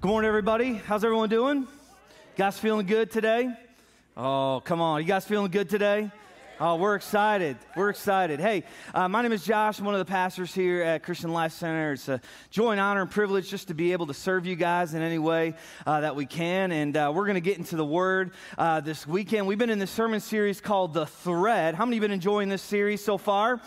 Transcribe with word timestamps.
Good 0.00 0.08
morning, 0.08 0.28
everybody. 0.28 0.72
How's 0.72 1.04
everyone 1.04 1.28
doing? 1.28 1.58
You 1.58 1.66
guys 2.34 2.58
feeling 2.58 2.86
good 2.86 3.10
today? 3.10 3.50
Oh, 4.16 4.62
come 4.64 4.80
on. 4.80 5.02
You 5.02 5.06
guys 5.06 5.26
feeling 5.26 5.50
good 5.50 5.68
today? 5.68 6.10
Oh, 6.58 6.76
we're 6.76 6.94
excited. 6.94 7.58
We're 7.76 7.90
excited. 7.90 8.40
Hey, 8.40 8.64
uh, 8.94 9.08
my 9.08 9.20
name 9.20 9.32
is 9.32 9.44
Josh. 9.44 9.78
I'm 9.78 9.84
one 9.84 9.94
of 9.94 9.98
the 9.98 10.10
pastors 10.10 10.54
here 10.54 10.80
at 10.80 11.02
Christian 11.02 11.34
Life 11.34 11.52
Center. 11.52 11.92
It's 11.92 12.08
a 12.08 12.18
joy 12.48 12.70
and 12.70 12.80
honor 12.80 13.02
and 13.02 13.10
privilege 13.10 13.50
just 13.50 13.68
to 13.68 13.74
be 13.74 13.92
able 13.92 14.06
to 14.06 14.14
serve 14.14 14.46
you 14.46 14.56
guys 14.56 14.94
in 14.94 15.02
any 15.02 15.18
way 15.18 15.52
uh, 15.84 16.00
that 16.00 16.16
we 16.16 16.24
can. 16.24 16.72
And 16.72 16.96
uh, 16.96 17.12
we're 17.14 17.26
going 17.26 17.34
to 17.34 17.42
get 17.42 17.58
into 17.58 17.76
the 17.76 17.84
Word 17.84 18.30
uh, 18.56 18.80
this 18.80 19.06
weekend. 19.06 19.46
We've 19.46 19.58
been 19.58 19.68
in 19.68 19.78
this 19.78 19.90
sermon 19.90 20.20
series 20.20 20.62
called 20.62 20.94
The 20.94 21.04
Thread. 21.04 21.74
How 21.74 21.84
many 21.84 21.98
have 21.98 22.02
been 22.02 22.10
enjoying 22.10 22.48
this 22.48 22.62
series 22.62 23.04
so 23.04 23.18
far? 23.18 23.60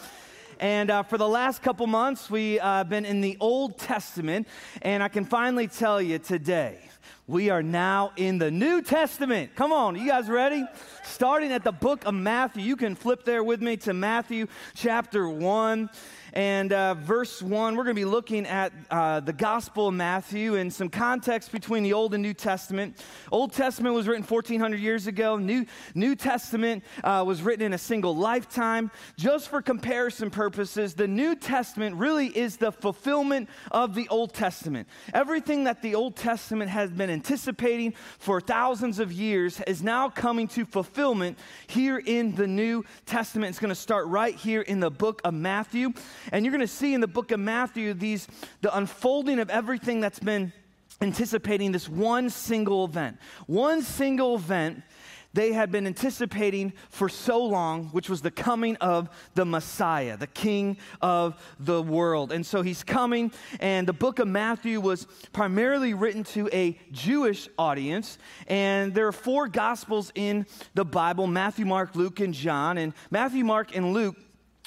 And 0.63 0.89
uh, 0.89 1.03
for 1.03 1.17
the 1.17 1.27
last 1.27 1.61
couple 1.61 1.85
months, 1.87 2.29
we've 2.29 2.57
uh, 2.61 2.85
been 2.85 3.03
in 3.03 3.19
the 3.19 3.35
Old 3.41 3.77
Testament. 3.77 4.47
And 4.81 5.03
I 5.03 5.09
can 5.09 5.25
finally 5.25 5.67
tell 5.67 6.01
you 6.01 6.19
today, 6.19 6.79
we 7.27 7.49
are 7.49 7.61
now 7.61 8.13
in 8.15 8.37
the 8.37 8.49
New 8.49 8.81
Testament. 8.81 9.57
Come 9.57 9.73
on, 9.73 9.97
you 9.97 10.07
guys 10.07 10.29
ready? 10.29 10.65
Starting 11.03 11.51
at 11.51 11.65
the 11.65 11.73
book 11.73 12.05
of 12.05 12.13
Matthew. 12.13 12.63
You 12.63 12.77
can 12.77 12.95
flip 12.95 13.25
there 13.25 13.43
with 13.43 13.61
me 13.61 13.75
to 13.75 13.93
Matthew 13.93 14.47
chapter 14.73 15.27
1 15.27 15.89
and 16.33 16.73
uh, 16.73 16.95
verse 16.95 17.41
1. 17.41 17.75
We're 17.75 17.83
going 17.83 17.95
to 17.95 17.99
be 17.99 18.05
looking 18.05 18.47
at 18.47 18.73
uh, 18.89 19.19
the 19.19 19.33
Gospel 19.33 19.87
of 19.87 19.93
Matthew 19.93 20.55
and 20.55 20.73
some 20.73 20.89
context 20.89 21.51
between 21.51 21.83
the 21.83 21.93
Old 21.93 22.15
and 22.15 22.23
New 22.23 22.33
Testament. 22.33 22.97
Old 23.31 23.53
Testament 23.53 23.93
was 23.95 24.07
written 24.07 24.23
1400 24.23 24.79
years 24.79 25.05
ago, 25.05 25.37
New, 25.37 25.65
New 25.93 26.15
Testament 26.15 26.83
uh, 27.03 27.23
was 27.25 27.43
written 27.43 27.67
in 27.67 27.73
a 27.73 27.77
single 27.77 28.15
lifetime. 28.15 28.89
Just 29.15 29.49
for 29.49 29.61
comparison 29.61 30.31
purposes, 30.31 30.95
the 30.95 31.07
New 31.07 31.35
Testament 31.35 31.97
really 31.97 32.27
is 32.27 32.57
the 32.57 32.71
fulfillment 32.71 33.47
of 33.71 33.93
the 33.93 34.07
Old 34.09 34.33
Testament. 34.33 34.87
Everything 35.13 35.65
that 35.65 35.83
the 35.83 35.93
Old 35.93 36.15
Testament 36.15 36.71
has 36.71 36.89
been 36.89 37.11
anticipating 37.11 37.93
for 38.17 38.41
thousands 38.41 38.97
of 38.97 39.11
years 39.11 39.61
is 39.67 39.83
now 39.83 40.09
coming 40.09 40.47
to 40.49 40.65
fulfillment 40.65 41.37
here 41.67 42.01
in 42.03 42.33
the 42.33 42.47
New 42.47 42.83
Testament. 43.05 43.51
It's 43.51 43.59
going 43.59 43.69
to 43.69 43.75
start 43.75 44.07
right 44.07 44.35
here 44.35 44.61
in 44.61 44.79
the 44.79 44.89
book 44.89 45.21
of 45.23 45.35
Matthew. 45.35 45.93
And 46.31 46.45
you're 46.45 46.51
going 46.51 46.61
to 46.61 46.67
see 46.67 46.93
in 46.93 47.01
the 47.01 47.07
book 47.07 47.31
of 47.31 47.39
Matthew 47.39 47.93
these 47.93 48.27
the 48.61 48.75
unfolding 48.75 49.39
of 49.39 49.49
everything 49.49 49.99
that's 49.99 50.19
been 50.19 50.53
anticipating 51.01 51.71
this 51.71 51.89
one 51.89 52.29
single 52.29 52.85
event. 52.85 53.17
One 53.47 53.81
single 53.81 54.35
event 54.35 54.83
they 55.33 55.51
had 55.51 55.71
been 55.71 55.87
anticipating 55.87 56.73
for 56.89 57.09
so 57.09 57.43
long, 57.43 57.85
which 57.87 58.07
was 58.07 58.21
the 58.21 58.29
coming 58.29 58.75
of 58.77 59.09
the 59.33 59.45
Messiah, 59.45 60.15
the 60.15 60.27
King 60.27 60.77
of 61.01 61.35
the 61.59 61.81
world. 61.81 62.31
And 62.31 62.45
so 62.45 62.61
he's 62.61 62.83
coming, 62.83 63.31
and 63.59 63.87
the 63.87 63.93
book 63.93 64.19
of 64.19 64.27
Matthew 64.27 64.79
was 64.79 65.07
primarily 65.31 65.95
written 65.95 66.23
to 66.25 66.49
a 66.53 66.79
Jewish 66.91 67.49
audience. 67.57 68.19
And 68.47 68.93
there 68.93 69.07
are 69.07 69.11
four 69.11 69.47
gospels 69.47 70.11
in 70.13 70.45
the 70.75 70.85
Bible 70.85 71.25
Matthew, 71.25 71.65
Mark, 71.65 71.95
Luke, 71.95 72.19
and 72.19 72.33
John. 72.33 72.77
And 72.77 72.93
Matthew, 73.09 73.43
Mark, 73.43 73.75
and 73.75 73.91
Luke 73.91 74.17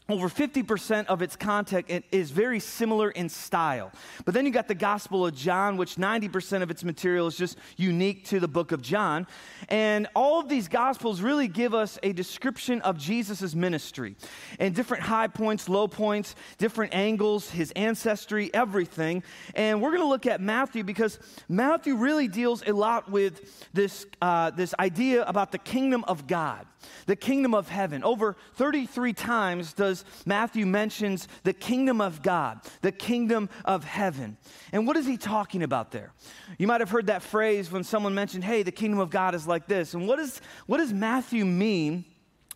over 0.08 0.28
50% 0.28 1.06
of 1.06 1.20
its 1.20 1.34
content 1.34 2.04
is 2.12 2.30
very 2.30 2.60
similar 2.60 3.10
in 3.10 3.28
style. 3.28 3.90
But 4.24 4.34
then 4.34 4.46
you 4.46 4.52
got 4.52 4.68
the 4.68 4.74
Gospel 4.74 5.26
of 5.26 5.34
John, 5.34 5.76
which 5.76 5.96
90% 5.96 6.62
of 6.62 6.70
its 6.70 6.84
material 6.84 7.26
is 7.26 7.36
just 7.36 7.58
unique 7.76 8.24
to 8.26 8.38
the 8.38 8.46
book 8.46 8.70
of 8.70 8.82
John. 8.82 9.26
And 9.68 10.06
all 10.14 10.38
of 10.38 10.48
these 10.48 10.68
Gospels 10.68 11.20
really 11.20 11.48
give 11.48 11.74
us 11.74 11.98
a 12.04 12.12
description 12.12 12.80
of 12.82 12.98
Jesus' 12.98 13.54
ministry 13.54 14.14
and 14.60 14.74
different 14.74 15.02
high 15.02 15.26
points, 15.26 15.68
low 15.68 15.88
points, 15.88 16.36
different 16.58 16.94
angles, 16.94 17.50
his 17.50 17.72
ancestry, 17.72 18.48
everything. 18.54 19.24
And 19.54 19.82
we're 19.82 19.90
going 19.90 20.02
to 20.02 20.08
look 20.08 20.26
at 20.26 20.40
Matthew 20.40 20.84
because 20.84 21.18
Matthew 21.48 21.96
really 21.96 22.28
deals 22.28 22.62
a 22.64 22.72
lot 22.72 23.10
with 23.10 23.66
this, 23.72 24.06
uh, 24.22 24.50
this 24.50 24.72
idea 24.78 25.24
about 25.24 25.50
the 25.50 25.58
kingdom 25.58 26.04
of 26.06 26.28
God 26.28 26.64
the 27.06 27.16
kingdom 27.16 27.54
of 27.54 27.68
heaven. 27.68 28.02
Over 28.02 28.36
33 28.54 29.12
times 29.12 29.72
does 29.72 30.04
Matthew 30.24 30.66
mentions 30.66 31.28
the 31.44 31.52
kingdom 31.52 32.00
of 32.00 32.22
God, 32.22 32.60
the 32.82 32.92
kingdom 32.92 33.48
of 33.64 33.84
heaven. 33.84 34.36
And 34.72 34.86
what 34.86 34.96
is 34.96 35.06
he 35.06 35.16
talking 35.16 35.62
about 35.62 35.90
there? 35.90 36.12
You 36.58 36.66
might 36.66 36.80
have 36.80 36.90
heard 36.90 37.06
that 37.06 37.22
phrase 37.22 37.70
when 37.70 37.84
someone 37.84 38.14
mentioned, 38.14 38.44
"Hey, 38.44 38.62
the 38.62 38.72
kingdom 38.72 39.00
of 39.00 39.10
God 39.10 39.34
is 39.34 39.46
like 39.46 39.66
this." 39.66 39.94
And 39.94 40.08
what, 40.08 40.18
is, 40.18 40.40
what 40.66 40.78
does 40.78 40.92
Matthew 40.92 41.44
mean 41.44 42.04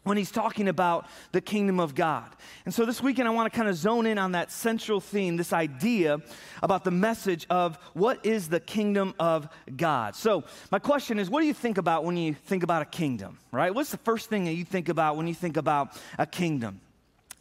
when 0.03 0.17
he's 0.17 0.31
talking 0.31 0.69
about 0.69 1.07
the 1.33 1.41
kingdom 1.41 1.79
of 1.79 1.95
God. 1.95 2.25
And 2.65 2.73
so 2.73 2.87
this 2.87 3.03
weekend, 3.03 3.29
I 3.29 3.33
want 3.33 3.53
to 3.53 3.57
kind 3.57 3.69
of 3.69 3.77
zone 3.77 4.07
in 4.07 4.19
on 4.19 4.33
that 4.33 4.51
central 4.51 5.01
theme, 5.01 5.37
this 5.37 5.53
idea 5.53 6.19
about 6.63 6.85
the 6.85 6.91
message 6.91 7.47
of 7.51 7.77
what 7.93 8.25
is 8.25 8.49
the 8.49 8.61
kingdom 8.61 9.15
of 9.19 9.49
God. 9.77 10.17
So, 10.17 10.45
my 10.71 10.79
question 10.79 11.19
is 11.19 11.29
what 11.29 11.41
do 11.41 11.47
you 11.47 11.55
think 11.55 11.79
about 11.79 12.05
when 12.05 12.17
you 12.17 12.35
think 12.35 12.63
about 12.63 12.83
a 12.83 12.87
kingdom, 12.87 13.39
right? 13.53 13.75
What's 13.75 13.91
the 13.91 13.99
first 13.99 14.31
thing 14.31 14.45
that 14.45 14.55
you 14.55 14.65
think 14.65 14.89
about 14.89 15.17
when 15.17 15.27
you 15.27 15.35
think 15.35 15.57
about 15.57 16.01
a 16.19 16.27
kingdom? 16.27 16.81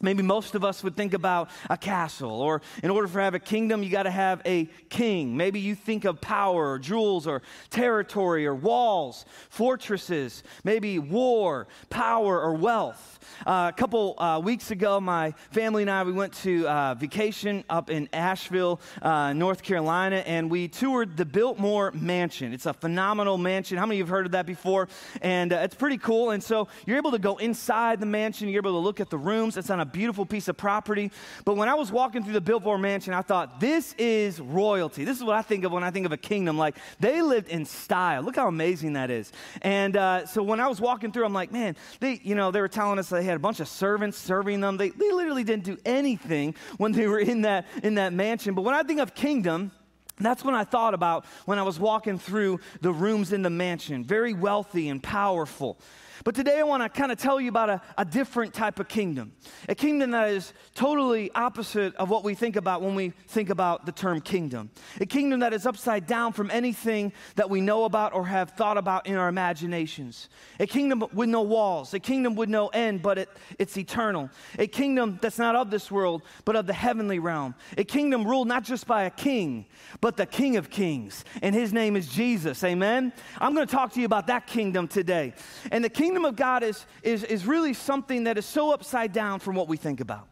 Maybe 0.00 0.22
most 0.22 0.54
of 0.54 0.64
us 0.64 0.82
would 0.82 0.96
think 0.96 1.14
about 1.14 1.50
a 1.68 1.76
castle, 1.76 2.40
or 2.40 2.62
in 2.82 2.90
order 2.90 3.06
for 3.06 3.20
have 3.20 3.34
a 3.34 3.38
kingdom, 3.38 3.82
you 3.82 3.90
got 3.90 4.04
to 4.04 4.10
have 4.10 4.40
a 4.46 4.66
king. 4.88 5.36
Maybe 5.36 5.60
you 5.60 5.74
think 5.74 6.04
of 6.04 6.20
power, 6.20 6.72
or 6.72 6.78
jewels, 6.78 7.26
or 7.26 7.42
territory, 7.68 8.46
or 8.46 8.54
walls, 8.54 9.24
fortresses, 9.50 10.42
maybe 10.64 10.98
war, 10.98 11.68
power, 11.90 12.40
or 12.40 12.54
wealth. 12.54 13.18
Uh, 13.46 13.70
a 13.72 13.76
couple 13.76 14.14
uh, 14.18 14.40
weeks 14.42 14.70
ago, 14.70 15.00
my 15.00 15.32
family 15.50 15.82
and 15.82 15.90
I 15.90 16.02
we 16.02 16.12
went 16.12 16.32
to 16.34 16.66
uh, 16.66 16.94
vacation 16.94 17.64
up 17.68 17.90
in 17.90 18.08
Asheville, 18.12 18.80
uh, 19.02 19.32
North 19.32 19.62
Carolina, 19.62 20.16
and 20.26 20.50
we 20.50 20.68
toured 20.68 21.16
the 21.16 21.24
Biltmore 21.24 21.90
Mansion. 21.92 22.52
It's 22.52 22.66
a 22.66 22.72
phenomenal 22.72 23.38
mansion. 23.38 23.78
How 23.78 23.86
many 23.86 23.96
of 23.96 23.98
you 23.98 24.04
have 24.04 24.10
heard 24.10 24.26
of 24.26 24.32
that 24.32 24.46
before? 24.46 24.88
And 25.20 25.52
uh, 25.52 25.56
it's 25.56 25.74
pretty 25.74 25.98
cool. 25.98 26.30
And 26.30 26.42
so 26.42 26.68
you're 26.86 26.96
able 26.96 27.10
to 27.12 27.18
go 27.18 27.36
inside 27.36 28.00
the 28.00 28.06
mansion. 28.06 28.48
You're 28.48 28.60
able 28.60 28.72
to 28.72 28.78
look 28.78 29.00
at 29.00 29.10
the 29.10 29.18
rooms. 29.18 29.56
It's 29.56 29.70
on 29.70 29.80
a 29.80 29.86
beautiful 29.92 30.26
piece 30.26 30.48
of 30.48 30.56
property. 30.56 31.10
But 31.44 31.56
when 31.56 31.68
I 31.68 31.74
was 31.74 31.92
walking 31.92 32.24
through 32.24 32.32
the 32.34 32.40
Biltmore 32.40 32.78
Mansion, 32.78 33.14
I 33.14 33.22
thought, 33.22 33.60
this 33.60 33.94
is 33.98 34.40
royalty. 34.40 35.04
This 35.04 35.18
is 35.18 35.24
what 35.24 35.36
I 35.36 35.42
think 35.42 35.64
of 35.64 35.72
when 35.72 35.84
I 35.84 35.90
think 35.90 36.06
of 36.06 36.12
a 36.12 36.16
kingdom. 36.16 36.56
Like, 36.58 36.76
they 36.98 37.22
lived 37.22 37.48
in 37.48 37.64
style. 37.64 38.22
Look 38.22 38.36
how 38.36 38.48
amazing 38.48 38.94
that 38.94 39.10
is. 39.10 39.32
And 39.62 39.96
uh, 39.96 40.26
so 40.26 40.42
when 40.42 40.60
I 40.60 40.68
was 40.68 40.80
walking 40.80 41.12
through, 41.12 41.24
I'm 41.24 41.32
like, 41.32 41.52
man, 41.52 41.76
they, 42.00 42.20
you 42.22 42.34
know, 42.34 42.50
they 42.50 42.60
were 42.60 42.68
telling 42.68 42.98
us 42.98 43.08
they 43.08 43.24
had 43.24 43.36
a 43.36 43.40
bunch 43.40 43.60
of 43.60 43.68
servants 43.68 44.18
serving 44.18 44.60
them. 44.60 44.76
They, 44.76 44.90
they 44.90 45.12
literally 45.12 45.44
didn't 45.44 45.64
do 45.64 45.78
anything 45.84 46.54
when 46.78 46.92
they 46.92 47.06
were 47.06 47.20
in 47.20 47.42
that, 47.42 47.66
in 47.82 47.96
that 47.96 48.12
mansion. 48.12 48.54
But 48.54 48.62
when 48.62 48.74
I 48.74 48.82
think 48.82 49.00
of 49.00 49.14
kingdom, 49.14 49.72
that's 50.18 50.44
when 50.44 50.54
I 50.54 50.64
thought 50.64 50.94
about 50.94 51.24
when 51.46 51.58
I 51.58 51.62
was 51.62 51.80
walking 51.80 52.18
through 52.18 52.60
the 52.82 52.92
rooms 52.92 53.32
in 53.32 53.42
the 53.42 53.50
mansion. 53.50 54.04
Very 54.04 54.34
wealthy 54.34 54.88
and 54.88 55.02
powerful. 55.02 55.78
But 56.24 56.34
today 56.34 56.58
I 56.58 56.62
want 56.64 56.82
to 56.82 56.88
kind 56.88 57.10
of 57.10 57.18
tell 57.18 57.40
you 57.40 57.48
about 57.48 57.70
a, 57.70 57.82
a, 57.96 58.04
different 58.04 58.52
type 58.52 58.78
of 58.78 58.88
kingdom. 58.88 59.32
A 59.68 59.74
kingdom 59.74 60.10
that 60.10 60.28
is 60.28 60.52
totally 60.74 61.30
opposite 61.34 61.94
of 61.96 62.10
what 62.10 62.24
we 62.24 62.34
think 62.34 62.56
about 62.56 62.82
when 62.82 62.94
we 62.94 63.10
think 63.28 63.50
about 63.50 63.86
the 63.86 63.92
term 63.92 64.20
kingdom. 64.20 64.70
A 65.00 65.06
kingdom 65.06 65.40
that 65.40 65.54
is 65.54 65.64
upside 65.64 66.06
down 66.06 66.32
from 66.32 66.50
anything 66.50 67.12
that 67.36 67.48
we 67.48 67.60
know 67.60 67.84
about 67.84 68.12
or 68.12 68.26
have 68.26 68.50
thought 68.50 68.76
about 68.76 69.06
in 69.06 69.16
our 69.16 69.28
imaginations. 69.28 70.28
A 70.58 70.66
kingdom 70.66 71.04
with 71.12 71.28
no 71.28 71.42
walls. 71.42 71.94
A 71.94 72.00
kingdom 72.00 72.34
with 72.34 72.48
no 72.48 72.68
end, 72.68 73.00
but 73.02 73.16
it, 73.16 73.28
it's 73.58 73.76
eternal. 73.76 74.28
A 74.58 74.66
kingdom 74.66 75.18
that's 75.22 75.38
not 75.38 75.56
of 75.56 75.70
this 75.70 75.90
world, 75.90 76.22
but 76.44 76.56
of 76.56 76.66
the 76.66 76.72
heavenly 76.72 77.18
realm. 77.18 77.54
A 77.78 77.84
kingdom 77.84 78.26
ruled 78.26 78.48
not 78.48 78.64
just 78.64 78.86
by 78.86 79.04
a 79.04 79.10
king, 79.10 79.66
but 80.00 80.16
the 80.16 80.26
King 80.26 80.56
of 80.56 80.70
kings. 80.70 81.24
And 81.42 81.54
his 81.54 81.72
name 81.72 81.96
is 81.96 82.08
Jesus. 82.08 82.64
Amen? 82.64 83.12
I'm 83.38 83.54
going 83.54 83.66
to 83.66 83.72
talk 83.72 83.92
to 83.92 84.00
you 84.00 84.06
about 84.06 84.28
that 84.28 84.46
kingdom 84.46 84.88
today. 84.88 85.34
And 85.70 85.84
the 85.84 85.90
kingdom 85.90 86.09
kingdom 86.10 86.24
of 86.24 86.34
God 86.34 86.64
is, 86.64 86.86
is, 87.04 87.22
is 87.22 87.46
really 87.46 87.72
something 87.72 88.24
that 88.24 88.36
is 88.36 88.44
so 88.44 88.72
upside 88.72 89.12
down 89.12 89.38
from 89.38 89.54
what 89.54 89.68
we 89.68 89.76
think 89.76 90.00
about. 90.00 90.26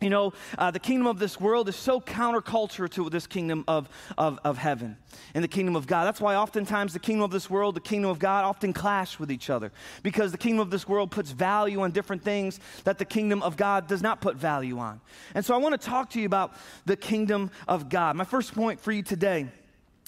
You 0.00 0.08
know, 0.08 0.34
uh, 0.56 0.70
the 0.70 0.78
kingdom 0.78 1.08
of 1.08 1.18
this 1.18 1.40
world 1.40 1.68
is 1.68 1.74
so 1.74 2.00
counterculture 2.00 2.88
to 2.90 3.10
this 3.10 3.26
kingdom 3.26 3.64
of, 3.66 3.88
of, 4.16 4.38
of 4.44 4.56
heaven 4.56 4.96
and 5.34 5.42
the 5.42 5.48
kingdom 5.48 5.74
of 5.74 5.88
God. 5.88 6.04
That's 6.04 6.20
why 6.20 6.36
oftentimes 6.36 6.92
the 6.92 7.00
kingdom 7.00 7.24
of 7.24 7.32
this 7.32 7.50
world, 7.50 7.74
the 7.74 7.80
kingdom 7.80 8.08
of 8.08 8.20
God 8.20 8.44
often 8.44 8.72
clash 8.72 9.18
with 9.18 9.32
each 9.32 9.50
other 9.50 9.72
because 10.04 10.30
the 10.30 10.38
kingdom 10.38 10.60
of 10.60 10.70
this 10.70 10.86
world 10.86 11.10
puts 11.10 11.32
value 11.32 11.80
on 11.80 11.90
different 11.90 12.22
things 12.22 12.60
that 12.84 12.98
the 12.98 13.04
kingdom 13.04 13.42
of 13.42 13.56
God 13.56 13.88
does 13.88 14.02
not 14.02 14.20
put 14.20 14.36
value 14.36 14.78
on. 14.78 15.00
And 15.34 15.44
so 15.44 15.54
I 15.54 15.56
want 15.56 15.80
to 15.80 15.84
talk 15.84 16.10
to 16.10 16.20
you 16.20 16.26
about 16.26 16.52
the 16.84 16.94
kingdom 16.96 17.50
of 17.66 17.88
God. 17.88 18.14
My 18.14 18.24
first 18.24 18.54
point 18.54 18.78
for 18.78 18.92
you 18.92 19.02
today 19.02 19.48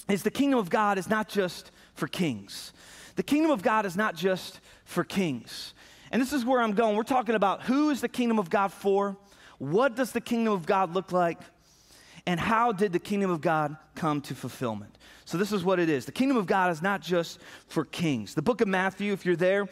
is 0.07 0.23
the 0.23 0.31
kingdom 0.31 0.59
of 0.59 0.69
God 0.69 0.97
is 0.97 1.09
not 1.09 1.27
just 1.27 1.71
for 1.95 2.07
kings. 2.07 2.71
The 3.19 3.23
kingdom 3.23 3.51
of 3.51 3.61
God 3.61 3.85
is 3.85 3.97
not 3.97 4.15
just 4.15 4.61
for 4.89 5.03
kings. 5.03 5.75
And 6.11 6.19
this 6.19 6.33
is 6.33 6.43
where 6.43 6.59
I'm 6.59 6.73
going. 6.73 6.95
We're 6.95 7.03
talking 7.03 7.35
about 7.35 7.61
who 7.61 7.91
is 7.91 8.01
the 8.01 8.09
kingdom 8.09 8.39
of 8.39 8.49
God 8.49 8.73
for? 8.73 9.15
What 9.59 9.95
does 9.95 10.11
the 10.11 10.21
kingdom 10.21 10.51
of 10.51 10.65
God 10.65 10.95
look 10.95 11.11
like? 11.11 11.37
And 12.25 12.39
how 12.39 12.71
did 12.71 12.91
the 12.91 12.99
kingdom 12.99 13.29
of 13.29 13.39
God 13.39 13.77
come 13.93 14.19
to 14.21 14.33
fulfillment? 14.33 14.97
So, 15.25 15.37
this 15.37 15.51
is 15.51 15.63
what 15.63 15.79
it 15.79 15.89
is. 15.89 16.05
The 16.05 16.11
kingdom 16.11 16.37
of 16.37 16.47
God 16.47 16.71
is 16.71 16.81
not 16.81 17.01
just 17.01 17.39
for 17.67 17.85
kings. 17.85 18.33
The 18.33 18.41
book 18.41 18.61
of 18.61 18.67
Matthew, 18.67 19.13
if 19.13 19.27
you're 19.27 19.35
there, 19.35 19.67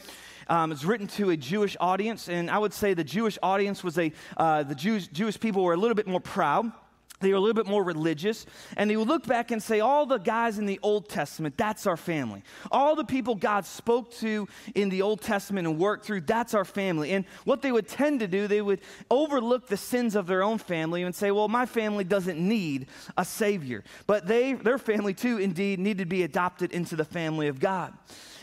um, 0.50 0.72
it's 0.72 0.84
written 0.84 1.08
to 1.08 1.32
a 1.32 1.38
Jewish 1.38 1.76
audience, 1.80 2.30
and 2.30 2.50
I 2.52 2.60
would 2.60 2.74
say 2.74 2.94
the 2.94 3.04
Jewish 3.04 3.40
audience 3.42 3.84
was 3.84 3.98
a, 3.98 4.12
uh, 4.38 4.64
the 4.64 4.76
Jews, 4.76 5.08
Jewish 5.08 5.40
people 5.40 5.64
were 5.64 5.74
a 5.74 5.78
little 5.78 5.96
bit 5.96 6.08
more 6.08 6.20
proud 6.20 6.72
they 7.20 7.32
were 7.32 7.38
a 7.38 7.40
little 7.40 7.56
bit 7.56 7.66
more 7.66 7.84
religious, 7.84 8.46
and 8.76 8.90
they 8.90 8.96
would 8.96 9.08
look 9.08 9.26
back 9.26 9.50
and 9.50 9.62
say, 9.62 9.80
All 9.80 10.06
the 10.06 10.20
guys 10.20 10.60
in 10.60 10.68
the 10.68 10.80
Old 10.84 11.10
Testament, 11.10 11.58
that's 11.58 11.88
our 11.88 11.98
family. 11.98 12.44
All 12.72 12.96
the 12.96 13.04
people 13.04 13.34
God 13.34 13.66
spoke 13.66 14.12
to 14.16 14.48
in 14.76 14.90
the 14.90 15.02
Old 15.02 15.22
Testament 15.22 15.68
and 15.68 15.80
worked 15.80 16.06
through, 16.06 16.22
that's 16.22 16.54
our 16.54 16.66
family. 16.66 17.12
And 17.12 17.26
what 17.44 17.64
they 17.64 17.72
would 17.72 17.88
tend 17.88 18.20
to 18.20 18.28
do, 18.28 18.48
they 18.48 18.62
would 18.62 18.82
overlook 19.10 19.68
the 19.68 19.78
sins 19.78 20.16
of 20.16 20.28
their 20.28 20.44
own 20.44 20.60
family 20.60 21.02
and 21.02 21.16
say, 21.16 21.32
Well, 21.32 21.48
my 21.48 21.66
family 21.66 22.04
doesn't 22.04 22.40
need 22.40 22.88
a 23.18 23.26
Savior. 23.26 23.84
But 24.06 24.28
they, 24.28 24.54
their 24.54 24.78
family, 24.78 25.16
too, 25.16 25.40
indeed, 25.40 25.80
needed 25.80 26.04
to 26.04 26.06
be 26.06 26.22
adopted 26.22 26.72
into 26.72 26.96
the 26.96 27.06
family 27.06 27.48
of 27.48 27.60
God. 27.60 27.94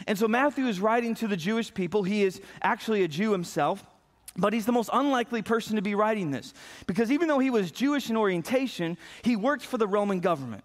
And 0.09 0.19
so 0.19 0.27
Matthew 0.27 0.67
is 0.67 0.81
writing 0.81 1.15
to 1.17 1.29
the 1.29 1.37
Jewish 1.37 1.73
people. 1.73 2.03
He 2.03 2.25
is 2.25 2.41
actually 2.61 3.05
a 3.05 3.09
Jew 3.09 3.31
himself. 3.31 3.87
But 4.37 4.53
he's 4.53 4.67
the 4.67 4.73
most 4.73 4.91
unlikely 4.93 5.43
person 5.43 5.77
to 5.77 5.83
be 5.83 5.95
writing 5.95 6.31
this 6.31 6.53
because 6.87 7.13
even 7.13 7.29
though 7.29 7.39
he 7.39 7.51
was 7.51 7.71
Jewish 7.71 8.11
in 8.11 8.17
orientation, 8.17 8.99
he 9.23 9.37
worked 9.37 9.65
for 9.65 9.79
the 9.79 9.87
Roman 9.87 10.21
government. 10.21 10.65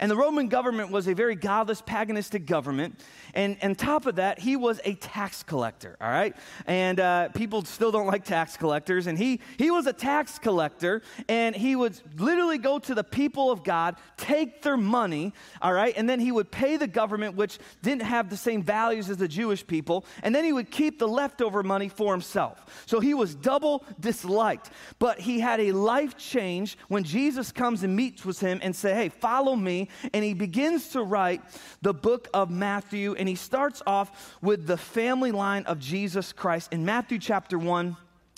And 0.00 0.10
the 0.10 0.16
Roman 0.16 0.48
government 0.48 0.90
was 0.90 1.08
a 1.08 1.14
very 1.14 1.34
godless, 1.34 1.82
paganistic 1.82 2.46
government. 2.46 3.00
And 3.34 3.56
on 3.62 3.74
top 3.74 4.06
of 4.06 4.16
that, 4.16 4.38
he 4.38 4.56
was 4.56 4.80
a 4.84 4.94
tax 4.94 5.42
collector, 5.42 5.96
all 6.00 6.10
right? 6.10 6.36
And 6.66 7.00
uh, 7.00 7.28
people 7.30 7.64
still 7.64 7.90
don't 7.90 8.06
like 8.06 8.24
tax 8.24 8.56
collectors. 8.56 9.06
And 9.06 9.18
he, 9.18 9.40
he 9.58 9.70
was 9.70 9.86
a 9.86 9.92
tax 9.92 10.38
collector, 10.38 11.02
and 11.28 11.56
he 11.56 11.76
would 11.76 11.98
literally 12.18 12.58
go 12.58 12.78
to 12.78 12.94
the 12.94 13.04
people 13.04 13.50
of 13.50 13.64
God, 13.64 13.96
take 14.16 14.62
their 14.62 14.76
money, 14.76 15.32
all 15.60 15.72
right? 15.72 15.94
And 15.96 16.08
then 16.08 16.20
he 16.20 16.32
would 16.32 16.50
pay 16.50 16.76
the 16.76 16.86
government, 16.86 17.36
which 17.36 17.58
didn't 17.82 18.02
have 18.02 18.28
the 18.28 18.36
same 18.36 18.62
values 18.62 19.08
as 19.08 19.16
the 19.16 19.28
Jewish 19.28 19.66
people. 19.66 20.04
And 20.22 20.34
then 20.34 20.44
he 20.44 20.52
would 20.52 20.70
keep 20.70 20.98
the 20.98 21.08
leftover 21.08 21.62
money 21.62 21.88
for 21.88 22.12
himself. 22.12 22.84
So 22.86 23.00
he 23.00 23.14
was 23.14 23.34
double 23.34 23.84
disliked. 24.00 24.70
But 24.98 25.20
he 25.20 25.40
had 25.40 25.60
a 25.60 25.72
life 25.72 26.16
change 26.16 26.76
when 26.88 27.04
Jesus 27.04 27.52
comes 27.52 27.82
and 27.82 27.94
meets 27.96 28.24
with 28.24 28.40
him 28.40 28.60
and 28.62 28.74
say, 28.74 28.94
hey, 28.94 29.08
follow 29.08 29.56
me. 29.62 29.88
And 30.12 30.24
he 30.24 30.34
begins 30.34 30.88
to 30.90 31.02
write 31.02 31.42
the 31.80 31.94
book 31.94 32.28
of 32.34 32.50
Matthew 32.50 33.14
and 33.14 33.28
he 33.28 33.34
starts 33.34 33.82
off 33.86 34.36
with 34.42 34.66
the 34.66 34.76
family 34.76 35.32
line 35.32 35.64
of 35.64 35.78
Jesus 35.78 36.32
Christ. 36.32 36.72
In 36.72 36.84
Matthew 36.84 37.18
chapter 37.18 37.58
1 37.58 37.96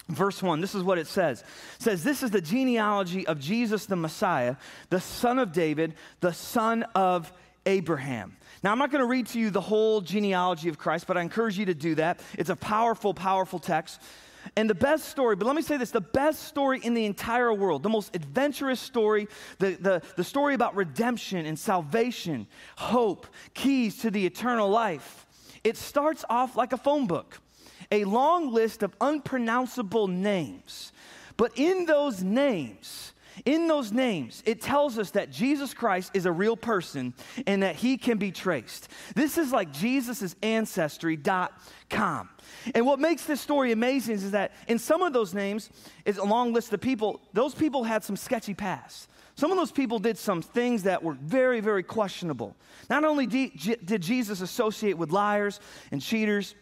verse 0.09 0.43
1 0.43 0.61
this 0.61 0.75
is 0.75 0.83
what 0.83 0.99
it 0.99 1.07
says. 1.07 1.41
It 1.41 1.83
says 1.83 2.05
this 2.05 2.23
is 2.23 2.31
the 2.31 2.41
genealogy 2.41 3.27
of 3.27 3.41
jesus 3.41 3.87
the 3.87 3.97
messiah 3.97 4.57
the 4.91 5.01
son 5.01 5.39
of 5.39 5.53
david 5.53 5.95
the 6.21 6.33
son 6.33 6.83
of 6.95 7.33
abraham. 7.65 8.37
Now 8.63 8.73
i'm 8.73 8.79
not 8.79 8.91
going 8.91 9.01
to 9.01 9.07
read 9.07 9.29
to 9.29 9.41
you 9.41 9.49
the 9.49 9.63
whole 9.63 10.03
genealogy 10.03 10.69
of 10.69 10.77
christ 10.77 11.07
but 11.07 11.17
i 11.17 11.23
encourage 11.23 11.59
you 11.59 11.65
to 11.67 11.75
do 11.75 11.95
that. 11.95 12.21
It's 12.37 12.51
a 12.51 12.57
powerful 12.57 13.15
powerful 13.15 13.59
text 13.59 13.99
and 14.57 14.69
the 14.69 14.75
best 14.75 15.09
story, 15.09 15.37
but 15.37 15.47
let 15.47 15.57
me 15.57 15.63
say 15.63 15.77
this 15.77 15.91
the 15.91 16.01
best 16.01 16.45
story 16.45 16.81
in 16.83 16.95
the 16.95 17.05
entire 17.05 17.53
world, 17.53 17.83
the 17.83 17.89
most 17.89 18.15
adventurous 18.15 18.81
story, 18.81 19.29
the, 19.59 19.73
the, 19.75 20.03
the 20.17 20.25
story 20.25 20.55
about 20.55 20.77
redemption 20.77 21.47
and 21.47 21.59
salvation, 21.59 22.47
hope, 22.77 23.27
keys 23.55 23.99
to 23.99 24.11
the 24.11 24.25
eternal 24.25 24.69
life, 24.69 25.27
it 25.63 25.77
starts 25.77 26.25
off 26.29 26.57
like 26.57 26.73
a 26.73 26.79
phone 26.79 27.07
book 27.07 27.41
a 27.91 28.05
long 28.05 28.53
list 28.53 28.83
of 28.83 28.95
unpronounceable 29.01 30.09
names. 30.09 30.93
But 31.37 31.53
in 31.57 31.87
those 31.87 32.23
names, 32.23 33.13
in 33.45 33.69
those 33.69 33.93
names, 33.93 34.43
it 34.47 34.63
tells 34.63 34.99
us 34.99 35.11
that 35.11 35.31
Jesus 35.31 35.75
Christ 35.75 36.13
is 36.15 36.25
a 36.25 36.33
real 36.33 36.57
person 36.57 37.13
and 37.47 37.63
that 37.63 37.77
he 37.77 37.99
can 37.99 38.17
be 38.17 38.33
traced. 38.33 38.89
This 39.15 39.37
is 39.37 39.53
like 39.53 39.71
Jesus' 39.73 40.35
ancestry.com. 40.43 42.29
And 42.75 42.87
what 42.87 42.99
makes 43.01 43.27
this 43.27 43.43
story 43.43 43.73
amazing 43.73 44.15
is 44.15 44.31
that 44.31 44.53
in 44.67 44.79
some 44.79 45.03
of 45.03 45.13
those 45.13 45.35
names, 45.35 45.69
is 46.07 46.17
a 46.17 46.25
long 46.25 46.55
list 46.55 46.73
of 46.73 46.81
people, 46.81 47.21
those 47.35 47.55
people 47.55 47.85
had 47.85 48.03
some 48.03 48.17
sketchy 48.17 48.55
past. 48.55 49.09
Some 49.37 49.51
of 49.51 49.59
those 49.59 49.73
people 49.73 49.99
did 49.99 50.17
some 50.17 50.41
things 50.41 50.85
that 50.85 51.03
were 51.03 51.15
very, 51.15 51.61
very 51.61 51.83
questionable. 51.83 52.57
Not 52.89 53.05
only 53.05 53.27
did 53.27 54.01
Jesus 54.01 54.41
associate 54.41 54.97
with 54.97 55.11
liars 55.11 55.61
and 55.91 56.01
cheaters, 56.01 56.55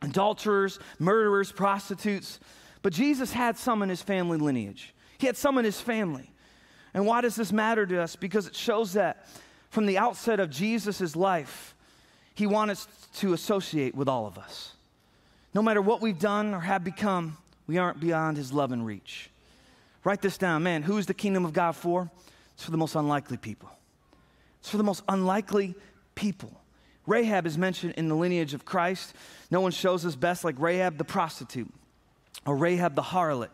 adulterers, 0.00 0.78
murderers, 0.98 1.52
prostitutes, 1.52 2.40
but 2.80 2.92
Jesus 2.92 3.32
had 3.32 3.58
some 3.58 3.82
in 3.82 3.88
his 3.88 4.02
family 4.02 4.38
lineage. 4.38 4.94
He 5.22 5.26
had 5.26 5.36
some 5.36 5.56
in 5.56 5.64
his 5.64 5.80
family. 5.80 6.28
And 6.92 7.06
why 7.06 7.20
does 7.20 7.36
this 7.36 7.52
matter 7.52 7.86
to 7.86 8.02
us? 8.02 8.16
Because 8.16 8.48
it 8.48 8.56
shows 8.56 8.94
that 8.94 9.28
from 9.70 9.86
the 9.86 9.96
outset 9.96 10.40
of 10.40 10.50
Jesus' 10.50 11.14
life, 11.14 11.76
he 12.34 12.44
wanted 12.44 12.76
to 13.18 13.32
associate 13.32 13.94
with 13.94 14.08
all 14.08 14.26
of 14.26 14.36
us. 14.36 14.72
No 15.54 15.62
matter 15.62 15.80
what 15.80 16.00
we've 16.00 16.18
done 16.18 16.52
or 16.54 16.58
have 16.58 16.82
become, 16.82 17.36
we 17.68 17.78
aren't 17.78 18.00
beyond 18.00 18.36
his 18.36 18.52
love 18.52 18.72
and 18.72 18.84
reach. 18.84 19.30
Write 20.02 20.22
this 20.22 20.36
down, 20.36 20.64
man. 20.64 20.82
Who 20.82 20.98
is 20.98 21.06
the 21.06 21.14
kingdom 21.14 21.44
of 21.44 21.52
God 21.52 21.76
for? 21.76 22.10
It's 22.54 22.64
for 22.64 22.72
the 22.72 22.76
most 22.76 22.96
unlikely 22.96 23.36
people. 23.36 23.70
It's 24.58 24.70
for 24.70 24.76
the 24.76 24.82
most 24.82 25.04
unlikely 25.08 25.76
people. 26.16 26.60
Rahab 27.06 27.46
is 27.46 27.56
mentioned 27.56 27.94
in 27.96 28.08
the 28.08 28.16
lineage 28.16 28.54
of 28.54 28.64
Christ. 28.64 29.14
No 29.52 29.60
one 29.60 29.70
shows 29.70 30.04
us 30.04 30.16
best 30.16 30.42
like 30.42 30.56
Rahab 30.58 30.98
the 30.98 31.04
prostitute 31.04 31.72
or 32.44 32.56
Rahab 32.56 32.96
the 32.96 33.02
harlot 33.02 33.50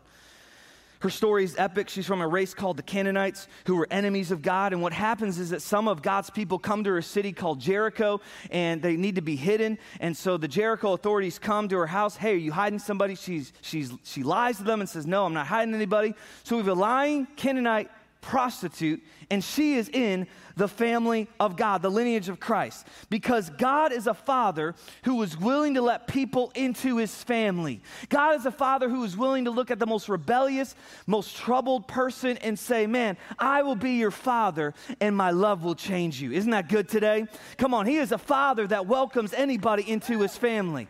her 1.00 1.10
story 1.10 1.44
is 1.44 1.56
epic. 1.56 1.88
She's 1.88 2.06
from 2.06 2.20
a 2.20 2.26
race 2.26 2.54
called 2.54 2.76
the 2.76 2.82
Canaanites, 2.82 3.46
who 3.66 3.76
were 3.76 3.86
enemies 3.90 4.30
of 4.30 4.42
God. 4.42 4.72
And 4.72 4.82
what 4.82 4.92
happens 4.92 5.38
is 5.38 5.50
that 5.50 5.62
some 5.62 5.86
of 5.86 6.02
God's 6.02 6.30
people 6.30 6.58
come 6.58 6.84
to 6.84 6.90
her 6.90 7.02
city 7.02 7.32
called 7.32 7.60
Jericho, 7.60 8.20
and 8.50 8.82
they 8.82 8.96
need 8.96 9.14
to 9.14 9.22
be 9.22 9.36
hidden. 9.36 9.78
And 10.00 10.16
so 10.16 10.36
the 10.36 10.48
Jericho 10.48 10.94
authorities 10.94 11.38
come 11.38 11.68
to 11.68 11.76
her 11.76 11.86
house. 11.86 12.16
Hey, 12.16 12.32
are 12.32 12.36
you 12.36 12.52
hiding 12.52 12.78
somebody? 12.78 13.14
She's, 13.14 13.52
she's, 13.60 13.92
she 14.02 14.22
lies 14.22 14.58
to 14.58 14.64
them 14.64 14.80
and 14.80 14.88
says, 14.88 15.06
No, 15.06 15.24
I'm 15.24 15.34
not 15.34 15.46
hiding 15.46 15.74
anybody. 15.74 16.14
So 16.42 16.56
we 16.56 16.62
have 16.62 16.76
a 16.76 16.80
lying 16.80 17.26
Canaanite 17.36 17.90
prostitute, 18.20 19.03
and 19.31 19.43
she 19.43 19.75
is 19.75 19.88
in 19.88 20.26
the 20.56 20.69
family 20.69 21.29
of 21.38 21.56
God, 21.56 21.82
the 21.82 21.91
lineage 21.91 22.29
of 22.29 22.41
Christ. 22.41 22.87
Because 23.11 23.50
God 23.50 23.93
is 23.93 24.06
a 24.06 24.15
father 24.15 24.75
who 25.05 25.23
is 25.23 25.38
willing 25.38 25.75
to 25.75 25.82
let 25.82 26.06
people 26.06 26.50
into 26.55 26.97
his 26.97 27.15
family. 27.23 27.81
God 28.09 28.37
is 28.37 28.47
a 28.47 28.50
father 28.50 28.88
who 28.88 29.05
is 29.05 29.17
willing 29.17 29.44
to 29.44 29.50
look 29.50 29.70
at 29.70 29.79
the 29.79 29.87
most 29.87 30.09
rebellious, 30.09 30.75
most 31.06 31.37
troubled 31.37 31.87
person 31.87 32.37
and 32.38 32.59
say, 32.59 32.87
Man, 32.87 33.17
I 33.38 33.62
will 33.62 33.76
be 33.76 33.93
your 33.93 34.11
father, 34.11 34.75
and 35.00 35.17
my 35.17 35.31
love 35.31 35.62
will 35.62 35.76
change 35.76 36.20
you. 36.20 36.32
Isn't 36.32 36.50
that 36.50 36.69
good 36.69 36.88
today? 36.88 37.26
Come 37.56 37.75
on, 37.75 37.87
he 37.87 37.97
is 37.97 38.12
a 38.12 38.19
father 38.19 38.67
that 38.67 38.87
welcomes 38.87 39.32
anybody 39.32 39.88
into 39.88 40.20
his 40.20 40.37
family. 40.37 40.88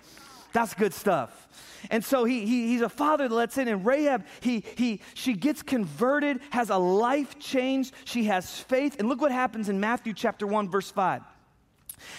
That's 0.53 0.75
good 0.75 0.95
stuff. 0.95 1.49
And 1.91 2.05
so 2.05 2.25
he, 2.25 2.45
he, 2.47 2.69
he's 2.69 2.81
a 2.81 2.89
father 2.89 3.29
that 3.29 3.35
lets 3.35 3.59
in. 3.59 3.69
And 3.69 3.85
Rahab, 3.85 4.25
he, 4.41 4.65
he, 4.77 5.01
she 5.15 5.35
gets 5.35 5.63
converted, 5.63 6.41
has 6.51 6.71
a 6.71 6.79
life 6.79 7.39
change. 7.39 7.93
She 8.05 8.25
has 8.25 8.59
faith. 8.59 8.97
And 8.99 9.09
look 9.09 9.21
what 9.21 9.33
happens 9.33 9.69
in 9.69 9.79
Matthew 9.79 10.13
chapter 10.13 10.47
1, 10.47 10.71
verse 10.71 10.91
5. 10.91 11.23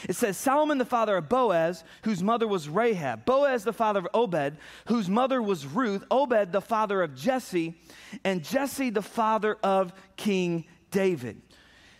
It 0.08 0.16
says, 0.16 0.38
Salmon 0.38 0.78
the 0.78 0.86
father 0.86 1.18
of 1.18 1.30
Boaz, 1.30 1.84
whose 2.04 2.22
mother 2.22 2.48
was 2.48 2.68
Rahab. 2.68 3.26
Boaz 3.26 3.64
the 3.64 3.74
father 3.74 4.00
of 4.00 4.08
Obed, 4.14 4.58
whose 4.88 5.10
mother 5.10 5.42
was 5.42 5.66
Ruth. 5.66 6.04
Obed 6.12 6.52
the 6.52 6.62
father 6.62 7.02
of 7.02 7.16
Jesse. 7.16 7.76
And 8.24 8.44
Jesse 8.44 8.90
the 8.90 9.02
father 9.02 9.58
of 9.64 9.94
King 10.16 10.66
David. 10.92 11.42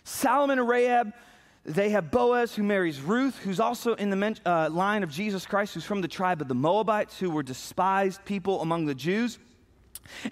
Salmon 0.04 0.58
and 0.58 0.68
Rahab 0.68 1.12
they 1.74 1.90
have 1.90 2.10
Boaz, 2.10 2.54
who 2.54 2.62
marries 2.62 3.00
Ruth, 3.00 3.38
who's 3.38 3.60
also 3.60 3.94
in 3.94 4.10
the 4.10 4.16
men- 4.16 4.36
uh, 4.44 4.68
line 4.70 5.02
of 5.02 5.10
Jesus 5.10 5.46
Christ, 5.46 5.74
who's 5.74 5.84
from 5.84 6.00
the 6.00 6.08
tribe 6.08 6.40
of 6.40 6.48
the 6.48 6.54
Moabites, 6.54 7.18
who 7.18 7.30
were 7.30 7.42
despised 7.42 8.24
people 8.24 8.60
among 8.62 8.86
the 8.86 8.94
Jews. 8.94 9.38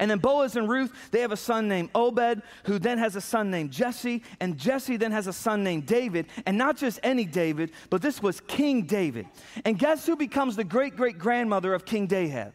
And 0.01 0.11
then 0.11 0.19
Boaz 0.19 0.57
and 0.57 0.69
Ruth, 0.69 0.93
they 1.11 1.21
have 1.21 1.33
a 1.33 1.37
son 1.37 1.69
named 1.69 1.91
Obed, 1.95 2.43
who 2.65 2.79
then 2.79 2.99
has 2.99 3.17
a 3.17 3.21
son 3.21 3.51
named 3.51 3.71
Jesse, 3.71 4.23
and 4.41 4.59
Jesse 4.59 4.97
then 4.97 5.13
has 5.13 5.27
a 5.27 5.33
son 5.33 5.63
named 5.63 5.87
David, 5.87 6.27
and 6.47 6.59
not 6.59 6.77
just 6.77 6.99
any 7.03 7.25
David, 7.25 7.73
but 7.91 8.03
this 8.03 8.23
was 8.23 8.41
King 8.41 8.83
David. 8.83 9.27
And 9.65 9.79
guess 9.79 10.07
who 10.07 10.17
becomes 10.17 10.57
the 10.57 10.65
great 10.65 10.97
great 10.97 11.19
grandmother 11.19 11.75
of 11.75 11.85
King 11.85 12.09
Dahab? 12.09 12.53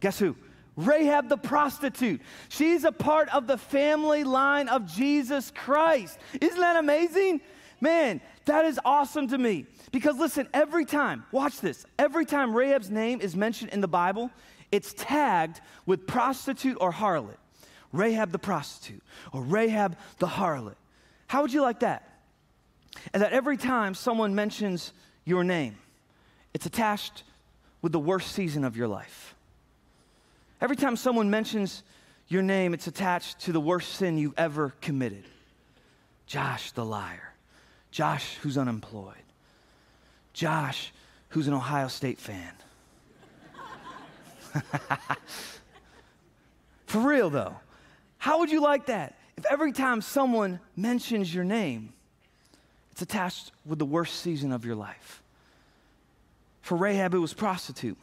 Guess 0.00 0.18
who? 0.18 0.36
Rahab 0.76 1.28
the 1.28 1.36
prostitute. 1.36 2.20
She's 2.48 2.84
a 2.84 2.92
part 2.92 3.28
of 3.34 3.48
the 3.48 3.58
family 3.58 4.22
line 4.22 4.68
of 4.68 4.86
Jesus 4.86 5.50
Christ. 5.50 6.18
Isn't 6.40 6.60
that 6.60 6.76
amazing? 6.76 7.40
Man, 7.80 8.20
that 8.44 8.64
is 8.64 8.80
awesome 8.84 9.28
to 9.28 9.38
me. 9.38 9.66
Because 9.92 10.16
listen, 10.16 10.48
every 10.52 10.84
time, 10.84 11.24
watch 11.32 11.60
this, 11.60 11.86
every 11.98 12.26
time 12.26 12.54
Rahab's 12.54 12.90
name 12.90 13.20
is 13.20 13.36
mentioned 13.36 13.70
in 13.70 13.80
the 13.80 13.88
Bible, 13.88 14.30
it's 14.70 14.94
tagged 14.96 15.60
with 15.86 16.06
prostitute 16.06 16.76
or 16.80 16.92
harlot. 16.92 17.36
Rahab 17.92 18.32
the 18.32 18.38
prostitute 18.38 19.02
or 19.32 19.42
Rahab 19.42 19.96
the 20.18 20.26
harlot. 20.26 20.74
How 21.26 21.42
would 21.42 21.52
you 21.52 21.62
like 21.62 21.80
that? 21.80 22.20
And 23.14 23.22
that 23.22 23.32
every 23.32 23.56
time 23.56 23.94
someone 23.94 24.34
mentions 24.34 24.92
your 25.24 25.44
name, 25.44 25.76
it's 26.52 26.66
attached 26.66 27.22
with 27.80 27.92
the 27.92 27.98
worst 27.98 28.32
season 28.32 28.64
of 28.64 28.76
your 28.76 28.88
life. 28.88 29.34
Every 30.60 30.76
time 30.76 30.96
someone 30.96 31.30
mentions 31.30 31.82
your 32.26 32.42
name, 32.42 32.74
it's 32.74 32.86
attached 32.86 33.40
to 33.40 33.52
the 33.52 33.60
worst 33.60 33.94
sin 33.94 34.18
you 34.18 34.34
ever 34.36 34.74
committed. 34.80 35.24
Josh 36.26 36.72
the 36.72 36.84
liar. 36.84 37.32
Josh, 37.90 38.36
who's 38.42 38.58
unemployed. 38.58 39.14
Josh, 40.32 40.92
who's 41.30 41.48
an 41.48 41.54
Ohio 41.54 41.88
State 41.88 42.18
fan. 42.18 42.52
For 46.86 47.00
real, 47.00 47.30
though. 47.30 47.56
How 48.18 48.38
would 48.40 48.50
you 48.50 48.60
like 48.60 48.86
that? 48.86 49.18
if 49.38 49.46
every 49.46 49.70
time 49.70 50.02
someone 50.02 50.58
mentions 50.74 51.32
your 51.32 51.44
name, 51.44 51.92
it's 52.90 53.02
attached 53.02 53.52
with 53.64 53.78
the 53.78 53.84
worst 53.84 54.16
season 54.16 54.50
of 54.50 54.64
your 54.64 54.74
life. 54.74 55.22
For 56.60 56.76
Rahab, 56.76 57.14
it 57.14 57.18
was 57.18 57.32
prostitute. 57.32 57.96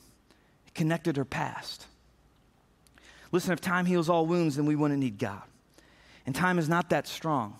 It 0.65 0.73
connected 0.73 1.17
her 1.17 1.25
past. 1.25 1.87
Listen, 3.33 3.51
if 3.51 3.59
time 3.59 3.85
heals 3.85 4.07
all 4.07 4.25
wounds, 4.25 4.55
then 4.55 4.65
we 4.65 4.77
wouldn't 4.77 5.01
need 5.01 5.19
God. 5.19 5.41
And 6.25 6.33
time 6.33 6.57
is 6.57 6.69
not 6.69 6.89
that 6.91 7.05
strong, 7.05 7.57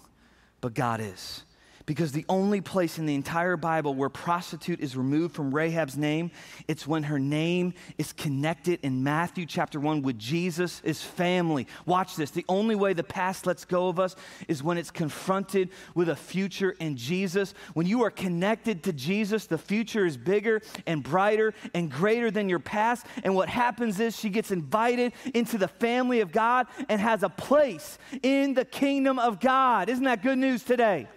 but 0.62 0.74
God 0.74 1.02
is. 1.02 1.44
Because 1.86 2.12
the 2.12 2.26
only 2.28 2.62
place 2.62 2.98
in 2.98 3.06
the 3.06 3.14
entire 3.14 3.58
Bible 3.58 3.94
where 3.94 4.10
prostitute 4.10 4.80
is 4.80 4.98
removed 4.98 5.36
from 5.36 5.54
Rahab's 5.54 5.96
name, 5.96 6.32
it's 6.68 6.88
when 6.88 7.04
her 7.04 7.20
name 7.20 7.76
is 8.00 8.12
connected 8.12 8.80
in 8.82 9.04
Matthew 9.04 9.46
chapter 9.46 9.80
1 9.80 10.02
with 10.02 10.18
Jesus' 10.18 10.82
family. 11.04 11.68
Watch 11.86 12.16
this. 12.16 12.32
The 12.32 12.46
only 12.50 12.74
way 12.74 12.94
the 12.94 13.04
past 13.04 13.46
lets 13.46 13.66
go 13.66 13.88
of 13.88 14.00
us 14.00 14.16
is 14.48 14.64
when 14.64 14.80
it's 14.80 14.90
confronted 14.90 15.70
with 15.94 16.10
a 16.10 16.16
future 16.16 16.72
in 16.80 16.98
Jesus. 16.98 17.54
When 17.76 17.86
you 17.86 18.04
are 18.04 18.10
connected 18.10 18.82
to 18.86 18.94
Jesus, 18.94 19.46
the 19.46 19.60
future 19.60 20.08
is 20.08 20.18
bigger 20.18 20.62
and 20.88 21.04
brighter 21.04 21.54
and 21.76 21.92
greater 21.92 22.32
than 22.32 22.50
your 22.50 22.60
past. 22.60 23.06
And 23.24 23.36
what 23.36 23.48
happens 23.48 24.00
is 24.00 24.18
she 24.18 24.30
gets 24.30 24.50
invited 24.50 25.14
into 25.36 25.60
the 25.60 25.68
family 25.68 26.22
of 26.22 26.32
God 26.32 26.66
and 26.90 27.00
has 27.00 27.22
a 27.22 27.30
place 27.30 28.00
in 28.24 28.56
the 28.56 28.66
kingdom 28.66 29.20
of 29.20 29.40
God. 29.40 29.88
Isn't 29.88 30.06
that 30.06 30.24
good 30.24 30.40
news 30.40 30.64
today? 30.64 31.08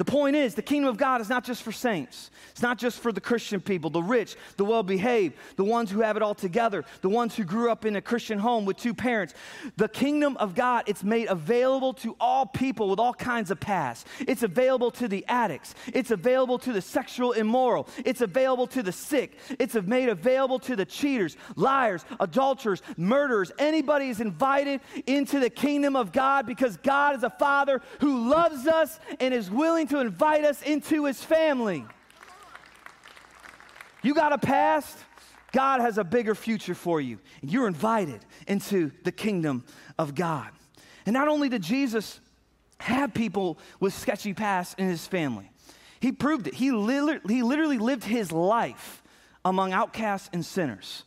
The 0.00 0.06
point 0.06 0.34
is, 0.34 0.54
the 0.54 0.62
kingdom 0.62 0.88
of 0.88 0.96
God 0.96 1.20
is 1.20 1.28
not 1.28 1.44
just 1.44 1.62
for 1.62 1.72
saints. 1.72 2.30
It's 2.52 2.62
not 2.62 2.78
just 2.78 3.00
for 3.00 3.12
the 3.12 3.20
Christian 3.20 3.60
people, 3.60 3.90
the 3.90 4.02
rich, 4.02 4.34
the 4.56 4.64
well 4.64 4.82
behaved, 4.82 5.34
the 5.56 5.64
ones 5.64 5.90
who 5.90 6.00
have 6.00 6.16
it 6.16 6.22
all 6.22 6.34
together, 6.34 6.86
the 7.02 7.10
ones 7.10 7.36
who 7.36 7.44
grew 7.44 7.70
up 7.70 7.84
in 7.84 7.96
a 7.96 8.00
Christian 8.00 8.38
home 8.38 8.64
with 8.64 8.78
two 8.78 8.94
parents. 8.94 9.34
The 9.76 9.90
kingdom 9.90 10.38
of 10.38 10.54
God, 10.54 10.84
it's 10.86 11.04
made 11.04 11.28
available 11.28 11.92
to 11.92 12.16
all 12.18 12.46
people 12.46 12.88
with 12.88 12.98
all 12.98 13.12
kinds 13.12 13.50
of 13.50 13.60
past. 13.60 14.06
It's 14.20 14.42
available 14.42 14.90
to 14.92 15.06
the 15.06 15.22
addicts, 15.28 15.74
it's 15.92 16.10
available 16.10 16.58
to 16.60 16.72
the 16.72 16.80
sexual 16.80 17.32
immoral, 17.32 17.86
it's 18.02 18.22
available 18.22 18.68
to 18.68 18.82
the 18.82 18.92
sick, 18.92 19.36
it's 19.58 19.74
made 19.74 20.08
available 20.08 20.60
to 20.60 20.76
the 20.76 20.86
cheaters, 20.86 21.36
liars, 21.56 22.06
adulterers, 22.20 22.80
murderers. 22.96 23.52
Anybody 23.58 24.08
is 24.08 24.22
invited 24.22 24.80
into 25.04 25.40
the 25.40 25.50
kingdom 25.50 25.94
of 25.94 26.10
God 26.10 26.46
because 26.46 26.78
God 26.78 27.16
is 27.16 27.22
a 27.22 27.28
father 27.28 27.82
who 28.00 28.30
loves 28.30 28.66
us 28.66 28.98
and 29.20 29.34
is 29.34 29.50
willing 29.50 29.89
to 29.90 30.00
invite 30.00 30.44
us 30.44 30.62
into 30.62 31.04
his 31.04 31.22
family. 31.22 31.84
You 34.02 34.14
got 34.14 34.32
a 34.32 34.38
past, 34.38 34.96
God 35.52 35.80
has 35.80 35.98
a 35.98 36.04
bigger 36.04 36.34
future 36.34 36.74
for 36.74 37.00
you. 37.00 37.18
And 37.42 37.52
you're 37.52 37.66
invited 37.66 38.24
into 38.46 38.90
the 39.04 39.12
kingdom 39.12 39.64
of 39.98 40.14
God. 40.14 40.50
And 41.06 41.12
not 41.12 41.28
only 41.28 41.48
did 41.48 41.62
Jesus 41.62 42.20
have 42.78 43.12
people 43.12 43.58
with 43.78 43.92
sketchy 43.92 44.32
pasts 44.32 44.74
in 44.78 44.88
his 44.88 45.06
family, 45.06 45.50
he 46.00 46.12
proved 46.12 46.46
it. 46.46 46.54
He, 46.54 46.70
li- 46.70 47.20
he 47.28 47.42
literally 47.42 47.78
lived 47.78 48.04
his 48.04 48.32
life 48.32 49.02
among 49.44 49.72
outcasts 49.72 50.30
and 50.32 50.44
sinners. 50.44 51.04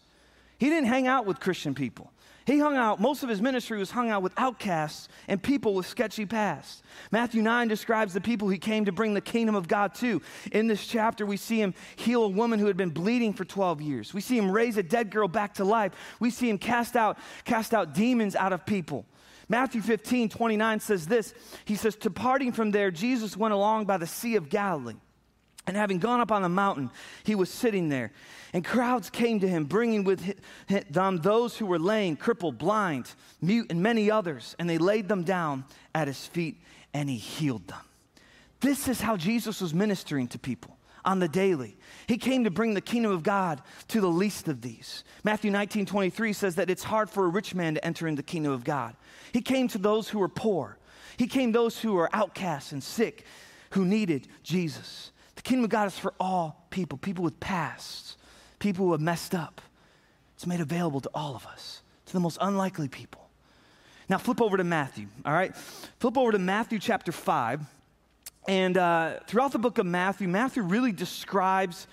He 0.60 0.70
didn't 0.70 0.88
hang 0.88 1.08
out 1.08 1.26
with 1.26 1.40
Christian 1.40 1.74
people. 1.74 2.12
He 2.46 2.60
hung 2.60 2.76
out, 2.76 3.00
most 3.00 3.24
of 3.24 3.30
his 3.30 3.42
ministry 3.42 3.78
was 3.78 3.92
hung 3.92 4.10
out 4.10 4.22
with 4.22 4.34
outcasts 4.38 5.08
and 5.28 5.42
people 5.42 5.74
with 5.74 5.86
sketchy 5.86 6.26
pasts. 6.26 6.84
Matthew 7.12 7.42
9 7.42 7.68
describes 7.68 8.14
the 8.14 8.20
people 8.22 8.50
he 8.50 8.58
came 8.58 8.86
to 8.86 8.92
bring 8.92 9.14
the 9.14 9.22
kingdom 9.22 9.56
of 9.56 9.68
God 9.68 9.96
to. 9.96 10.22
In 10.52 10.68
this 10.68 10.86
chapter, 10.86 11.26
we 11.26 11.38
see 11.38 11.62
him 11.62 11.74
heal 11.96 12.24
a 12.24 12.30
woman 12.30 12.60
who 12.60 12.68
had 12.68 12.76
been 12.76 12.90
bleeding 12.90 13.34
for 13.34 13.46
12 13.46 13.82
years. 13.82 14.14
We 14.14 14.22
see 14.22 14.38
him 14.38 14.52
raise 14.52 14.78
a 14.78 14.84
dead 14.84 15.10
girl 15.10 15.28
back 15.28 15.54
to 15.56 15.64
life. 15.64 15.94
We 16.20 16.30
see 16.30 16.50
him 16.50 16.58
cast 16.58 16.96
out, 16.98 17.18
cast 17.46 17.74
out 17.74 17.94
demons 17.94 18.36
out 18.36 18.52
of 18.52 18.66
people. 18.66 19.06
Matthew 19.48 19.82
15, 19.82 20.30
29 20.30 20.80
says 20.80 21.08
this 21.08 21.34
He 21.66 21.76
says, 21.76 21.96
Departing 21.96 22.52
from 22.52 22.72
there, 22.72 22.92
Jesus 22.92 23.38
went 23.38 23.54
along 23.54 23.86
by 23.86 23.98
the 23.98 24.08
Sea 24.08 24.36
of 24.36 24.50
Galilee. 24.50 24.96
And 25.66 25.78
having 25.78 26.00
gone 26.00 26.20
up 26.20 26.32
on 26.32 26.42
the 26.42 26.50
mountain, 26.50 26.92
he 27.24 27.36
was 27.36 27.50
sitting 27.50 27.88
there. 27.90 28.12
And 28.52 28.66
crowds 28.66 29.10
came 29.10 29.40
to 29.40 29.48
him, 29.48 29.64
bringing 29.64 30.04
with 30.04 30.36
them 30.90 31.18
those 31.18 31.58
who 31.58 31.66
were 31.66 31.80
lame, 31.80 32.18
crippled, 32.18 32.58
blind, 32.58 33.12
mute, 33.42 33.68
and 33.70 33.82
many 33.82 34.12
others. 34.12 34.56
And 34.60 34.70
they 34.70 34.78
laid 34.78 35.08
them 35.08 35.24
down 35.24 35.64
at 35.96 36.08
his 36.08 36.26
feet, 36.28 36.62
and 36.94 37.10
he 37.10 37.16
healed 37.16 37.68
them. 37.68 37.80
This 38.60 38.88
is 38.88 39.02
how 39.02 39.18
Jesus 39.18 39.62
was 39.62 39.74
ministering 39.74 40.28
to 40.30 40.40
people 40.40 40.78
on 41.06 41.20
the 41.20 41.28
daily. 41.28 41.76
He 42.08 42.18
came 42.18 42.44
to 42.44 42.52
bring 42.52 42.74
the 42.74 42.82
kingdom 42.82 43.12
of 43.12 43.24
God 43.24 43.62
to 43.90 44.02
the 44.02 44.08
least 44.08 44.48
of 44.48 44.62
these. 44.62 45.04
Matthew 45.24 45.52
19 45.52 45.86
23 45.86 46.34
says 46.34 46.56
that 46.56 46.70
it's 46.70 46.84
hard 46.84 47.10
for 47.10 47.26
a 47.26 47.30
rich 47.30 47.56
man 47.56 47.76
to 47.76 47.86
enter 47.86 48.08
in 48.08 48.16
the 48.16 48.24
kingdom 48.24 48.52
of 48.52 48.64
God. 48.64 48.96
He 49.32 49.42
came 49.42 49.68
to 49.70 49.78
those 49.78 50.10
who 50.10 50.20
were 50.20 50.30
poor, 50.30 50.78
he 51.18 51.28
came 51.28 51.52
to 51.54 51.60
those 51.60 51.80
who 51.80 51.94
were 51.94 52.10
outcasts 52.14 52.72
and 52.72 52.84
sick, 52.84 53.26
who 53.72 53.86
needed 53.86 54.28
Jesus. 54.44 55.12
The 55.44 55.50
kingdom 55.50 55.66
of 55.66 55.70
God 55.72 55.88
is 55.88 55.98
for 55.98 56.14
all 56.20 56.66
people, 56.70 56.98
people 56.98 57.24
with 57.24 57.38
pasts, 57.40 58.16
people 58.60 58.86
who 58.86 58.92
have 58.94 59.02
messed 59.02 59.36
up. 59.36 59.62
It's 60.36 60.48
made 60.48 60.62
available 60.62 61.02
to 61.02 61.10
all 61.14 61.36
of 61.36 61.46
us, 61.46 61.82
to 62.06 62.14
the 62.14 62.22
most 62.22 62.38
unlikely 62.40 62.88
people. 62.88 63.30
Now, 64.08 64.18
flip 64.18 64.42
over 64.42 64.56
to 64.56 64.64
Matthew, 64.64 65.08
all 65.26 65.34
right? 65.34 65.54
Flip 66.00 66.18
over 66.18 66.32
to 66.32 66.40
Matthew 66.40 66.80
chapter 66.80 67.12
5. 67.12 67.62
And 68.48 68.78
uh, 68.78 69.20
throughout 69.28 69.52
the 69.52 69.60
book 69.60 69.78
of 69.78 69.86
Matthew, 69.86 70.28
Matthew 70.28 70.64
really 70.64 70.92
describes 70.92 71.88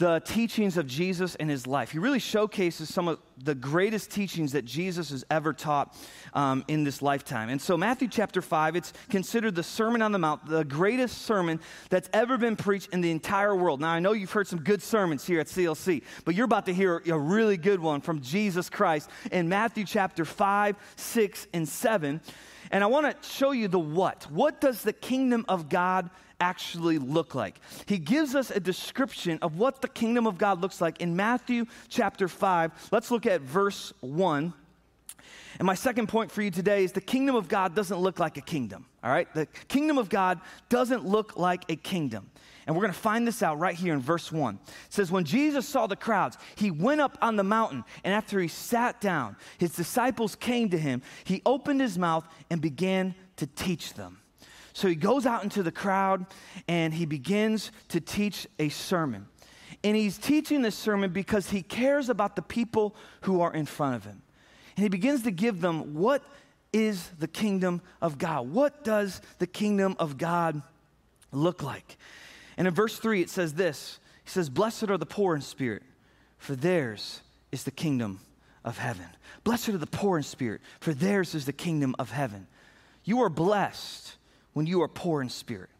the 0.00 0.18
teachings 0.24 0.78
of 0.78 0.86
Jesus 0.86 1.34
in 1.34 1.50
his 1.50 1.66
life. 1.66 1.92
He 1.92 1.98
really 1.98 2.18
showcases 2.18 2.92
some 2.92 3.06
of 3.06 3.18
the 3.36 3.54
greatest 3.54 4.10
teachings 4.10 4.52
that 4.52 4.64
Jesus 4.64 5.10
has 5.10 5.26
ever 5.30 5.52
taught 5.52 5.94
um, 6.32 6.64
in 6.68 6.84
this 6.84 7.02
lifetime. 7.02 7.50
And 7.50 7.60
so, 7.60 7.76
Matthew 7.76 8.08
chapter 8.08 8.40
5, 8.40 8.76
it's 8.76 8.94
considered 9.10 9.54
the 9.54 9.62
Sermon 9.62 10.00
on 10.00 10.12
the 10.12 10.18
Mount, 10.18 10.46
the 10.46 10.64
greatest 10.64 11.22
sermon 11.26 11.60
that's 11.90 12.08
ever 12.14 12.38
been 12.38 12.56
preached 12.56 12.88
in 12.94 13.02
the 13.02 13.10
entire 13.10 13.54
world. 13.54 13.82
Now, 13.82 13.90
I 13.90 14.00
know 14.00 14.12
you've 14.12 14.32
heard 14.32 14.48
some 14.48 14.60
good 14.60 14.80
sermons 14.80 15.26
here 15.26 15.38
at 15.38 15.48
CLC, 15.48 16.02
but 16.24 16.34
you're 16.34 16.46
about 16.46 16.64
to 16.66 16.72
hear 16.72 17.02
a 17.06 17.18
really 17.18 17.58
good 17.58 17.78
one 17.78 18.00
from 18.00 18.22
Jesus 18.22 18.70
Christ 18.70 19.10
in 19.30 19.50
Matthew 19.50 19.84
chapter 19.84 20.24
5, 20.24 20.76
6, 20.96 21.46
and 21.52 21.68
7. 21.68 22.22
And 22.70 22.82
I 22.82 22.86
want 22.86 23.22
to 23.22 23.28
show 23.28 23.50
you 23.50 23.68
the 23.68 23.78
what. 23.78 24.30
What 24.30 24.62
does 24.62 24.82
the 24.82 24.94
kingdom 24.94 25.44
of 25.46 25.68
God 25.68 26.08
actually 26.40 26.98
look 26.98 27.34
like? 27.34 27.60
He 27.86 27.98
gives 27.98 28.34
us 28.34 28.50
a 28.50 28.60
description 28.60 29.38
of 29.42 29.58
what 29.58 29.82
the 29.82 29.88
kingdom 29.88 30.26
of 30.26 30.38
God 30.38 30.60
looks 30.60 30.80
like 30.80 31.00
in 31.00 31.14
Matthew 31.14 31.66
chapter 31.88 32.28
5. 32.28 32.88
Let's 32.90 33.10
look 33.10 33.26
at 33.26 33.42
verse 33.42 33.92
1. 34.00 34.52
And 35.58 35.66
my 35.66 35.74
second 35.74 36.08
point 36.08 36.30
for 36.30 36.42
you 36.42 36.50
today 36.50 36.84
is 36.84 36.92
the 36.92 37.00
kingdom 37.00 37.36
of 37.36 37.48
God 37.48 37.74
doesn't 37.74 37.98
look 37.98 38.18
like 38.18 38.36
a 38.36 38.40
kingdom, 38.40 38.86
all 39.04 39.10
right? 39.10 39.32
The 39.34 39.46
kingdom 39.68 39.98
of 39.98 40.08
God 40.08 40.40
doesn't 40.68 41.04
look 41.04 41.36
like 41.36 41.70
a 41.70 41.76
kingdom. 41.76 42.30
And 42.66 42.76
we're 42.76 42.82
going 42.82 42.92
to 42.92 42.98
find 42.98 43.26
this 43.26 43.42
out 43.42 43.58
right 43.58 43.74
here 43.74 43.92
in 43.92 44.00
verse 44.00 44.30
1. 44.30 44.54
It 44.54 44.72
says, 44.90 45.10
When 45.10 45.24
Jesus 45.24 45.66
saw 45.66 45.86
the 45.86 45.96
crowds, 45.96 46.38
he 46.54 46.70
went 46.70 47.00
up 47.00 47.18
on 47.20 47.36
the 47.36 47.42
mountain, 47.42 47.84
and 48.04 48.14
after 48.14 48.40
he 48.40 48.48
sat 48.48 49.00
down, 49.00 49.36
his 49.58 49.74
disciples 49.74 50.36
came 50.36 50.70
to 50.70 50.78
him. 50.78 51.02
He 51.24 51.42
opened 51.44 51.80
his 51.80 51.98
mouth 51.98 52.26
and 52.48 52.60
began 52.60 53.14
to 53.36 53.46
teach 53.46 53.94
them. 53.94 54.20
So 54.72 54.88
he 54.88 54.94
goes 54.94 55.26
out 55.26 55.42
into 55.42 55.62
the 55.62 55.72
crowd 55.72 56.26
and 56.68 56.94
he 56.94 57.06
begins 57.06 57.72
to 57.88 58.00
teach 58.00 58.46
a 58.58 58.68
sermon. 58.68 59.26
And 59.82 59.96
he's 59.96 60.18
teaching 60.18 60.62
this 60.62 60.74
sermon 60.74 61.10
because 61.10 61.50
he 61.50 61.62
cares 61.62 62.08
about 62.08 62.36
the 62.36 62.42
people 62.42 62.94
who 63.22 63.40
are 63.40 63.52
in 63.52 63.66
front 63.66 63.96
of 63.96 64.04
him. 64.04 64.22
And 64.76 64.82
he 64.82 64.88
begins 64.88 65.22
to 65.22 65.30
give 65.30 65.60
them 65.60 65.94
what 65.94 66.22
is 66.72 67.08
the 67.18 67.28
kingdom 67.28 67.82
of 68.00 68.18
God? 68.18 68.50
What 68.50 68.84
does 68.84 69.20
the 69.38 69.46
kingdom 69.46 69.96
of 69.98 70.18
God 70.18 70.62
look 71.32 71.62
like? 71.62 71.96
And 72.56 72.68
in 72.68 72.74
verse 72.74 72.98
3, 72.98 73.22
it 73.22 73.30
says 73.30 73.54
this 73.54 73.98
He 74.24 74.30
says, 74.30 74.48
Blessed 74.50 74.90
are 74.90 74.98
the 74.98 75.06
poor 75.06 75.34
in 75.34 75.42
spirit, 75.42 75.82
for 76.38 76.54
theirs 76.54 77.22
is 77.50 77.64
the 77.64 77.70
kingdom 77.70 78.20
of 78.64 78.78
heaven. 78.78 79.06
Blessed 79.44 79.70
are 79.70 79.78
the 79.78 79.86
poor 79.86 80.18
in 80.18 80.22
spirit, 80.22 80.60
for 80.78 80.92
theirs 80.92 81.34
is 81.34 81.46
the 81.46 81.52
kingdom 81.52 81.96
of 81.98 82.10
heaven. 82.10 82.46
You 83.04 83.22
are 83.22 83.30
blessed 83.30 84.16
when 84.52 84.66
you 84.66 84.82
are 84.82 84.88
poor 84.88 85.22
in 85.22 85.28
spirit. 85.28 85.70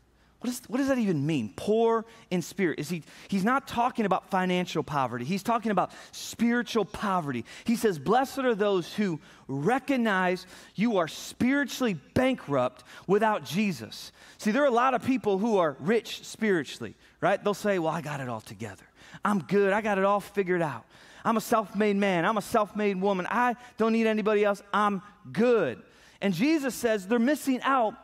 What, 0.40 0.50
is, 0.50 0.62
what 0.68 0.78
does 0.78 0.88
that 0.88 0.96
even 0.96 1.26
mean? 1.26 1.52
Poor 1.54 2.06
in 2.30 2.40
spirit. 2.40 2.78
Is 2.78 2.88
he, 2.88 3.02
he's 3.28 3.44
not 3.44 3.68
talking 3.68 4.06
about 4.06 4.30
financial 4.30 4.82
poverty. 4.82 5.26
He's 5.26 5.42
talking 5.42 5.70
about 5.70 5.92
spiritual 6.12 6.86
poverty. 6.86 7.44
He 7.64 7.76
says, 7.76 7.98
Blessed 7.98 8.38
are 8.38 8.54
those 8.54 8.94
who 8.94 9.20
recognize 9.48 10.46
you 10.74 10.96
are 10.96 11.08
spiritually 11.08 11.92
bankrupt 12.14 12.84
without 13.06 13.44
Jesus. 13.44 14.12
See, 14.38 14.50
there 14.50 14.62
are 14.62 14.66
a 14.66 14.70
lot 14.70 14.94
of 14.94 15.04
people 15.04 15.36
who 15.36 15.58
are 15.58 15.76
rich 15.78 16.24
spiritually, 16.24 16.94
right? 17.20 17.42
They'll 17.42 17.52
say, 17.52 17.78
Well, 17.78 17.92
I 17.92 18.00
got 18.00 18.20
it 18.20 18.28
all 18.30 18.40
together. 18.40 18.84
I'm 19.22 19.40
good. 19.40 19.74
I 19.74 19.82
got 19.82 19.98
it 19.98 20.04
all 20.04 20.20
figured 20.20 20.62
out. 20.62 20.86
I'm 21.22 21.36
a 21.36 21.42
self 21.42 21.76
made 21.76 21.96
man. 21.96 22.24
I'm 22.24 22.38
a 22.38 22.42
self 22.42 22.74
made 22.74 22.98
woman. 22.98 23.26
I 23.28 23.56
don't 23.76 23.92
need 23.92 24.06
anybody 24.06 24.42
else. 24.42 24.62
I'm 24.72 25.02
good. 25.30 25.82
And 26.22 26.32
Jesus 26.32 26.74
says 26.74 27.06
they're 27.06 27.18
missing 27.18 27.60
out 27.62 27.94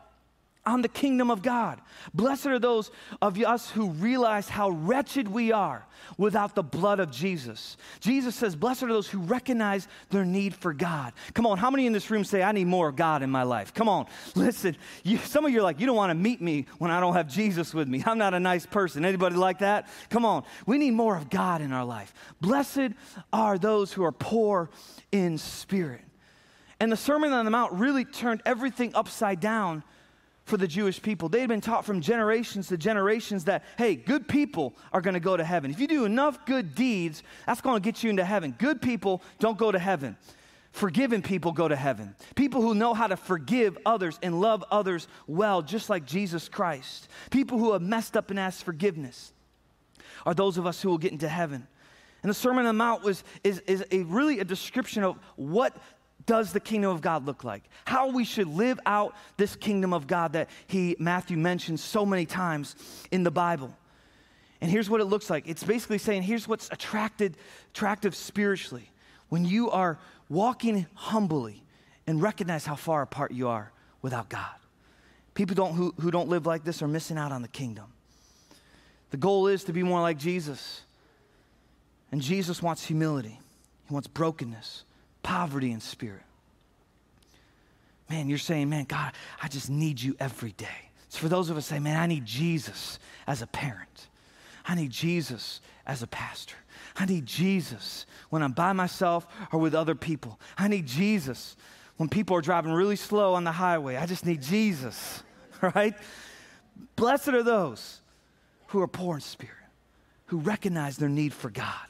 on 0.67 0.81
the 0.81 0.89
kingdom 0.89 1.31
of 1.31 1.41
God. 1.41 1.79
Blessed 2.13 2.47
are 2.47 2.59
those 2.59 2.91
of 3.21 3.37
us 3.37 3.71
who 3.71 3.89
realize 3.89 4.49
how 4.49 4.69
wretched 4.69 5.27
we 5.27 5.53
are 5.53 5.87
without 6.17 6.55
the 6.55 6.63
blood 6.63 6.99
of 6.99 7.09
Jesus. 7.09 7.77
Jesus 8.01 8.35
says, 8.35 8.55
Blessed 8.55 8.83
are 8.83 8.89
those 8.89 9.07
who 9.07 9.19
recognize 9.19 9.87
their 10.09 10.25
need 10.25 10.53
for 10.53 10.73
God. 10.73 11.13
Come 11.33 11.45
on, 11.45 11.57
how 11.57 11.71
many 11.71 11.87
in 11.87 11.93
this 11.93 12.11
room 12.11 12.25
say, 12.25 12.43
I 12.43 12.51
need 12.51 12.67
more 12.67 12.89
of 12.89 12.97
God 12.97 13.23
in 13.23 13.31
my 13.31 13.43
life? 13.43 13.73
Come 13.73 13.87
on, 13.87 14.07
listen. 14.35 14.75
You, 15.03 15.17
some 15.19 15.45
of 15.45 15.51
you 15.51 15.59
are 15.59 15.63
like, 15.63 15.79
You 15.79 15.85
don't 15.85 15.95
want 15.95 16.11
to 16.11 16.15
meet 16.15 16.41
me 16.41 16.65
when 16.79 16.91
I 16.91 16.99
don't 16.99 17.13
have 17.13 17.29
Jesus 17.29 17.73
with 17.73 17.87
me. 17.87 18.03
I'm 18.05 18.17
not 18.17 18.33
a 18.33 18.39
nice 18.39 18.65
person. 18.65 19.05
Anybody 19.05 19.37
like 19.37 19.59
that? 19.59 19.87
Come 20.09 20.25
on, 20.25 20.43
we 20.65 20.77
need 20.77 20.91
more 20.91 21.15
of 21.15 21.29
God 21.29 21.61
in 21.61 21.71
our 21.71 21.85
life. 21.85 22.13
Blessed 22.41 22.89
are 23.31 23.57
those 23.57 23.93
who 23.93 24.03
are 24.03 24.11
poor 24.11 24.69
in 25.13 25.37
spirit. 25.37 26.01
And 26.79 26.91
the 26.91 26.97
Sermon 26.97 27.31
on 27.31 27.45
the 27.45 27.51
Mount 27.51 27.71
really 27.73 28.05
turned 28.05 28.41
everything 28.45 28.91
upside 28.93 29.39
down 29.39 29.83
for 30.47 30.55
the 30.55 30.67
Jewish 30.67 31.01
people. 31.01 31.27
They 31.27 31.41
had 31.41 31.49
been 31.49 31.59
taught 31.59 31.83
from 31.83 31.99
generations 31.99 32.69
to 32.69 32.77
generations 32.77 33.43
that, 33.45 33.65
hey, 33.77 33.95
good 33.95 34.29
people 34.29 34.77
are 34.93 35.01
going 35.01 35.13
to 35.13 35.19
go 35.19 35.35
to 35.35 35.43
heaven. 35.43 35.71
If 35.71 35.79
you 35.81 35.87
do 35.87 36.05
enough 36.05 36.45
good 36.45 36.73
deeds, 36.73 37.21
that's 37.45 37.59
going 37.59 37.75
to 37.75 37.85
get 37.85 38.01
you 38.01 38.09
into 38.09 38.23
heaven. 38.23 38.55
Good 38.57 38.81
people 38.81 39.21
don't 39.39 39.57
go 39.57 39.73
to 39.73 39.77
heaven. 39.77 40.15
Forgiven 40.71 41.21
people 41.21 41.51
go 41.51 41.67
to 41.67 41.75
heaven. 41.75 42.15
People 42.35 42.61
who 42.61 42.75
know 42.75 42.93
how 42.93 43.07
to 43.07 43.17
forgive 43.17 43.77
others 43.85 44.17
and 44.23 44.39
love 44.39 44.63
others 44.71 45.09
well, 45.27 45.61
just 45.61 45.89
like 45.89 46.05
Jesus 46.05 46.47
Christ. 46.47 47.09
People 47.29 47.59
who 47.59 47.73
have 47.73 47.81
messed 47.81 48.15
up 48.15 48.29
and 48.29 48.39
asked 48.39 48.63
forgiveness 48.63 49.33
are 50.25 50.33
those 50.33 50.57
of 50.57 50.65
us 50.65 50.81
who 50.81 50.89
will 50.89 50.97
get 50.97 51.11
into 51.11 51.27
heaven. 51.27 51.67
And 52.23 52.29
the 52.29 52.33
Sermon 52.33 52.59
on 52.59 52.65
the 52.65 52.73
Mount 52.73 53.03
was, 53.03 53.23
is, 53.43 53.59
is 53.67 53.85
a, 53.91 54.03
really 54.03 54.39
a 54.39 54.45
description 54.45 55.03
of 55.03 55.19
what 55.35 55.75
does 56.27 56.51
the 56.53 56.59
kingdom 56.59 56.91
of 56.91 57.01
God 57.01 57.25
look 57.25 57.43
like? 57.43 57.63
How 57.85 58.09
we 58.09 58.23
should 58.23 58.47
live 58.47 58.79
out 58.85 59.15
this 59.37 59.55
kingdom 59.55 59.93
of 59.93 60.05
God 60.05 60.33
that 60.33 60.49
he, 60.67 60.95
Matthew 60.99 61.37
mentions 61.37 61.81
so 61.83 62.05
many 62.05 62.27
times 62.27 62.75
in 63.09 63.23
the 63.23 63.31
Bible. 63.31 63.75
And 64.61 64.69
here's 64.69 64.89
what 64.89 65.01
it 65.01 65.05
looks 65.05 65.29
like. 65.29 65.47
It's 65.47 65.63
basically 65.63 65.97
saying, 65.97 66.23
here's 66.23 66.47
what's 66.47 66.69
attracted, 66.69 67.37
attractive 67.73 68.13
spiritually. 68.13 68.91
When 69.29 69.45
you 69.45 69.71
are 69.71 69.97
walking 70.29 70.85
humbly 70.93 71.63
and 72.05 72.21
recognize 72.21 72.65
how 72.65 72.75
far 72.75 73.01
apart 73.01 73.31
you 73.31 73.47
are 73.47 73.71
without 74.01 74.29
God. 74.29 74.55
People 75.33 75.55
don't, 75.55 75.73
who, 75.73 75.93
who 75.99 76.11
don't 76.11 76.29
live 76.29 76.45
like 76.45 76.63
this 76.63 76.81
are 76.81 76.87
missing 76.87 77.17
out 77.17 77.31
on 77.31 77.41
the 77.41 77.47
kingdom. 77.47 77.85
The 79.11 79.17
goal 79.17 79.47
is 79.47 79.63
to 79.65 79.73
be 79.73 79.83
more 79.83 80.01
like 80.01 80.17
Jesus. 80.17 80.81
And 82.11 82.21
Jesus 82.21 82.61
wants 82.61 82.85
humility, 82.85 83.39
He 83.87 83.93
wants 83.93 84.07
brokenness 84.07 84.83
poverty 85.27 85.73
in 85.73 85.81
spirit. 85.81 86.23
Man, 88.09 88.29
you're 88.29 88.37
saying, 88.37 88.69
man, 88.69 88.85
God, 88.85 89.11
I 89.43 89.49
just 89.49 89.69
need 89.69 90.01
you 90.01 90.15
every 90.21 90.53
day. 90.53 90.89
It's 91.07 91.17
for 91.17 91.27
those 91.27 91.49
of 91.49 91.57
us 91.57 91.65
say, 91.65 91.79
man, 91.79 91.99
I 91.99 92.05
need 92.05 92.25
Jesus 92.25 92.97
as 93.27 93.41
a 93.41 93.47
parent. 93.47 94.07
I 94.65 94.75
need 94.75 94.89
Jesus 94.89 95.59
as 95.85 96.01
a 96.01 96.07
pastor. 96.07 96.55
I 96.95 97.05
need 97.05 97.25
Jesus 97.25 98.05
when 98.29 98.41
I'm 98.41 98.53
by 98.53 98.71
myself 98.71 99.27
or 99.51 99.59
with 99.59 99.75
other 99.75 99.95
people. 99.95 100.39
I 100.57 100.69
need 100.69 100.85
Jesus 100.85 101.57
when 101.97 102.07
people 102.07 102.37
are 102.37 102.41
driving 102.41 102.71
really 102.71 102.95
slow 102.95 103.33
on 103.33 103.43
the 103.43 103.51
highway. 103.51 103.97
I 103.97 104.05
just 104.05 104.25
need 104.25 104.41
Jesus, 104.41 105.23
right? 105.61 105.93
Blessed 106.95 107.29
are 107.29 107.43
those 107.43 107.99
who 108.67 108.79
are 108.79 108.87
poor 108.87 109.15
in 109.15 109.21
spirit, 109.21 109.55
who 110.27 110.37
recognize 110.37 110.95
their 110.95 111.09
need 111.09 111.33
for 111.33 111.49
God. 111.49 111.87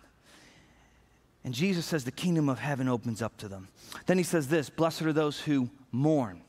And 1.48 1.56
Jesus 1.56 1.86
says 1.86 2.04
the 2.04 2.12
kingdom 2.12 2.50
of 2.50 2.60
heaven 2.60 2.90
opens 2.90 3.22
up 3.22 3.38
to 3.38 3.48
them. 3.48 3.70
Then 4.06 4.18
he 4.18 4.24
says 4.26 4.50
this 4.50 4.70
Blessed 4.70 5.04
are 5.04 5.14
those 5.14 5.40
who 5.40 5.70
mourn, 5.94 6.42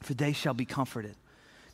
for 0.00 0.14
they 0.14 0.32
shall 0.32 0.54
be 0.54 0.64
comforted. 0.64 1.14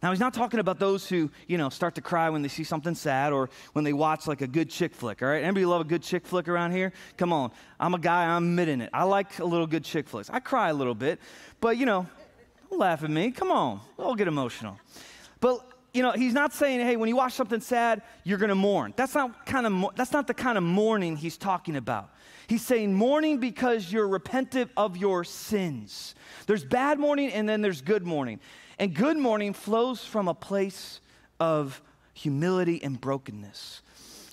Now, 0.02 0.10
he's 0.10 0.18
not 0.18 0.34
talking 0.34 0.58
about 0.58 0.80
those 0.80 1.08
who, 1.08 1.30
you 1.46 1.58
know, 1.58 1.68
start 1.68 1.94
to 1.94 2.00
cry 2.00 2.28
when 2.28 2.42
they 2.42 2.48
see 2.48 2.64
something 2.64 2.96
sad 2.96 3.32
or 3.32 3.50
when 3.72 3.84
they 3.84 3.92
watch 3.92 4.26
like 4.26 4.40
a 4.40 4.48
good 4.48 4.68
chick 4.68 4.96
flick, 4.96 5.22
all 5.22 5.28
right? 5.28 5.44
Anybody 5.44 5.64
love 5.64 5.80
a 5.80 5.84
good 5.84 6.02
chick 6.02 6.26
flick 6.26 6.48
around 6.48 6.72
here? 6.72 6.92
Come 7.16 7.32
on. 7.32 7.52
I'm 7.78 7.94
a 7.94 8.00
guy, 8.00 8.24
I'm 8.24 8.42
admitting 8.48 8.80
it. 8.80 8.90
I 8.92 9.04
like 9.04 9.38
a 9.38 9.44
little 9.44 9.68
good 9.68 9.84
chick 9.84 10.08
flicks. 10.08 10.28
I 10.28 10.40
cry 10.40 10.70
a 10.70 10.74
little 10.74 10.96
bit, 10.96 11.20
but, 11.60 11.76
you 11.76 11.86
know, 11.86 12.04
don't 12.68 12.80
laugh 12.80 13.04
at 13.04 13.10
me. 13.10 13.30
Come 13.30 13.52
on. 13.52 13.78
We'll 13.96 14.16
get 14.16 14.26
emotional. 14.26 14.76
But, 15.38 15.60
you 15.94 16.02
know, 16.02 16.10
he's 16.10 16.34
not 16.34 16.52
saying, 16.52 16.80
hey, 16.80 16.96
when 16.96 17.08
you 17.08 17.14
watch 17.14 17.34
something 17.34 17.60
sad, 17.60 18.02
you're 18.24 18.38
going 18.38 18.48
to 18.48 18.56
mourn. 18.56 18.92
That's 18.96 19.14
not, 19.14 19.46
kind 19.46 19.66
of, 19.68 19.94
that's 19.94 20.10
not 20.10 20.26
the 20.26 20.34
kind 20.34 20.58
of 20.58 20.64
mourning 20.64 21.14
he's 21.14 21.36
talking 21.36 21.76
about. 21.76 22.10
He's 22.48 22.64
saying 22.64 22.94
mourning 22.94 23.38
because 23.38 23.92
you're 23.92 24.06
repentant 24.06 24.70
of 24.76 24.96
your 24.96 25.24
sins. 25.24 26.14
There's 26.46 26.64
bad 26.64 26.98
mourning 26.98 27.32
and 27.32 27.48
then 27.48 27.60
there's 27.60 27.80
good 27.80 28.06
mourning. 28.06 28.40
And 28.78 28.94
good 28.94 29.16
mourning 29.16 29.52
flows 29.52 30.04
from 30.04 30.28
a 30.28 30.34
place 30.34 31.00
of 31.40 31.82
humility 32.14 32.82
and 32.82 33.00
brokenness. 33.00 33.82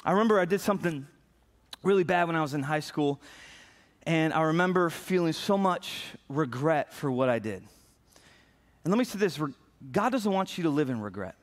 I 0.05 0.11
remember 0.11 0.39
I 0.39 0.45
did 0.45 0.61
something 0.61 1.07
really 1.81 2.03
bad 2.03 2.27
when 2.27 2.35
I 2.35 2.41
was 2.41 2.53
in 2.53 2.63
high 2.63 2.79
school, 2.79 3.21
and 4.05 4.33
I 4.33 4.41
remember 4.41 4.89
feeling 4.89 5.33
so 5.33 5.57
much 5.57 6.03
regret 6.29 6.93
for 6.93 7.11
what 7.11 7.29
I 7.29 7.39
did. 7.39 7.63
And 8.83 8.91
let 8.91 8.97
me 8.97 9.05
say 9.05 9.19
this 9.19 9.39
God 9.91 10.11
doesn't 10.11 10.31
want 10.31 10.57
you 10.57 10.63
to 10.63 10.69
live 10.69 10.89
in 10.89 10.99
regret. 10.99 11.35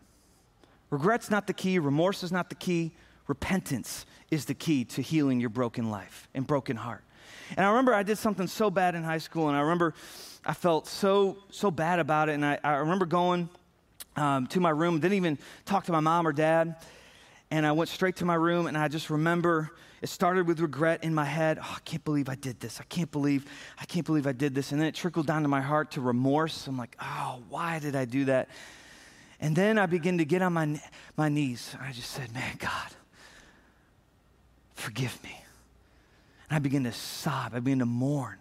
Regret's 0.90 1.30
not 1.30 1.46
the 1.46 1.52
key, 1.52 1.78
remorse 1.78 2.22
is 2.22 2.32
not 2.32 2.48
the 2.48 2.54
key, 2.54 2.92
repentance 3.28 4.06
is 4.30 4.44
the 4.44 4.54
key 4.54 4.84
to 4.84 5.02
healing 5.02 5.40
your 5.40 5.50
broken 5.50 5.90
life 5.90 6.28
and 6.34 6.46
broken 6.46 6.76
heart. 6.76 7.02
And 7.56 7.66
I 7.66 7.70
remember 7.70 7.92
I 7.92 8.02
did 8.02 8.18
something 8.18 8.46
so 8.46 8.70
bad 8.70 8.94
in 8.94 9.02
high 9.02 9.18
school, 9.18 9.48
and 9.48 9.56
I 9.56 9.60
remember 9.60 9.94
I 10.44 10.54
felt 10.54 10.86
so 10.86 11.38
so 11.50 11.70
bad 11.70 11.98
about 11.98 12.28
it. 12.28 12.32
And 12.32 12.44
I, 12.44 12.58
I 12.62 12.76
remember 12.76 13.06
going 13.06 13.48
um, 14.16 14.46
to 14.48 14.60
my 14.60 14.70
room, 14.70 15.00
didn't 15.00 15.16
even 15.16 15.38
talk 15.64 15.84
to 15.84 15.92
my 15.92 16.00
mom 16.00 16.26
or 16.26 16.32
dad, 16.32 16.76
and 17.50 17.66
I 17.66 17.72
went 17.72 17.90
straight 17.90 18.16
to 18.16 18.24
my 18.24 18.34
room. 18.34 18.66
And 18.66 18.78
I 18.78 18.88
just 18.88 19.10
remember 19.10 19.72
it 20.00 20.08
started 20.08 20.46
with 20.46 20.60
regret 20.60 21.02
in 21.02 21.12
my 21.12 21.24
head. 21.24 21.58
Oh, 21.60 21.74
I 21.76 21.80
can't 21.80 22.04
believe 22.04 22.28
I 22.28 22.36
did 22.36 22.60
this. 22.60 22.80
I 22.80 22.84
can't 22.84 23.10
believe 23.10 23.46
I 23.78 23.84
can't 23.84 24.06
believe 24.06 24.26
I 24.26 24.32
did 24.32 24.54
this. 24.54 24.70
And 24.70 24.80
then 24.80 24.86
it 24.86 24.94
trickled 24.94 25.26
down 25.26 25.42
to 25.42 25.48
my 25.48 25.60
heart 25.60 25.92
to 25.92 26.00
remorse. 26.00 26.68
I'm 26.68 26.78
like, 26.78 26.96
oh, 27.00 27.42
why 27.48 27.80
did 27.80 27.96
I 27.96 28.04
do 28.04 28.26
that? 28.26 28.48
And 29.40 29.56
then 29.56 29.78
I 29.78 29.86
began 29.86 30.18
to 30.18 30.24
get 30.24 30.40
on 30.40 30.52
my 30.52 30.80
my 31.16 31.28
knees. 31.28 31.74
I 31.80 31.90
just 31.90 32.12
said, 32.12 32.32
man, 32.32 32.56
God 32.60 32.94
Forgive 34.80 35.22
me. 35.22 35.36
And 36.48 36.56
I 36.56 36.58
begin 36.58 36.84
to 36.84 36.92
sob. 36.92 37.54
I 37.54 37.60
begin 37.60 37.80
to 37.80 37.86
mourn 37.86 38.38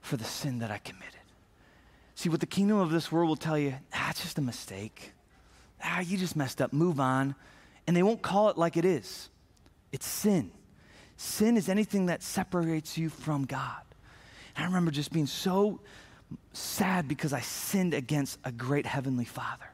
for 0.00 0.16
the 0.16 0.24
sin 0.24 0.58
that 0.58 0.72
I 0.72 0.78
committed. 0.78 1.14
See, 2.16 2.28
what 2.28 2.40
the 2.40 2.46
kingdom 2.46 2.78
of 2.78 2.90
this 2.90 3.12
world 3.12 3.28
will 3.28 3.36
tell 3.36 3.56
you, 3.56 3.74
ah, 3.94 4.12
just 4.16 4.36
a 4.38 4.42
mistake. 4.42 5.12
Ah, 5.82 6.00
you 6.00 6.18
just 6.18 6.34
messed 6.34 6.60
up. 6.60 6.72
Move 6.72 6.98
on. 6.98 7.36
And 7.86 7.96
they 7.96 8.02
won't 8.02 8.20
call 8.20 8.50
it 8.50 8.58
like 8.58 8.76
it 8.76 8.84
is. 8.84 9.30
It's 9.92 10.06
sin. 10.06 10.50
Sin 11.16 11.56
is 11.56 11.68
anything 11.68 12.06
that 12.06 12.24
separates 12.24 12.98
you 12.98 13.08
from 13.08 13.44
God. 13.44 13.82
And 14.56 14.64
I 14.64 14.66
remember 14.66 14.90
just 14.90 15.12
being 15.12 15.26
so 15.26 15.78
sad 16.52 17.06
because 17.06 17.32
I 17.32 17.40
sinned 17.40 17.94
against 17.94 18.40
a 18.42 18.50
great 18.50 18.86
heavenly 18.86 19.24
Father. 19.24 19.70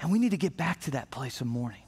And 0.00 0.10
we 0.10 0.18
need 0.18 0.32
to 0.32 0.36
get 0.36 0.56
back 0.56 0.80
to 0.80 0.90
that 0.92 1.12
place 1.12 1.40
of 1.40 1.46
mourning 1.46 1.82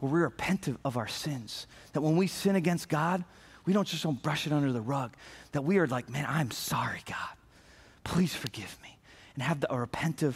where 0.00 0.12
we 0.12 0.20
repent 0.20 0.68
of 0.84 0.96
our 0.96 1.08
sins. 1.08 1.66
That 1.92 2.00
when 2.00 2.16
we 2.16 2.26
sin 2.26 2.56
against 2.56 2.88
God, 2.88 3.24
we 3.64 3.72
don't 3.72 3.86
just 3.86 4.02
don't 4.02 4.22
brush 4.22 4.46
it 4.46 4.52
under 4.52 4.72
the 4.72 4.80
rug. 4.80 5.12
That 5.52 5.62
we 5.62 5.78
are 5.78 5.86
like, 5.86 6.08
man, 6.08 6.26
I'm 6.28 6.50
sorry, 6.50 7.02
God. 7.06 7.36
Please 8.04 8.34
forgive 8.34 8.76
me. 8.82 8.96
And 9.34 9.42
have 9.42 9.60
the, 9.60 9.72
a 9.72 9.86
repentive 9.86 10.34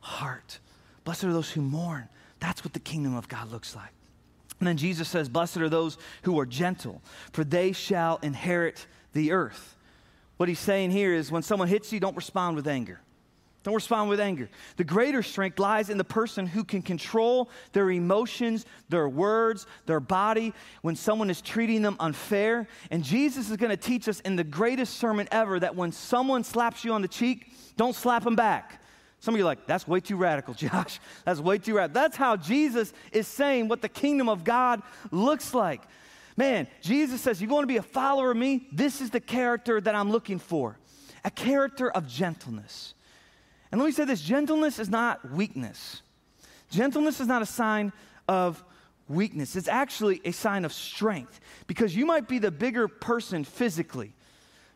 heart. 0.00 0.58
Blessed 1.04 1.24
are 1.24 1.32
those 1.32 1.50
who 1.50 1.60
mourn. 1.60 2.08
That's 2.40 2.64
what 2.64 2.72
the 2.72 2.80
kingdom 2.80 3.16
of 3.16 3.28
God 3.28 3.50
looks 3.50 3.74
like. 3.74 3.90
And 4.58 4.66
then 4.66 4.76
Jesus 4.76 5.08
says, 5.08 5.28
Blessed 5.28 5.58
are 5.58 5.68
those 5.68 5.98
who 6.22 6.38
are 6.38 6.46
gentle, 6.46 7.02
for 7.32 7.44
they 7.44 7.72
shall 7.72 8.18
inherit 8.22 8.86
the 9.12 9.32
earth. 9.32 9.76
What 10.36 10.48
he's 10.48 10.58
saying 10.58 10.90
here 10.90 11.14
is 11.14 11.32
when 11.32 11.42
someone 11.42 11.68
hits 11.68 11.92
you, 11.92 12.00
don't 12.00 12.16
respond 12.16 12.56
with 12.56 12.66
anger. 12.66 13.00
Don't 13.66 13.74
respond 13.74 14.08
with 14.08 14.20
anger. 14.20 14.48
The 14.76 14.84
greater 14.84 15.24
strength 15.24 15.58
lies 15.58 15.90
in 15.90 15.98
the 15.98 16.04
person 16.04 16.46
who 16.46 16.62
can 16.62 16.82
control 16.82 17.50
their 17.72 17.90
emotions, 17.90 18.64
their 18.88 19.08
words, 19.08 19.66
their 19.86 19.98
body 19.98 20.54
when 20.82 20.94
someone 20.94 21.30
is 21.30 21.42
treating 21.42 21.82
them 21.82 21.96
unfair. 21.98 22.68
And 22.92 23.02
Jesus 23.02 23.50
is 23.50 23.56
going 23.56 23.70
to 23.70 23.76
teach 23.76 24.08
us 24.08 24.20
in 24.20 24.36
the 24.36 24.44
greatest 24.44 24.98
sermon 24.98 25.26
ever 25.32 25.58
that 25.58 25.74
when 25.74 25.90
someone 25.90 26.44
slaps 26.44 26.84
you 26.84 26.92
on 26.92 27.02
the 27.02 27.08
cheek, 27.08 27.50
don't 27.76 27.96
slap 27.96 28.22
them 28.22 28.36
back. 28.36 28.80
Some 29.18 29.34
of 29.34 29.40
you 29.40 29.44
are 29.44 29.48
like, 29.48 29.66
that's 29.66 29.88
way 29.88 29.98
too 29.98 30.14
radical, 30.14 30.54
Josh. 30.54 31.00
That's 31.24 31.40
way 31.40 31.58
too 31.58 31.74
radical. 31.74 32.00
That's 32.00 32.16
how 32.16 32.36
Jesus 32.36 32.92
is 33.10 33.26
saying 33.26 33.66
what 33.66 33.82
the 33.82 33.88
kingdom 33.88 34.28
of 34.28 34.44
God 34.44 34.80
looks 35.10 35.54
like. 35.54 35.82
Man, 36.36 36.68
Jesus 36.82 37.20
says, 37.20 37.42
You 37.42 37.48
want 37.48 37.64
to 37.64 37.66
be 37.66 37.78
a 37.78 37.82
follower 37.82 38.30
of 38.30 38.36
me? 38.36 38.68
This 38.70 39.00
is 39.00 39.10
the 39.10 39.18
character 39.18 39.80
that 39.80 39.96
I'm 39.96 40.12
looking 40.12 40.38
for 40.38 40.78
a 41.24 41.30
character 41.32 41.90
of 41.90 42.06
gentleness 42.06 42.94
and 43.76 43.82
let 43.82 43.88
me 43.88 43.92
say 43.92 44.06
this 44.06 44.22
gentleness 44.22 44.78
is 44.78 44.88
not 44.88 45.32
weakness. 45.32 46.00
Gentleness 46.70 47.20
is 47.20 47.26
not 47.26 47.42
a 47.42 47.46
sign 47.46 47.92
of 48.26 48.64
weakness, 49.06 49.54
it's 49.54 49.68
actually 49.68 50.22
a 50.24 50.32
sign 50.32 50.64
of 50.64 50.72
strength 50.72 51.40
because 51.66 51.94
you 51.94 52.06
might 52.06 52.26
be 52.26 52.38
the 52.38 52.50
bigger 52.50 52.88
person 52.88 53.44
physically, 53.44 54.14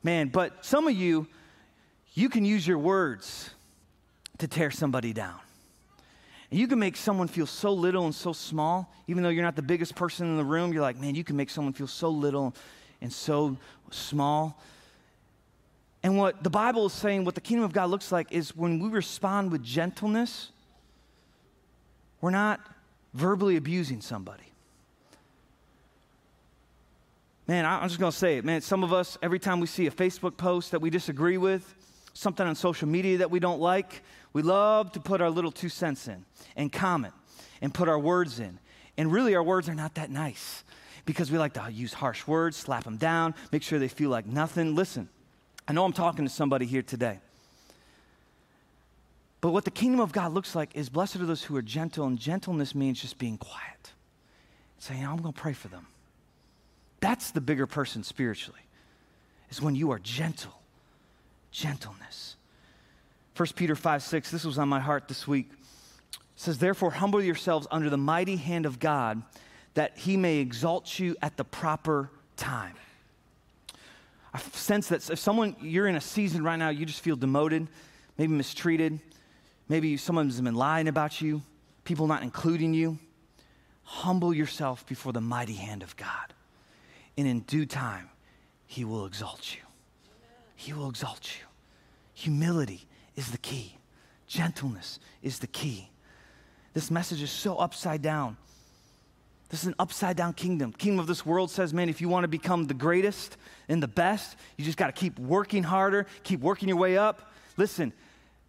man, 0.02 0.28
but 0.28 0.66
some 0.66 0.86
of 0.86 0.92
you, 0.92 1.26
you 2.12 2.28
can 2.28 2.44
use 2.44 2.66
your 2.66 2.76
words 2.76 3.48
to 4.36 4.46
tear 4.46 4.70
somebody 4.70 5.14
down. 5.14 5.40
And 6.50 6.60
you 6.60 6.68
can 6.68 6.78
make 6.78 6.98
someone 6.98 7.26
feel 7.26 7.46
so 7.46 7.72
little 7.72 8.04
and 8.04 8.14
so 8.14 8.34
small, 8.34 8.92
even 9.06 9.22
though 9.22 9.30
you're 9.30 9.42
not 9.42 9.56
the 9.56 9.62
biggest 9.62 9.94
person 9.94 10.26
in 10.26 10.36
the 10.36 10.44
room. 10.44 10.74
You're 10.74 10.82
like, 10.82 11.00
man, 11.00 11.14
you 11.14 11.24
can 11.24 11.36
make 11.36 11.48
someone 11.48 11.72
feel 11.72 11.86
so 11.86 12.10
little 12.10 12.54
and 13.00 13.10
so 13.10 13.56
small. 13.90 14.60
And 16.02 16.16
what 16.16 16.42
the 16.42 16.50
Bible 16.50 16.86
is 16.86 16.92
saying, 16.92 17.24
what 17.24 17.34
the 17.34 17.40
kingdom 17.40 17.64
of 17.64 17.72
God 17.72 17.90
looks 17.90 18.10
like, 18.10 18.32
is 18.32 18.56
when 18.56 18.80
we 18.80 18.88
respond 18.88 19.52
with 19.52 19.62
gentleness, 19.62 20.50
we're 22.20 22.30
not 22.30 22.60
verbally 23.12 23.56
abusing 23.56 24.00
somebody. 24.00 24.44
Man, 27.46 27.66
I'm 27.66 27.88
just 27.88 27.98
going 27.98 28.12
to 28.12 28.16
say 28.16 28.38
it. 28.38 28.44
Man, 28.44 28.60
some 28.60 28.84
of 28.84 28.92
us, 28.92 29.18
every 29.22 29.40
time 29.40 29.60
we 29.60 29.66
see 29.66 29.86
a 29.88 29.90
Facebook 29.90 30.36
post 30.36 30.70
that 30.70 30.80
we 30.80 30.88
disagree 30.88 31.36
with, 31.36 31.74
something 32.14 32.46
on 32.46 32.54
social 32.54 32.88
media 32.88 33.18
that 33.18 33.30
we 33.30 33.40
don't 33.40 33.60
like, 33.60 34.02
we 34.32 34.42
love 34.42 34.92
to 34.92 35.00
put 35.00 35.20
our 35.20 35.30
little 35.30 35.50
two 35.50 35.68
cents 35.68 36.06
in 36.06 36.24
and 36.56 36.70
comment 36.70 37.14
and 37.60 37.74
put 37.74 37.88
our 37.88 37.98
words 37.98 38.38
in. 38.38 38.58
And 38.96 39.10
really, 39.10 39.34
our 39.34 39.42
words 39.42 39.68
are 39.68 39.74
not 39.74 39.96
that 39.96 40.10
nice 40.10 40.62
because 41.04 41.30
we 41.30 41.38
like 41.38 41.54
to 41.54 41.68
use 41.72 41.92
harsh 41.92 42.26
words, 42.26 42.56
slap 42.56 42.84
them 42.84 42.96
down, 42.96 43.34
make 43.50 43.62
sure 43.62 43.78
they 43.78 43.88
feel 43.88 44.10
like 44.10 44.26
nothing. 44.26 44.76
Listen, 44.76 45.08
I 45.70 45.72
know 45.72 45.85
I'm 45.85 45.92
talking 45.92 46.24
to 46.24 46.28
somebody 46.28 46.66
here 46.66 46.83
today. 46.83 47.20
But 49.40 49.52
what 49.52 49.64
the 49.64 49.70
kingdom 49.70 50.00
of 50.00 50.11
God 50.11 50.33
looks 50.33 50.56
like 50.56 50.74
is 50.74 50.88
blessed 50.88 51.14
are 51.14 51.26
those 51.26 51.44
who 51.44 51.54
are 51.54 51.62
gentle, 51.62 52.06
and 52.06 52.18
gentleness 52.18 52.74
means 52.74 53.00
just 53.00 53.18
being 53.18 53.38
quiet. 53.38 53.92
Saying, 54.80 55.06
I'm 55.06 55.18
going 55.18 55.33
to 55.33 55.40
pray 55.40 55.52
for 55.52 55.68
them. 55.68 55.87
That's 56.98 57.30
the 57.30 57.40
bigger 57.40 57.68
person 57.68 58.02
spiritually, 58.02 58.62
is 59.48 59.62
when 59.62 59.76
you 59.76 59.92
are 59.92 60.00
gentle. 60.00 60.61
Gentleness. 61.52 62.35
1 63.37 63.50
Peter 63.54 63.76
5 63.76 64.02
6, 64.02 64.28
this 64.33 64.44
was 64.44 64.59
on 64.59 64.68
my 64.68 64.80
heart 64.80 65.06
this 65.06 65.28
week. 65.28 65.52
Says, 66.35 66.59
Therefore, 66.59 66.90
humble 66.90 67.22
yourselves 67.22 67.68
under 67.70 67.88
the 67.88 67.96
mighty 67.96 68.35
hand 68.35 68.66
of 68.66 68.80
God, 68.80 69.22
that 69.74 69.96
he 69.98 70.16
may 70.16 70.38
exalt 70.38 70.98
you 70.98 71.14
at 71.22 71.37
the 71.37 71.44
proper 71.44 72.11
time. 72.37 72.74
I 74.32 74.38
sense 74.38 74.88
that 74.88 75.08
if 75.10 75.18
someone, 75.18 75.56
you're 75.60 75.88
in 75.88 75.96
a 75.96 76.00
season 76.00 76.44
right 76.44 76.56
now, 76.58 76.68
you 76.68 76.86
just 76.86 77.00
feel 77.00 77.16
demoted, 77.16 77.66
maybe 78.16 78.32
mistreated, 78.32 79.00
maybe 79.68 79.96
someone's 79.96 80.40
been 80.40 80.54
lying 80.54 80.88
about 80.88 81.20
you, 81.20 81.42
people 81.84 82.06
not 82.06 82.22
including 82.22 82.72
you, 82.74 82.98
humble 83.82 84.32
yourself 84.32 84.86
before 84.86 85.12
the 85.12 85.20
mighty 85.20 85.54
hand 85.54 85.82
of 85.82 85.96
God. 85.96 86.32
And 87.18 87.26
in 87.26 87.40
due 87.40 87.66
time, 87.66 88.08
he 88.66 88.84
will 88.84 89.04
exalt 89.04 89.54
you. 89.54 89.62
He 90.54 90.72
will 90.72 90.88
exalt 90.88 91.28
you. 91.38 91.46
Humility 92.14 92.86
is 93.16 93.30
the 93.32 93.38
key, 93.38 93.78
gentleness 94.28 95.00
is 95.22 95.40
the 95.40 95.48
key. 95.48 95.90
This 96.72 96.90
message 96.90 97.20
is 97.20 97.30
so 97.30 97.56
upside 97.56 98.00
down. 98.00 98.36
This 99.50 99.62
is 99.62 99.66
an 99.66 99.74
upside 99.80 100.16
down 100.16 100.32
kingdom. 100.34 100.72
Kingdom 100.72 101.00
of 101.00 101.08
this 101.08 101.26
world 101.26 101.50
says, 101.50 101.74
man, 101.74 101.88
if 101.88 102.00
you 102.00 102.08
want 102.08 102.24
to 102.24 102.28
become 102.28 102.66
the 102.66 102.74
greatest 102.74 103.36
and 103.68 103.82
the 103.82 103.88
best, 103.88 104.36
you 104.56 104.64
just 104.64 104.78
got 104.78 104.86
to 104.86 104.92
keep 104.92 105.18
working 105.18 105.64
harder, 105.64 106.06
keep 106.22 106.40
working 106.40 106.68
your 106.68 106.78
way 106.78 106.96
up. 106.96 107.32
Listen, 107.56 107.92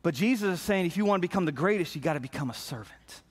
but 0.03 0.13
Jesus 0.13 0.59
is 0.59 0.61
saying, 0.61 0.85
if 0.85 0.97
you 0.97 1.05
want 1.05 1.19
to 1.19 1.27
become 1.27 1.45
the 1.45 1.51
greatest, 1.51 1.95
you 1.95 2.01
got 2.01 2.13
to 2.13 2.19
become 2.19 2.51
a 2.51 2.53
servant. 2.53 3.21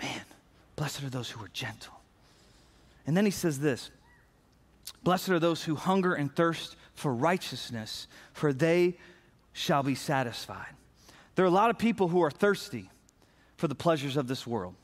Man, 0.00 0.22
blessed 0.74 1.04
are 1.04 1.10
those 1.10 1.30
who 1.30 1.42
are 1.42 1.50
gentle. 1.52 1.94
And 3.06 3.16
then 3.16 3.24
he 3.24 3.30
says 3.30 3.60
this 3.60 3.90
Blessed 5.04 5.28
are 5.28 5.38
those 5.38 5.62
who 5.62 5.76
hunger 5.76 6.14
and 6.14 6.34
thirst 6.34 6.74
for 6.94 7.14
righteousness, 7.14 8.08
for 8.32 8.52
they 8.52 8.98
shall 9.52 9.84
be 9.84 9.94
satisfied. 9.94 10.74
There 11.36 11.44
are 11.44 11.48
a 11.48 11.52
lot 11.52 11.70
of 11.70 11.78
people 11.78 12.08
who 12.08 12.22
are 12.22 12.30
thirsty 12.30 12.90
for 13.56 13.68
the 13.68 13.74
pleasures 13.74 14.16
of 14.16 14.26
this 14.26 14.46
world. 14.46 14.74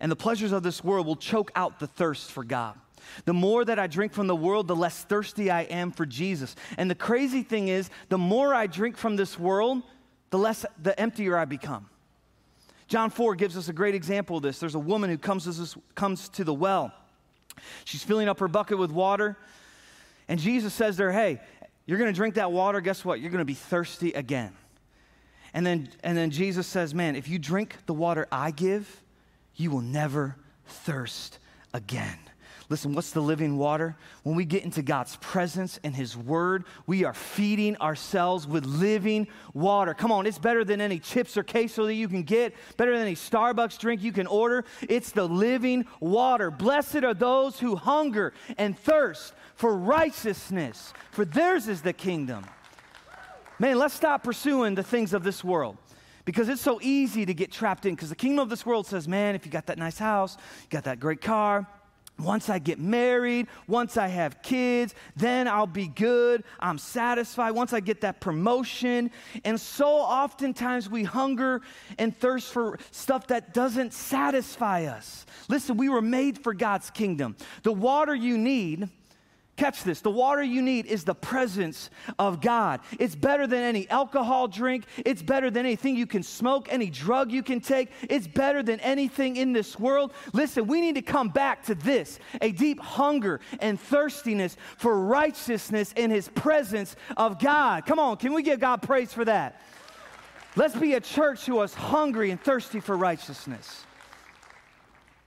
And 0.00 0.10
the 0.12 0.16
pleasures 0.16 0.52
of 0.52 0.62
this 0.62 0.82
world 0.84 1.06
will 1.06 1.16
choke 1.16 1.50
out 1.56 1.78
the 1.78 1.86
thirst 1.86 2.30
for 2.30 2.44
God. 2.44 2.78
The 3.24 3.32
more 3.34 3.64
that 3.64 3.78
I 3.78 3.86
drink 3.86 4.12
from 4.12 4.26
the 4.26 4.36
world, 4.36 4.68
the 4.68 4.76
less 4.76 5.02
thirsty 5.04 5.50
I 5.50 5.62
am 5.62 5.90
for 5.90 6.06
Jesus. 6.06 6.54
And 6.76 6.90
the 6.90 6.94
crazy 6.94 7.42
thing 7.42 7.68
is, 7.68 7.90
the 8.08 8.18
more 8.18 8.54
I 8.54 8.66
drink 8.66 8.96
from 8.96 9.16
this 9.16 9.38
world, 9.38 9.82
the 10.30 10.38
less 10.38 10.64
the 10.82 10.98
emptier 11.00 11.36
I 11.36 11.44
become. 11.44 11.88
John 12.86 13.10
4 13.10 13.34
gives 13.34 13.56
us 13.56 13.68
a 13.68 13.72
great 13.72 13.94
example 13.94 14.38
of 14.38 14.42
this. 14.42 14.58
There's 14.58 14.74
a 14.74 14.78
woman 14.78 15.10
who 15.10 15.18
comes 15.18 15.44
to, 15.44 15.52
this, 15.52 15.76
comes 15.94 16.28
to 16.30 16.44
the 16.44 16.54
well. 16.54 16.92
She's 17.84 18.02
filling 18.02 18.28
up 18.28 18.38
her 18.40 18.48
bucket 18.48 18.78
with 18.78 18.90
water. 18.90 19.36
And 20.26 20.38
Jesus 20.38 20.72
says 20.72 20.96
to 20.96 21.04
her, 21.04 21.12
Hey, 21.12 21.40
you're 21.86 21.98
going 21.98 22.12
to 22.12 22.16
drink 22.16 22.36
that 22.36 22.52
water. 22.52 22.80
Guess 22.80 23.04
what? 23.04 23.20
You're 23.20 23.30
going 23.30 23.40
to 23.40 23.44
be 23.44 23.54
thirsty 23.54 24.12
again. 24.12 24.52
And 25.54 25.66
then, 25.66 25.88
and 26.02 26.16
then 26.16 26.30
Jesus 26.30 26.66
says, 26.66 26.94
Man, 26.94 27.16
if 27.16 27.28
you 27.28 27.38
drink 27.38 27.76
the 27.86 27.94
water 27.94 28.26
I 28.30 28.50
give, 28.50 29.02
you 29.58 29.70
will 29.70 29.82
never 29.82 30.36
thirst 30.66 31.38
again. 31.74 32.18
Listen, 32.70 32.94
what's 32.94 33.12
the 33.12 33.22
living 33.22 33.56
water? 33.56 33.96
When 34.24 34.36
we 34.36 34.44
get 34.44 34.62
into 34.62 34.82
God's 34.82 35.16
presence 35.16 35.80
and 35.82 35.96
His 35.96 36.16
Word, 36.16 36.64
we 36.86 37.04
are 37.04 37.14
feeding 37.14 37.78
ourselves 37.78 38.46
with 38.46 38.66
living 38.66 39.26
water. 39.54 39.94
Come 39.94 40.12
on, 40.12 40.26
it's 40.26 40.38
better 40.38 40.64
than 40.64 40.80
any 40.80 40.98
chips 40.98 41.38
or 41.38 41.42
queso 41.42 41.86
that 41.86 41.94
you 41.94 42.08
can 42.08 42.24
get, 42.24 42.54
better 42.76 42.92
than 42.92 43.06
any 43.06 43.14
Starbucks 43.14 43.78
drink 43.78 44.02
you 44.02 44.12
can 44.12 44.26
order. 44.26 44.66
It's 44.86 45.12
the 45.12 45.26
living 45.26 45.86
water. 45.98 46.50
Blessed 46.50 47.04
are 47.04 47.14
those 47.14 47.58
who 47.58 47.74
hunger 47.74 48.34
and 48.58 48.78
thirst 48.78 49.32
for 49.54 49.74
righteousness, 49.74 50.92
for 51.10 51.24
theirs 51.24 51.68
is 51.68 51.80
the 51.80 51.94
kingdom. 51.94 52.44
Man, 53.58 53.78
let's 53.78 53.94
stop 53.94 54.22
pursuing 54.22 54.74
the 54.74 54.82
things 54.82 55.14
of 55.14 55.24
this 55.24 55.42
world 55.42 55.78
because 56.28 56.50
it's 56.50 56.60
so 56.60 56.78
easy 56.82 57.24
to 57.24 57.32
get 57.32 57.50
trapped 57.50 57.86
in 57.86 57.94
because 57.94 58.10
the 58.10 58.14
kingdom 58.14 58.42
of 58.42 58.50
this 58.50 58.66
world 58.66 58.86
says 58.86 59.08
man 59.08 59.34
if 59.34 59.46
you 59.46 59.50
got 59.50 59.64
that 59.64 59.78
nice 59.78 59.98
house 59.98 60.36
you 60.60 60.68
got 60.68 60.84
that 60.84 61.00
great 61.00 61.22
car 61.22 61.66
once 62.18 62.48
I 62.48 62.58
get 62.58 62.80
married, 62.80 63.46
once 63.68 63.96
I 63.96 64.08
have 64.08 64.42
kids, 64.42 64.92
then 65.14 65.46
I'll 65.46 65.68
be 65.68 65.86
good. 65.86 66.42
I'm 66.58 66.76
satisfied. 66.76 67.52
Once 67.52 67.72
I 67.72 67.78
get 67.78 68.00
that 68.00 68.20
promotion. 68.20 69.12
And 69.44 69.60
so 69.60 69.86
oftentimes 69.86 70.90
we 70.90 71.04
hunger 71.04 71.60
and 71.96 72.16
thirst 72.16 72.52
for 72.52 72.80
stuff 72.90 73.28
that 73.28 73.54
doesn't 73.54 73.92
satisfy 73.92 74.86
us. 74.86 75.26
Listen, 75.48 75.76
we 75.76 75.88
were 75.88 76.02
made 76.02 76.42
for 76.42 76.54
God's 76.54 76.90
kingdom. 76.90 77.36
The 77.62 77.72
water 77.72 78.16
you 78.16 78.36
need 78.36 78.88
Catch 79.58 79.82
this 79.82 80.00
the 80.00 80.10
water 80.10 80.40
you 80.40 80.62
need 80.62 80.86
is 80.86 81.02
the 81.02 81.16
presence 81.16 81.90
of 82.16 82.40
God. 82.40 82.78
It's 83.00 83.16
better 83.16 83.44
than 83.44 83.58
any 83.58 83.90
alcohol 83.90 84.46
drink. 84.46 84.84
It's 84.98 85.20
better 85.20 85.50
than 85.50 85.66
anything 85.66 85.96
you 85.96 86.06
can 86.06 86.22
smoke, 86.22 86.68
any 86.70 86.88
drug 86.90 87.32
you 87.32 87.42
can 87.42 87.60
take. 87.60 87.90
It's 88.02 88.28
better 88.28 88.62
than 88.62 88.78
anything 88.78 89.34
in 89.34 89.52
this 89.52 89.76
world. 89.76 90.12
Listen, 90.32 90.68
we 90.68 90.80
need 90.80 90.94
to 90.94 91.02
come 91.02 91.28
back 91.30 91.64
to 91.64 91.74
this 91.74 92.20
a 92.40 92.52
deep 92.52 92.78
hunger 92.78 93.40
and 93.58 93.80
thirstiness 93.80 94.56
for 94.76 94.96
righteousness 95.00 95.92
in 95.96 96.12
His 96.12 96.28
presence 96.28 96.94
of 97.16 97.40
God. 97.40 97.84
Come 97.84 97.98
on, 97.98 98.16
can 98.16 98.34
we 98.34 98.44
give 98.44 98.60
God 98.60 98.80
praise 98.80 99.12
for 99.12 99.24
that? 99.24 99.60
Let's 100.54 100.76
be 100.76 100.94
a 100.94 101.00
church 101.00 101.46
who 101.46 101.60
is 101.62 101.74
hungry 101.74 102.30
and 102.30 102.40
thirsty 102.40 102.78
for 102.78 102.96
righteousness. 102.96 103.84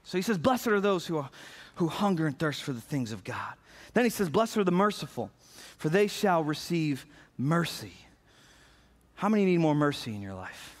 So 0.04 0.16
he 0.16 0.22
says, 0.22 0.38
Blessed 0.38 0.68
are 0.68 0.80
those 0.80 1.06
who, 1.06 1.18
are, 1.18 1.28
who 1.74 1.88
hunger 1.88 2.26
and 2.26 2.38
thirst 2.38 2.62
for 2.62 2.72
the 2.72 2.80
things 2.80 3.12
of 3.12 3.24
God. 3.24 3.56
Then 3.94 4.04
he 4.04 4.10
says, 4.10 4.28
Blessed 4.28 4.56
are 4.58 4.64
the 4.64 4.72
merciful, 4.72 5.30
for 5.78 5.88
they 5.88 6.06
shall 6.06 6.42
receive 6.42 7.06
mercy. 7.36 7.92
How 9.14 9.28
many 9.28 9.44
need 9.44 9.58
more 9.58 9.74
mercy 9.74 10.14
in 10.14 10.22
your 10.22 10.34
life? 10.34 10.76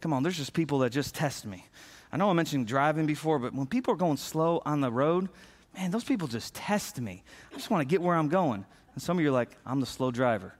Come 0.00 0.12
on, 0.12 0.22
there's 0.22 0.36
just 0.36 0.52
people 0.52 0.78
that 0.80 0.90
just 0.90 1.14
test 1.14 1.44
me. 1.44 1.64
I 2.12 2.16
know 2.16 2.30
I 2.30 2.32
mentioned 2.32 2.66
driving 2.66 3.06
before, 3.06 3.38
but 3.38 3.52
when 3.52 3.66
people 3.66 3.92
are 3.92 3.96
going 3.96 4.16
slow 4.16 4.62
on 4.64 4.80
the 4.80 4.90
road, 4.90 5.28
man, 5.74 5.90
those 5.90 6.04
people 6.04 6.28
just 6.28 6.54
test 6.54 7.00
me. 7.00 7.22
I 7.50 7.54
just 7.54 7.70
want 7.70 7.80
to 7.80 7.84
get 7.90 8.00
where 8.00 8.16
I'm 8.16 8.28
going. 8.28 8.64
And 8.94 9.02
some 9.02 9.18
of 9.18 9.22
you 9.22 9.28
are 9.28 9.32
like, 9.32 9.50
I'm 9.66 9.80
the 9.80 9.86
slow 9.86 10.10
driver. 10.10 10.54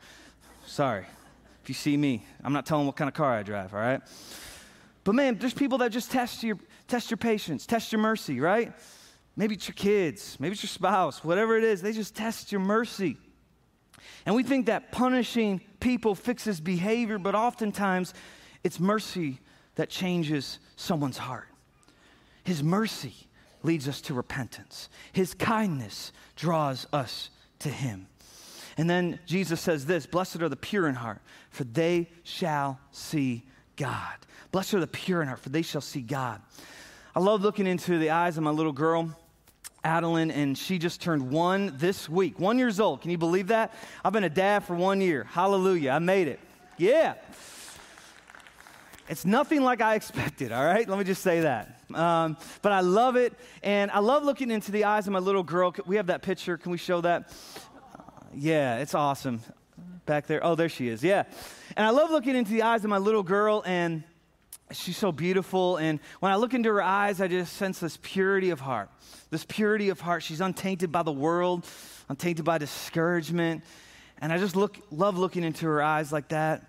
Sorry. 0.66 1.06
If 1.62 1.68
you 1.68 1.74
see 1.74 1.96
me, 1.96 2.24
I'm 2.42 2.52
not 2.52 2.66
telling 2.66 2.86
what 2.86 2.96
kind 2.96 3.08
of 3.08 3.14
car 3.14 3.32
I 3.32 3.42
drive, 3.42 3.74
all 3.74 3.80
right? 3.80 4.00
But 5.04 5.14
man, 5.14 5.38
there's 5.38 5.54
people 5.54 5.78
that 5.78 5.90
just 5.90 6.10
test 6.10 6.42
your 6.42 6.58
test 6.86 7.10
your 7.10 7.18
patience, 7.18 7.66
test 7.66 7.92
your 7.92 8.00
mercy, 8.00 8.40
right? 8.40 8.72
Maybe 9.38 9.54
it's 9.54 9.68
your 9.68 9.76
kids, 9.76 10.36
maybe 10.40 10.54
it's 10.54 10.64
your 10.64 10.68
spouse, 10.68 11.22
whatever 11.22 11.56
it 11.56 11.62
is, 11.62 11.80
they 11.80 11.92
just 11.92 12.16
test 12.16 12.50
your 12.50 12.60
mercy. 12.60 13.16
And 14.26 14.34
we 14.34 14.42
think 14.42 14.66
that 14.66 14.90
punishing 14.90 15.60
people 15.78 16.16
fixes 16.16 16.60
behavior, 16.60 17.20
but 17.20 17.36
oftentimes 17.36 18.14
it's 18.64 18.80
mercy 18.80 19.38
that 19.76 19.90
changes 19.90 20.58
someone's 20.74 21.18
heart. 21.18 21.46
His 22.42 22.64
mercy 22.64 23.14
leads 23.62 23.86
us 23.86 24.00
to 24.02 24.14
repentance, 24.14 24.88
His 25.12 25.34
kindness 25.34 26.10
draws 26.34 26.88
us 26.92 27.30
to 27.60 27.68
Him. 27.68 28.08
And 28.76 28.90
then 28.90 29.20
Jesus 29.24 29.60
says 29.60 29.86
this 29.86 30.04
Blessed 30.04 30.42
are 30.42 30.48
the 30.48 30.56
pure 30.56 30.88
in 30.88 30.96
heart, 30.96 31.20
for 31.50 31.62
they 31.62 32.10
shall 32.24 32.80
see 32.90 33.44
God. 33.76 34.16
Blessed 34.50 34.74
are 34.74 34.80
the 34.80 34.88
pure 34.88 35.22
in 35.22 35.28
heart, 35.28 35.38
for 35.38 35.50
they 35.50 35.62
shall 35.62 35.80
see 35.80 36.00
God. 36.00 36.42
I 37.14 37.20
love 37.20 37.42
looking 37.42 37.68
into 37.68 37.98
the 37.98 38.10
eyes 38.10 38.36
of 38.36 38.42
my 38.42 38.50
little 38.50 38.72
girl 38.72 39.16
Adeline, 39.84 40.30
and 40.30 40.58
she 40.58 40.78
just 40.78 41.00
turned 41.00 41.30
one 41.30 41.74
this 41.76 42.08
week. 42.08 42.38
One 42.38 42.58
years 42.58 42.80
old. 42.80 43.00
Can 43.00 43.10
you 43.10 43.18
believe 43.18 43.48
that? 43.48 43.74
I've 44.04 44.12
been 44.12 44.24
a 44.24 44.30
dad 44.30 44.64
for 44.64 44.74
one 44.74 45.00
year. 45.00 45.24
Hallelujah. 45.24 45.92
I 45.92 45.98
made 45.98 46.28
it. 46.28 46.40
Yeah. 46.76 47.14
It's 49.08 49.24
nothing 49.24 49.62
like 49.62 49.80
I 49.80 49.94
expected, 49.96 50.52
all 50.52 50.64
right? 50.64 50.88
Let 50.88 50.98
me 50.98 51.04
just 51.04 51.22
say 51.22 51.40
that. 51.40 51.80
Um, 51.94 52.36
but 52.60 52.72
I 52.72 52.80
love 52.80 53.16
it, 53.16 53.32
and 53.62 53.90
I 53.90 54.00
love 54.00 54.24
looking 54.24 54.50
into 54.50 54.72
the 54.72 54.84
eyes 54.84 55.06
of 55.06 55.12
my 55.12 55.18
little 55.20 55.42
girl. 55.42 55.74
We 55.86 55.96
have 55.96 56.08
that 56.08 56.22
picture. 56.22 56.58
Can 56.58 56.72
we 56.72 56.78
show 56.78 57.00
that? 57.00 57.32
Uh, 57.94 58.02
yeah, 58.34 58.78
it's 58.78 58.94
awesome. 58.94 59.40
Back 60.06 60.26
there. 60.26 60.44
Oh, 60.44 60.54
there 60.54 60.68
she 60.68 60.88
is. 60.88 61.02
Yeah. 61.02 61.24
And 61.76 61.86
I 61.86 61.90
love 61.90 62.10
looking 62.10 62.34
into 62.34 62.50
the 62.50 62.62
eyes 62.62 62.84
of 62.84 62.90
my 62.90 62.98
little 62.98 63.22
girl, 63.22 63.62
and 63.64 64.04
she's 64.72 64.96
so 64.96 65.12
beautiful. 65.12 65.76
And 65.76 66.00
when 66.20 66.32
I 66.32 66.36
look 66.36 66.54
into 66.54 66.68
her 66.70 66.82
eyes, 66.82 67.20
I 67.20 67.28
just 67.28 67.54
sense 67.54 67.80
this 67.80 67.98
purity 68.02 68.50
of 68.50 68.60
heart. 68.60 68.90
This 69.30 69.44
purity 69.44 69.88
of 69.88 70.00
heart. 70.00 70.22
She's 70.22 70.40
untainted 70.40 70.92
by 70.92 71.02
the 71.02 71.12
world, 71.12 71.66
untainted 72.08 72.44
by 72.44 72.58
discouragement. 72.58 73.64
And 74.20 74.32
I 74.32 74.38
just 74.38 74.56
look, 74.56 74.78
love 74.90 75.18
looking 75.18 75.44
into 75.44 75.66
her 75.66 75.82
eyes 75.82 76.12
like 76.12 76.28
that. 76.28 76.64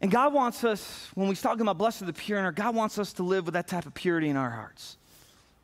And 0.00 0.10
God 0.10 0.34
wants 0.34 0.64
us, 0.64 1.08
when 1.14 1.28
we 1.28 1.36
talking 1.36 1.62
about 1.62 1.78
blessed 1.78 2.02
are 2.02 2.06
the 2.06 2.12
pure 2.12 2.38
in 2.38 2.44
heart, 2.44 2.56
God 2.56 2.74
wants 2.74 2.98
us 2.98 3.12
to 3.14 3.22
live 3.22 3.44
with 3.44 3.54
that 3.54 3.68
type 3.68 3.86
of 3.86 3.94
purity 3.94 4.28
in 4.28 4.36
our 4.36 4.50
hearts. 4.50 4.96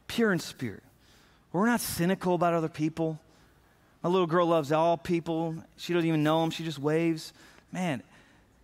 Pure 0.06 0.32
in 0.32 0.38
spirit. 0.38 0.82
We're 1.52 1.66
not 1.66 1.80
cynical 1.80 2.34
about 2.34 2.54
other 2.54 2.68
people. 2.68 3.18
My 4.02 4.08
little 4.08 4.28
girl 4.28 4.46
loves 4.46 4.70
all 4.70 4.96
people. 4.96 5.56
She 5.76 5.92
doesn't 5.92 6.06
even 6.06 6.22
know 6.22 6.40
them. 6.40 6.50
She 6.50 6.62
just 6.62 6.78
waves. 6.78 7.32
Man, 7.72 8.02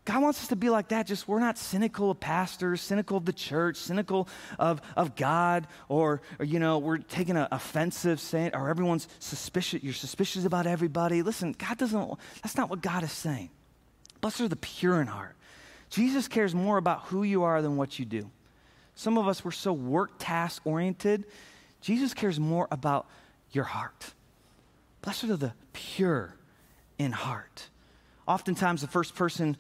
God 0.05 0.23
wants 0.23 0.43
us 0.43 0.49
to 0.49 0.57
be 0.57 0.69
like 0.69 0.89
that. 0.89 1.07
Just 1.07 1.27
we're 1.27 1.41
not 1.41 1.57
cynical 1.57 2.11
of 2.11 2.21
pastors, 2.21 2.83
cynical 2.83 3.17
of 3.17 3.25
the 3.25 3.33
church, 3.33 3.77
cynical 3.77 4.29
of, 4.59 4.83
of 4.97 5.17
God, 5.17 5.67
or, 5.89 6.21
or 6.39 6.45
you 6.45 6.59
know, 6.59 6.79
we're 6.79 6.99
taking 6.99 7.37
an 7.37 7.49
offensive 7.51 8.21
saying, 8.21 8.51
or 8.55 8.69
everyone's 8.69 9.09
suspicious. 9.19 9.83
You're 9.83 9.95
suspicious 9.95 10.45
about 10.45 10.67
everybody. 10.67 11.23
Listen, 11.23 11.55
God 11.57 11.79
doesn't, 11.79 12.19
that's 12.43 12.57
not 12.57 12.69
what 12.69 12.83
God 12.83 13.03
is 13.03 13.13
saying. 13.13 13.49
Blessed 14.21 14.43
are 14.43 14.49
the 14.49 14.57
pure 14.57 15.01
in 15.01 15.07
heart. 15.07 15.37
Jesus 15.89 16.29
cares 16.29 16.55
more 16.55 16.77
about 16.77 17.05
who 17.05 17.23
you 17.23 17.45
are 17.45 17.63
than 17.63 17.77
what 17.77 17.99
you 17.99 18.05
do. 18.05 18.31
Some 18.95 19.17
of 19.17 19.27
us, 19.27 19.45
we're 19.45 19.53
so 19.53 19.73
work 19.73 20.13
task 20.19 20.63
oriented. 20.67 21.25
Jesus 21.81 22.15
cares 22.15 22.39
more 22.39 22.69
about 22.71 23.07
your 23.53 23.65
heart. 23.65 24.13
Blessed 25.03 25.25
are 25.25 25.37
the 25.37 25.53
pure 25.73 26.35
in 26.99 27.13
heart. 27.13 27.69
Oftentimes, 28.27 28.81
the 28.81 28.89
first 28.89 29.15
person, 29.15 29.57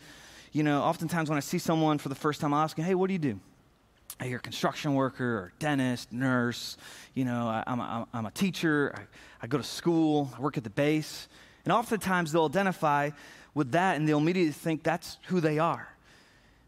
you 0.54 0.62
know, 0.62 0.82
oftentimes 0.82 1.28
when 1.28 1.36
I 1.36 1.40
see 1.40 1.58
someone 1.58 1.98
for 1.98 2.08
the 2.08 2.14
first 2.14 2.40
time, 2.40 2.54
I 2.54 2.62
ask 2.62 2.76
them, 2.76 2.84
hey, 2.84 2.94
what 2.94 3.08
do 3.08 3.12
you 3.12 3.18
do? 3.18 3.40
I 4.20 4.26
hear 4.26 4.38
construction 4.38 4.94
worker 4.94 5.24
or 5.24 5.52
dentist, 5.58 6.12
nurse, 6.12 6.76
you 7.12 7.24
know, 7.24 7.48
I, 7.48 7.64
am 7.66 7.80
a, 7.80 8.06
I'm 8.14 8.26
a 8.26 8.30
teacher, 8.30 8.94
I, 8.96 9.00
I 9.42 9.46
go 9.48 9.58
to 9.58 9.64
school, 9.64 10.30
I 10.38 10.40
work 10.40 10.56
at 10.56 10.62
the 10.62 10.70
base. 10.70 11.28
And 11.64 11.72
oftentimes 11.72 12.30
they'll 12.30 12.44
identify 12.44 13.10
with 13.54 13.72
that 13.72 13.96
and 13.96 14.08
they'll 14.08 14.18
immediately 14.18 14.52
think 14.52 14.84
that's 14.84 15.18
who 15.26 15.40
they 15.40 15.58
are. 15.58 15.88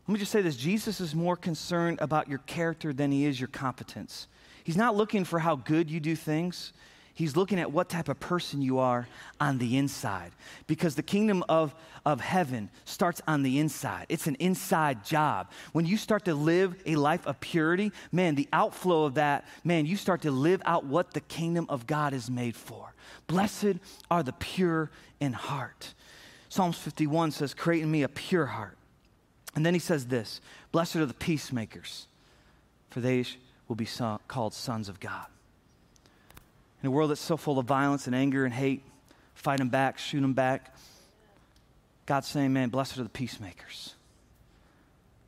Let 0.09 0.13
me 0.13 0.19
just 0.19 0.33
say 0.33 0.43
this 0.43 0.57
Jesus 0.57 1.01
is 1.01 1.15
more 1.15 1.37
concerned 1.37 1.99
about 2.01 2.29
your 2.29 2.39
character 2.41 2.93
than 2.93 3.13
he 3.13 3.25
is 3.25 3.41
your 3.41 3.49
competence. 3.49 4.27
He's 4.65 4.77
not 4.77 4.97
looking 4.97 5.25
for 5.25 5.39
how 5.39 5.55
good 5.55 5.93
you 5.93 6.01
do 6.01 6.17
things. 6.17 6.73
He's 7.17 7.37
looking 7.37 7.59
at 7.59 7.73
what 7.73 7.89
type 7.89 8.09
of 8.09 8.21
person 8.21 8.63
you 8.63 8.79
are 8.79 9.09
on 9.41 9.59
the 9.59 9.77
inside. 9.77 10.31
Because 10.69 10.95
the 10.95 11.03
kingdom 11.03 11.43
of, 11.49 11.75
of 12.05 12.21
heaven 12.21 12.71
starts 12.85 13.21
on 13.27 13.43
the 13.43 13.59
inside. 13.59 14.07
It's 14.09 14.29
an 14.29 14.37
inside 14.37 15.05
job. 15.05 15.51
When 15.73 15.85
you 15.85 15.97
start 15.97 16.25
to 16.27 16.35
live 16.35 16.77
a 16.87 16.95
life 16.95 17.27
of 17.27 17.41
purity, 17.41 17.91
man, 18.13 18.37
the 18.37 18.49
outflow 18.53 19.05
of 19.05 19.15
that, 19.15 19.45
man, 19.65 19.87
you 19.87 19.97
start 19.97 20.23
to 20.23 20.31
live 20.31 20.63
out 20.65 20.85
what 20.85 21.13
the 21.13 21.21
kingdom 21.23 21.67
of 21.69 21.89
God 21.89 22.13
is 22.13 22.31
made 22.31 22.55
for. 22.55 22.95
Blessed 23.27 23.81
are 24.09 24.23
the 24.23 24.35
pure 24.35 24.93
in 25.19 25.33
heart. 25.33 25.95
Psalms 26.49 26.79
51 26.79 27.33
says, 27.33 27.53
Create 27.55 27.83
in 27.83 27.91
me 27.91 28.05
a 28.05 28.09
pure 28.09 28.47
heart 28.47 28.77
and 29.57 29.65
then 29.65 29.75
he 29.75 29.81
says 29.81 30.07
this 30.07 30.41
Blessed 30.71 30.97
are 30.97 31.07
the 31.07 31.15
peacemakers, 31.15 32.07
for 32.91 33.01
they 33.01 33.25
will 33.67 33.75
be 33.75 33.89
called 34.29 34.55
sons 34.55 34.89
of 34.89 35.01
God. 35.01 35.27
In 36.87 36.93
a 36.93 36.95
world 36.95 37.11
that's 37.11 37.21
so 37.21 37.37
full 37.37 37.59
of 37.59 37.67
violence 37.67 38.07
and 38.07 38.15
anger 38.15 38.45
and 38.45 38.55
hate, 38.55 38.81
fight 39.35 39.59
them 39.59 39.71
back, 39.71 39.99
shoot 39.99 40.21
them 40.21 40.35
back, 40.35 40.73
God's 42.07 42.29
saying, 42.29 42.53
man, 42.53 42.69
blessed 42.69 42.97
are 42.99 43.03
the 43.03 43.09
peacemakers. 43.09 43.97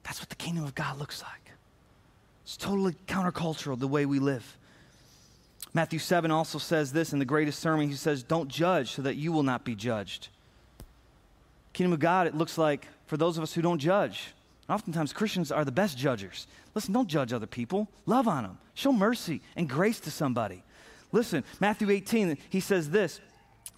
That's 0.04 0.20
what 0.20 0.28
the 0.28 0.36
kingdom 0.36 0.62
of 0.62 0.76
God 0.76 1.00
looks 1.00 1.20
like. 1.20 1.50
It's 2.44 2.56
totally 2.56 2.94
countercultural 3.08 3.76
the 3.76 3.88
way 3.88 4.06
we 4.06 4.20
live. 4.20 4.56
Matthew 5.74 5.98
7 5.98 6.30
also 6.30 6.58
says 6.58 6.92
this 6.92 7.12
in 7.12 7.18
the 7.18 7.24
greatest 7.24 7.58
sermon. 7.58 7.88
He 7.88 7.96
says, 7.96 8.22
Don't 8.22 8.48
judge 8.48 8.92
so 8.92 9.02
that 9.02 9.16
you 9.16 9.32
will 9.32 9.42
not 9.42 9.64
be 9.64 9.74
judged. 9.74 10.28
Kingdom 11.72 11.94
of 11.94 11.98
God, 11.98 12.28
it 12.28 12.36
looks 12.36 12.56
like 12.56 12.86
for 13.06 13.16
those 13.16 13.36
of 13.36 13.42
us 13.42 13.52
who 13.52 13.62
don't 13.62 13.80
judge. 13.80 14.32
Oftentimes, 14.68 15.12
Christians 15.12 15.50
are 15.50 15.64
the 15.64 15.72
best 15.72 15.98
judgers. 15.98 16.46
Listen, 16.76 16.94
don't 16.94 17.08
judge 17.08 17.32
other 17.32 17.48
people. 17.48 17.88
Love 18.06 18.28
on 18.28 18.44
them. 18.44 18.58
Show 18.74 18.92
mercy 18.92 19.40
and 19.56 19.68
grace 19.68 19.98
to 19.98 20.12
somebody. 20.12 20.62
Listen, 21.12 21.44
Matthew 21.60 21.90
18, 21.90 22.36
he 22.50 22.60
says 22.60 22.90
this 22.90 23.20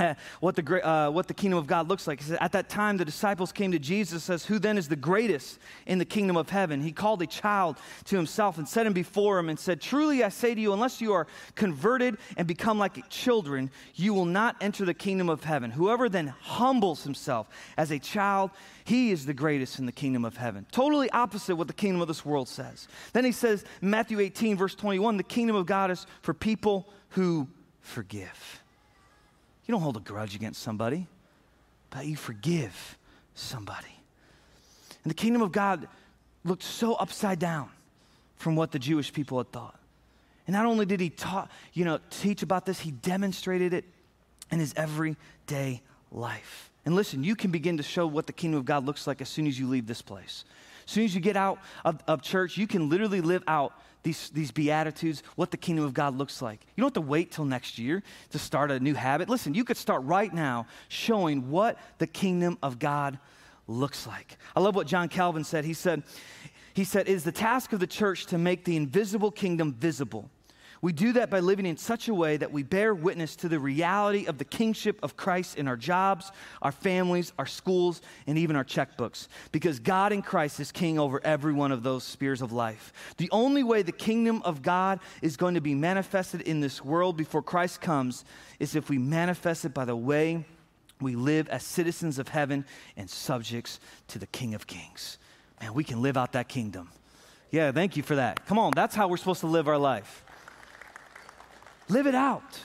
uh, 0.01 0.15
what, 0.41 0.57
the, 0.57 0.89
uh, 0.89 1.11
what 1.11 1.29
the 1.29 1.35
kingdom 1.35 1.59
of 1.59 1.67
God 1.67 1.89
looks 1.89 2.07
like. 2.07 2.21
He 2.21 2.25
said, 2.25 2.39
At 2.41 2.53
that 2.53 2.69
time, 2.69 2.97
the 2.97 3.05
disciples 3.05 3.53
came 3.53 3.73
to 3.73 3.79
Jesus 3.79 4.25
says, 4.25 4.47
Who 4.47 4.59
then 4.59 4.79
is 4.79 4.89
the 4.89 4.97
greatest 4.97 5.59
in 5.87 5.99
the 5.99 6.05
kingdom 6.05 6.37
of 6.37 6.49
heaven? 6.49 6.81
He 6.81 6.93
called 6.93 7.21
a 7.23 7.27
child 7.27 7.77
to 8.05 8.17
himself 8.17 8.59
and 8.59 8.67
set 8.67 8.87
him 8.87 8.93
before 8.93 9.39
him 9.39 9.49
and 9.49 9.59
said, 9.59 9.81
Truly 9.81 10.25
I 10.25 10.31
say 10.31 10.55
to 10.55 10.61
you, 10.61 10.73
unless 10.73 11.01
you 11.01 11.13
are 11.13 11.27
converted 11.55 12.17
and 12.37 12.47
become 12.47 12.79
like 12.79 13.09
children, 13.11 13.71
you 13.95 14.15
will 14.15 14.25
not 14.25 14.57
enter 14.61 14.85
the 14.85 14.95
kingdom 14.95 15.29
of 15.29 15.45
heaven. 15.45 15.71
Whoever 15.71 16.09
then 16.09 16.29
humbles 16.29 17.05
himself 17.05 17.49
as 17.77 17.91
a 17.91 17.99
child, 17.99 18.51
he 18.85 19.11
is 19.11 19.27
the 19.27 19.35
greatest 19.35 19.79
in 19.79 19.87
the 19.87 19.93
kingdom 19.93 20.25
of 20.25 20.37
heaven. 20.37 20.67
Totally 20.73 21.11
opposite 21.11 21.57
what 21.57 21.67
the 21.67 21.75
kingdom 21.75 22.01
of 22.01 22.09
this 22.09 22.25
world 22.25 22.49
says. 22.49 22.89
Then 23.13 23.25
he 23.25 23.33
says, 23.33 23.65
Matthew 23.81 24.21
18, 24.21 24.57
verse 24.57 24.75
21, 24.75 25.17
the 25.17 25.23
kingdom 25.23 25.57
of 25.57 25.67
God 25.67 25.91
is 25.91 26.07
for 26.23 26.33
people 26.33 26.89
who 27.11 27.49
forgive. 27.81 28.63
You 29.67 29.73
don't 29.73 29.83
hold 29.83 29.97
a 29.97 30.01
grudge 30.01 30.35
against 30.35 30.63
somebody, 30.63 31.07
but 31.91 32.07
you 32.07 32.17
forgive 32.17 32.99
somebody. 33.35 33.95
And 35.05 35.11
the 35.11 35.15
kingdom 35.15 35.43
of 35.43 35.53
God 35.53 35.89
looked 36.45 36.63
so 36.63 36.95
upside 36.95 37.39
down 37.39 37.69
from 38.37 38.57
what 38.57 38.73
the 38.73 38.79
Jewish 38.79 39.13
people 39.13 39.39
had 39.39 39.53
thought. 39.53 39.79
And 40.47 40.55
not 40.55 40.67
only 40.67 40.87
did 40.87 41.01
he 41.01 41.11
taught, 41.11 41.51
you 41.73 41.85
know, 41.85 42.01
teach 42.11 42.43
about 42.43 42.67
this, 42.67 42.81
he 42.81 42.91
demonstrated 42.91 43.73
it 43.73 43.85
in 44.51 44.59
his 44.59 44.75
everyday 44.77 45.83
life. 46.11 46.71
And 46.85 46.97
listen, 46.97 47.23
you 47.23 47.37
can 47.37 47.51
begin 47.51 47.77
to 47.77 47.83
show 47.83 48.07
what 48.07 48.27
the 48.27 48.33
kingdom 48.33 48.59
of 48.59 48.65
God 48.65 48.85
looks 48.85 49.07
like 49.07 49.21
as 49.21 49.29
soon 49.29 49.47
as 49.47 49.59
you 49.59 49.69
leave 49.69 49.87
this 49.87 50.03
place. 50.03 50.45
As 50.87 50.93
soon 50.93 51.05
as 51.05 51.15
you 51.15 51.21
get 51.21 51.37
out 51.37 51.59
of, 51.85 52.03
of 52.09 52.23
church, 52.23 52.57
you 52.57 52.67
can 52.67 52.89
literally 52.89 53.21
live 53.21 53.45
out 53.47 53.75
these, 54.03 54.31
these 54.31 54.51
Beatitudes, 54.51 55.23
what 55.37 55.51
the 55.51 55.57
kingdom 55.57 55.85
of 55.85 55.95
God 55.95 56.17
looks 56.17 56.41
like. 56.41 56.61
You 56.77 56.83
don't 56.83 56.89
have 56.95 57.05
to 57.05 57.09
wait 57.09 57.33
till 57.33 57.45
next 57.45 57.79
year 57.79 58.03
to 58.31 58.39
start 58.39 58.71
a 58.71 58.81
new 58.81 58.95
habit. 58.95 59.29
Listen, 59.29 59.55
you 59.55 59.65
could 59.65 59.77
start 59.77 60.03
right 60.05 60.33
now 60.33 60.67
showing 60.89 61.51
what 61.51 61.79
the 61.99 62.07
kingdom 62.07 62.59
of 62.63 62.79
God 62.79 63.19
looks 63.67 64.07
like. 64.07 64.37
I 64.57 64.61
love 64.61 64.75
what 64.75 64.87
John 64.87 65.09
Calvin 65.09 65.45
said. 65.45 65.65
He 65.65 65.75
said, 65.75 66.03
he 66.75 66.85
said, 66.85 67.09
it 67.09 67.13
is 67.13 67.25
the 67.25 67.33
task 67.33 67.73
of 67.73 67.81
the 67.81 67.87
church 67.87 68.27
to 68.27 68.39
make 68.39 68.65
the 68.65 68.77
invisible 68.77 69.31
kingdom 69.31 69.75
visible. 69.75 70.31
We 70.83 70.95
do 70.95 71.13
that 71.13 71.29
by 71.29 71.41
living 71.41 71.67
in 71.67 71.77
such 71.77 72.09
a 72.09 72.15
way 72.15 72.39
that 72.39 72.53
we 72.53 72.63
bear 72.63 72.95
witness 72.95 73.37
to 73.37 73.49
the 73.49 73.59
reality 73.59 74.25
of 74.25 74.39
the 74.39 74.47
kingship 74.47 74.99
of 75.03 75.15
Christ 75.15 75.59
in 75.59 75.69
our 75.69 75.77
jobs, 75.77 76.33
our 76.63 76.73
families, 76.73 77.35
our 77.39 77.47
schools, 77.47 78.01
and 78.27 78.39
even 78.39 78.57
our 78.57 78.65
checkbooks. 78.65 79.29
Because 79.53 79.79
God 79.79 80.11
in 80.11 80.23
Christ 80.23 80.59
is 80.59 80.73
king 80.73 80.99
over 80.99 81.21
every 81.23 81.53
one 81.53 81.71
of 81.71 81.83
those 81.83 82.03
spheres 82.03 82.41
of 82.41 82.51
life. 82.51 82.95
The 83.19 83.29
only 83.31 83.63
way 83.63 83.83
the 83.83 83.93
kingdom 83.93 84.41
of 84.43 84.63
God 84.63 85.01
is 85.21 85.37
going 85.37 85.55
to 85.55 85.61
be 85.61 85.75
manifested 85.75 86.41
in 86.43 86.61
this 86.61 86.83
world 86.83 87.15
before 87.15 87.43
Christ 87.43 87.83
comes 87.83 88.25
is 88.59 88.75
if 88.75 88.89
we 88.89 88.97
manifest 88.97 89.67
it 89.67 89.75
by 89.75 89.85
the 89.85 89.97
way 89.97 90.47
we 90.99 91.15
live 91.15 91.49
as 91.51 91.63
citizens 91.63 92.19
of 92.19 92.29
heaven 92.29 92.65
and 92.97 93.09
subjects 93.09 93.81
to 94.09 94.19
the 94.19 94.27
King 94.27 94.55
of 94.55 94.67
Kings. 94.67 95.19
Man, 95.61 95.75
we 95.75 95.85
can 95.85 96.01
live 96.01 96.17
out 96.17 96.33
that 96.33 96.49
kingdom. 96.49 96.91
Yeah, 97.51 97.71
thank 97.73 97.97
you 97.97 98.03
for 98.03 98.15
that. 98.15 98.47
Come 98.47 98.59
on, 98.59 98.73
that's 98.75 98.95
how 98.95 99.09
we're 99.09 99.19
supposed 99.19 99.41
to 99.41 99.47
live 99.47 99.69
our 99.69 99.79
life. 99.79 100.25
Live 101.91 102.07
it 102.07 102.15
out. 102.15 102.61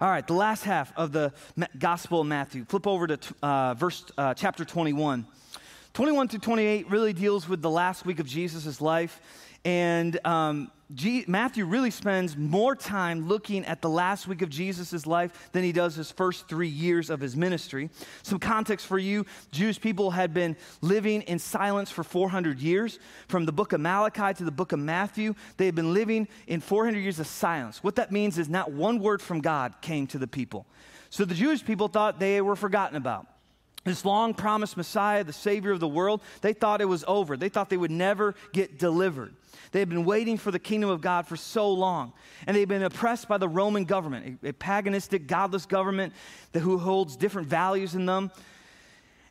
All 0.00 0.08
right, 0.08 0.26
the 0.26 0.32
last 0.32 0.64
half 0.64 0.90
of 0.96 1.12
the 1.12 1.34
Gospel 1.78 2.22
of 2.22 2.26
Matthew. 2.26 2.64
Flip 2.64 2.86
over 2.86 3.06
to 3.06 3.18
uh, 3.42 3.74
verse 3.74 4.06
uh, 4.16 4.32
chapter 4.32 4.64
21. 4.64 5.26
21 5.92 6.28
through 6.28 6.38
28 6.40 6.90
really 6.90 7.12
deals 7.12 7.46
with 7.46 7.60
the 7.60 7.68
last 7.68 8.06
week 8.06 8.20
of 8.20 8.26
Jesus' 8.26 8.80
life. 8.80 9.20
And 9.64 10.24
um, 10.26 10.70
G- 10.94 11.24
Matthew 11.26 11.64
really 11.64 11.90
spends 11.90 12.36
more 12.36 12.74
time 12.74 13.28
looking 13.28 13.64
at 13.64 13.80
the 13.80 13.88
last 13.88 14.26
week 14.26 14.42
of 14.42 14.50
Jesus' 14.50 15.06
life 15.06 15.50
than 15.52 15.62
he 15.62 15.72
does 15.72 15.94
his 15.94 16.10
first 16.10 16.48
three 16.48 16.68
years 16.68 17.10
of 17.10 17.20
his 17.20 17.36
ministry. 17.36 17.88
Some 18.22 18.38
context 18.38 18.86
for 18.86 18.98
you 18.98 19.24
Jewish 19.52 19.80
people 19.80 20.10
had 20.10 20.34
been 20.34 20.56
living 20.80 21.22
in 21.22 21.38
silence 21.38 21.90
for 21.90 22.02
400 22.02 22.60
years. 22.60 22.98
From 23.28 23.46
the 23.46 23.52
book 23.52 23.72
of 23.72 23.80
Malachi 23.80 24.34
to 24.34 24.44
the 24.44 24.50
book 24.50 24.72
of 24.72 24.80
Matthew, 24.80 25.34
they 25.56 25.66
had 25.66 25.74
been 25.74 25.94
living 25.94 26.28
in 26.46 26.60
400 26.60 26.98
years 26.98 27.20
of 27.20 27.26
silence. 27.26 27.82
What 27.82 27.96
that 27.96 28.12
means 28.12 28.38
is 28.38 28.48
not 28.48 28.72
one 28.72 28.98
word 28.98 29.22
from 29.22 29.40
God 29.40 29.74
came 29.80 30.06
to 30.08 30.18
the 30.18 30.26
people. 30.26 30.66
So 31.08 31.24
the 31.24 31.34
Jewish 31.34 31.64
people 31.64 31.88
thought 31.88 32.18
they 32.18 32.40
were 32.40 32.56
forgotten 32.56 32.96
about. 32.96 33.26
This 33.84 34.04
long 34.04 34.34
promised 34.34 34.76
Messiah, 34.76 35.24
the 35.24 35.32
Savior 35.32 35.72
of 35.72 35.80
the 35.80 35.88
world, 35.88 36.22
they 36.40 36.52
thought 36.52 36.80
it 36.80 36.86
was 36.86 37.04
over. 37.08 37.36
They 37.36 37.48
thought 37.48 37.68
they 37.68 37.76
would 37.76 37.90
never 37.90 38.34
get 38.52 38.78
delivered. 38.78 39.34
They 39.72 39.80
had 39.80 39.88
been 39.88 40.04
waiting 40.04 40.38
for 40.38 40.50
the 40.50 40.58
kingdom 40.58 40.90
of 40.90 41.00
God 41.00 41.26
for 41.26 41.36
so 41.36 41.72
long, 41.72 42.12
and 42.46 42.56
they'd 42.56 42.68
been 42.68 42.82
oppressed 42.82 43.26
by 43.26 43.38
the 43.38 43.48
Roman 43.48 43.84
government, 43.84 44.38
a, 44.42 44.48
a 44.50 44.52
paganistic, 44.52 45.26
godless 45.26 45.66
government 45.66 46.12
that, 46.52 46.60
who 46.60 46.78
holds 46.78 47.16
different 47.16 47.48
values 47.48 47.94
in 47.94 48.06
them. 48.06 48.30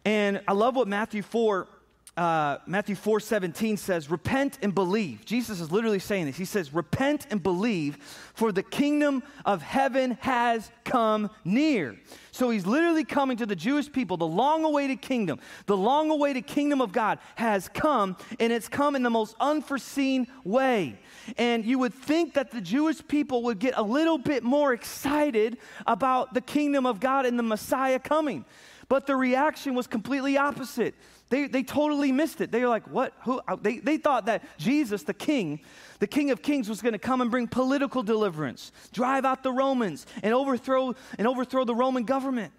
And 0.04 0.42
I 0.48 0.54
love 0.54 0.76
what 0.76 0.88
Matthew 0.88 1.22
4 1.22 1.68
uh, 2.18 2.58
Matthew 2.68 2.96
4 2.96 3.22
17 3.22 3.78
says, 3.78 4.12
Repent 4.12 4.60
and 4.62 4.76
believe. 4.76 5.24
Jesus 5.24 5.62
is 5.62 5.72
literally 5.72 6.00
saying 6.00 6.26
this. 6.26 6.36
He 6.36 6.44
says, 6.44 6.74
Repent 6.74 7.26
and 7.32 7.42
believe, 7.42 7.98
for 8.34 8.52
the 8.52 8.64
kingdom 8.64 9.24
of 9.46 9.62
heaven 9.62 10.18
has 10.22 10.70
come 10.84 11.30
near. 11.46 11.98
So 12.32 12.50
he's 12.50 12.66
literally 12.66 13.06
coming 13.06 13.38
to 13.38 13.46
the 13.46 13.56
Jewish 13.56 13.90
people. 13.90 14.18
The 14.18 14.28
long 14.28 14.66
awaited 14.66 15.02
kingdom, 15.02 15.40
the 15.68 15.78
long 15.78 16.12
awaited 16.12 16.48
kingdom 16.48 16.82
of 16.82 16.92
God 16.92 17.20
has 17.36 17.70
come, 17.70 18.18
and 18.42 18.52
it's 18.52 18.68
come 18.68 18.98
in 18.98 19.04
the 19.04 19.10
most 19.10 19.36
unforeseen 19.40 20.28
way. 20.44 21.00
And 21.38 21.64
you 21.64 21.80
would 21.80 21.94
think 21.94 22.34
that 22.34 22.52
the 22.52 22.62
Jewish 22.62 23.06
people 23.08 23.44
would 23.44 23.60
get 23.60 23.74
a 23.78 23.84
little 23.84 24.18
bit 24.18 24.44
more 24.44 24.74
excited 24.74 25.58
about 25.88 26.34
the 26.34 26.42
kingdom 26.42 26.86
of 26.86 27.00
God 27.00 27.26
and 27.26 27.40
the 27.40 27.44
Messiah 27.44 28.00
coming. 28.00 28.44
But 28.90 29.08
the 29.08 29.16
reaction 29.16 29.76
was 29.76 29.88
completely 29.88 30.38
opposite. 30.38 30.94
They, 31.32 31.48
they 31.48 31.64
totally 31.64 32.12
missed 32.12 32.42
it. 32.42 32.52
They 32.52 32.60
were 32.60 32.68
like, 32.68 32.86
what? 32.88 33.14
Who? 33.24 33.40
Uh, 33.48 33.56
they, 33.56 33.80
they 33.80 33.96
thought 33.96 34.26
that 34.26 34.44
Jesus, 34.58 35.04
the 35.04 35.14
king, 35.14 35.62
the 36.00 36.06
king 36.06 36.30
of 36.30 36.42
kings, 36.42 36.68
was 36.68 36.82
going 36.82 36.92
to 36.92 37.00
come 37.00 37.22
and 37.22 37.32
bring 37.32 37.48
political 37.48 38.04
deliverance, 38.04 38.74
drive 38.92 39.24
out 39.24 39.42
the 39.42 39.52
Romans, 39.52 40.06
and 40.24 40.34
overthrow, 40.34 40.94
and 41.18 41.26
overthrow 41.26 41.64
the 41.64 41.74
Roman 41.74 42.04
government. 42.04 42.52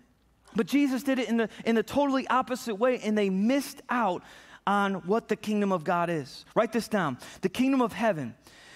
But 0.56 0.66
Jesus 0.66 1.02
did 1.02 1.18
it 1.18 1.28
in 1.28 1.36
the, 1.36 1.50
in 1.66 1.74
the 1.74 1.82
totally 1.82 2.26
opposite 2.28 2.76
way, 2.76 2.98
and 3.00 3.16
they 3.16 3.28
missed 3.28 3.82
out 3.90 4.22
on 4.66 4.94
what 5.06 5.28
the 5.28 5.36
kingdom 5.36 5.70
of 5.70 5.84
God 5.84 6.08
is. 6.08 6.46
Write 6.54 6.72
this 6.72 6.88
down. 6.88 7.18
The 7.42 7.50
kingdom 7.50 7.82
of 7.82 7.92
heaven, 7.92 8.34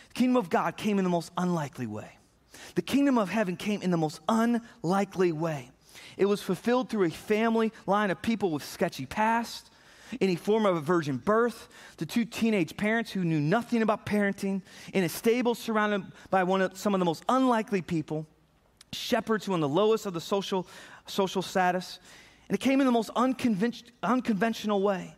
the 0.09 0.15
kingdom 0.15 0.37
of 0.37 0.51
God 0.51 0.77
came 0.77 0.99
in 0.99 1.05
the 1.05 1.11
most 1.11 1.33
unlikely 1.39 1.87
way. 1.87 2.19
The 2.75 2.83
kingdom 2.83 3.17
of 3.17 3.31
heaven 3.31 3.57
came 3.57 3.81
in 3.81 3.91
the 3.91 3.97
most 3.97 4.21
unlikely 4.29 5.33
way. 5.33 5.71
It 6.19 6.27
was 6.27 6.43
fulfilled 6.43 6.91
through 6.91 7.05
a 7.05 7.11
family 7.11 7.73
line 7.87 8.11
of 8.11 8.21
people 8.21 8.51
with 8.51 8.63
sketchy 8.63 9.07
past, 9.07 9.71
any 10.21 10.37
form 10.37 10.67
of 10.67 10.77
a 10.77 10.81
virgin 10.81 11.17
birth, 11.17 11.69
to 11.97 12.07
two 12.07 12.25
teenage 12.25 12.77
parents 12.77 13.11
who 13.11 13.25
knew 13.25 13.41
nothing 13.41 13.83
about 13.83 14.07
parenting, 14.07 14.63
in 14.93 15.05
a 15.05 15.09
stable 15.09 15.55
surrounded 15.55 16.05
by 16.31 16.45
one 16.45 16.63
of, 16.63 16.77
some 16.77 16.95
of 16.95 17.01
the 17.01 17.05
most 17.05 17.25
unlikely 17.29 17.83
people, 17.83 18.27
shepherds 18.93 19.45
who 19.45 19.53
were 19.53 19.55
on 19.55 19.61
the 19.61 19.69
lowest 19.69 20.07
of 20.07 20.15
the 20.15 20.21
social, 20.21 20.67
social 21.07 21.43
status. 21.43 21.99
And 22.49 22.55
it 22.55 22.61
came 22.61 22.81
in 22.81 22.87
the 22.87 22.93
most 22.93 23.11
unconven- 23.15 23.91
unconventional 24.03 24.83
way. 24.83 25.15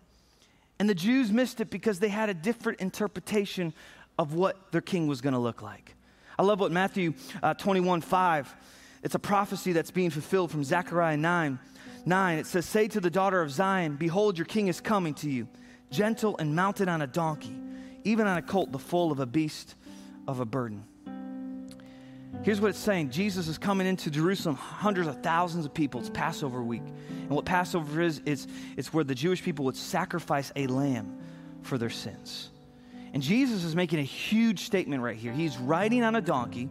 And 0.79 0.89
the 0.89 0.95
Jews 0.95 1.33
missed 1.33 1.61
it 1.61 1.71
because 1.71 1.99
they 1.99 2.09
had 2.09 2.29
a 2.29 2.35
different 2.35 2.81
interpretation 2.81 3.75
of 4.19 4.35
what 4.35 4.73
their 4.73 4.81
king 4.81 5.07
was 5.07 5.21
going 5.21 5.33
to 5.33 5.39
look 5.39 5.63
like. 5.63 5.95
I 6.39 6.43
love 6.45 6.61
what 6.61 6.71
Matthew 6.71 7.15
uh, 7.43 7.55
21 7.55 8.01
5, 8.01 8.55
it's 9.03 9.15
a 9.15 9.19
prophecy 9.19 9.73
that's 9.73 9.91
being 9.91 10.11
fulfilled 10.11 10.51
from 10.51 10.65
Zechariah 10.65 11.17
9. 11.17 11.59
9, 12.09 12.39
it 12.39 12.47
says, 12.47 12.67
Say 12.67 12.89
to 12.89 13.01
the 13.01 13.11
daughter 13.11 13.41
of 13.41 13.51
Zion, 13.51 13.97
Behold, 13.97 14.39
your 14.39 14.47
king 14.47 14.69
is 14.69 14.81
coming 14.81 15.15
to 15.15 15.31
you, 15.31 15.47
gentle 15.91 16.37
and 16.39 16.57
mounted 16.57 16.89
on 16.89 17.03
a 17.03 17.07
donkey, 17.07 17.57
even 18.05 18.27
on 18.27 18.39
a 18.39 18.43
colt, 18.43 18.73
the 18.73 18.79
foal 18.79 19.13
of 19.13 19.21
a 19.21 19.27
beast 19.27 19.75
of 20.27 20.41
a 20.41 20.45
burden. 20.45 20.85
Here's 22.43 22.61
what 22.61 22.69
it's 22.69 22.79
saying 22.79 23.11
Jesus 23.11 23.49
is 23.49 23.59
coming 23.59 23.87
into 23.87 24.11
Jerusalem, 24.11 24.57
hundreds 24.57 25.09
of 25.09 25.23
thousands 25.23 25.65
of 25.65 25.75
people. 25.75 26.01
It's 26.01 26.11
Passover 26.11 26.63
week. 26.63 26.83
And 27.09 27.31
what 27.31 27.45
Passover 27.45 28.01
is, 28.01 28.23
it's, 28.25 28.47
it's 28.77 28.93
where 28.93 29.05
the 29.05 29.15
Jewish 29.15 29.43
people 29.43 29.65
would 29.67 29.77
sacrifice 29.77 30.53
a 30.57 30.67
lamb 30.67 31.19
for 31.63 31.79
their 31.79 31.91
sins. 31.91 32.51
And 33.13 33.23
Jesus 33.23 33.65
is 33.65 33.75
making 33.75 33.99
a 33.99 34.05
huge 34.05 34.61
statement 34.61 35.03
right 35.03 35.17
here. 35.17 35.33
He's 35.33 35.57
riding 35.59 36.03
on 36.05 36.15
a 36.15 36.21
donkey, 36.21 36.69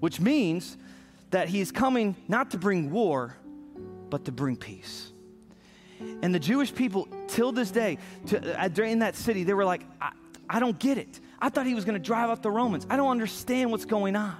which 0.00 0.20
means 0.20 0.76
that 1.30 1.48
he's 1.48 1.70
coming 1.70 2.16
not 2.28 2.50
to 2.50 2.58
bring 2.58 2.90
war, 2.90 3.36
but 4.10 4.24
to 4.26 4.32
bring 4.32 4.56
peace. 4.56 5.12
And 6.22 6.34
the 6.34 6.38
Jewish 6.38 6.74
people, 6.74 7.08
till 7.28 7.52
this 7.52 7.70
day, 7.70 7.98
to, 8.28 8.62
uh, 8.62 8.82
in 8.82 9.00
that 9.00 9.16
city, 9.16 9.44
they 9.44 9.54
were 9.54 9.64
like, 9.64 9.82
I, 10.00 10.12
I 10.48 10.60
don't 10.60 10.78
get 10.78 10.98
it. 10.98 11.20
I 11.38 11.48
thought 11.48 11.66
he 11.66 11.74
was 11.74 11.84
going 11.84 11.94
to 11.94 12.04
drive 12.04 12.30
out 12.30 12.42
the 12.42 12.50
Romans. 12.50 12.86
I 12.90 12.96
don't 12.96 13.10
understand 13.10 13.70
what's 13.70 13.84
going 13.84 14.16
on. 14.16 14.36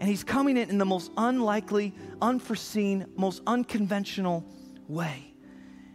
And 0.00 0.08
he's 0.08 0.24
coming 0.24 0.56
in 0.56 0.70
in 0.70 0.78
the 0.78 0.84
most 0.84 1.10
unlikely, 1.16 1.94
unforeseen, 2.20 3.06
most 3.16 3.42
unconventional 3.46 4.44
way. 4.88 5.32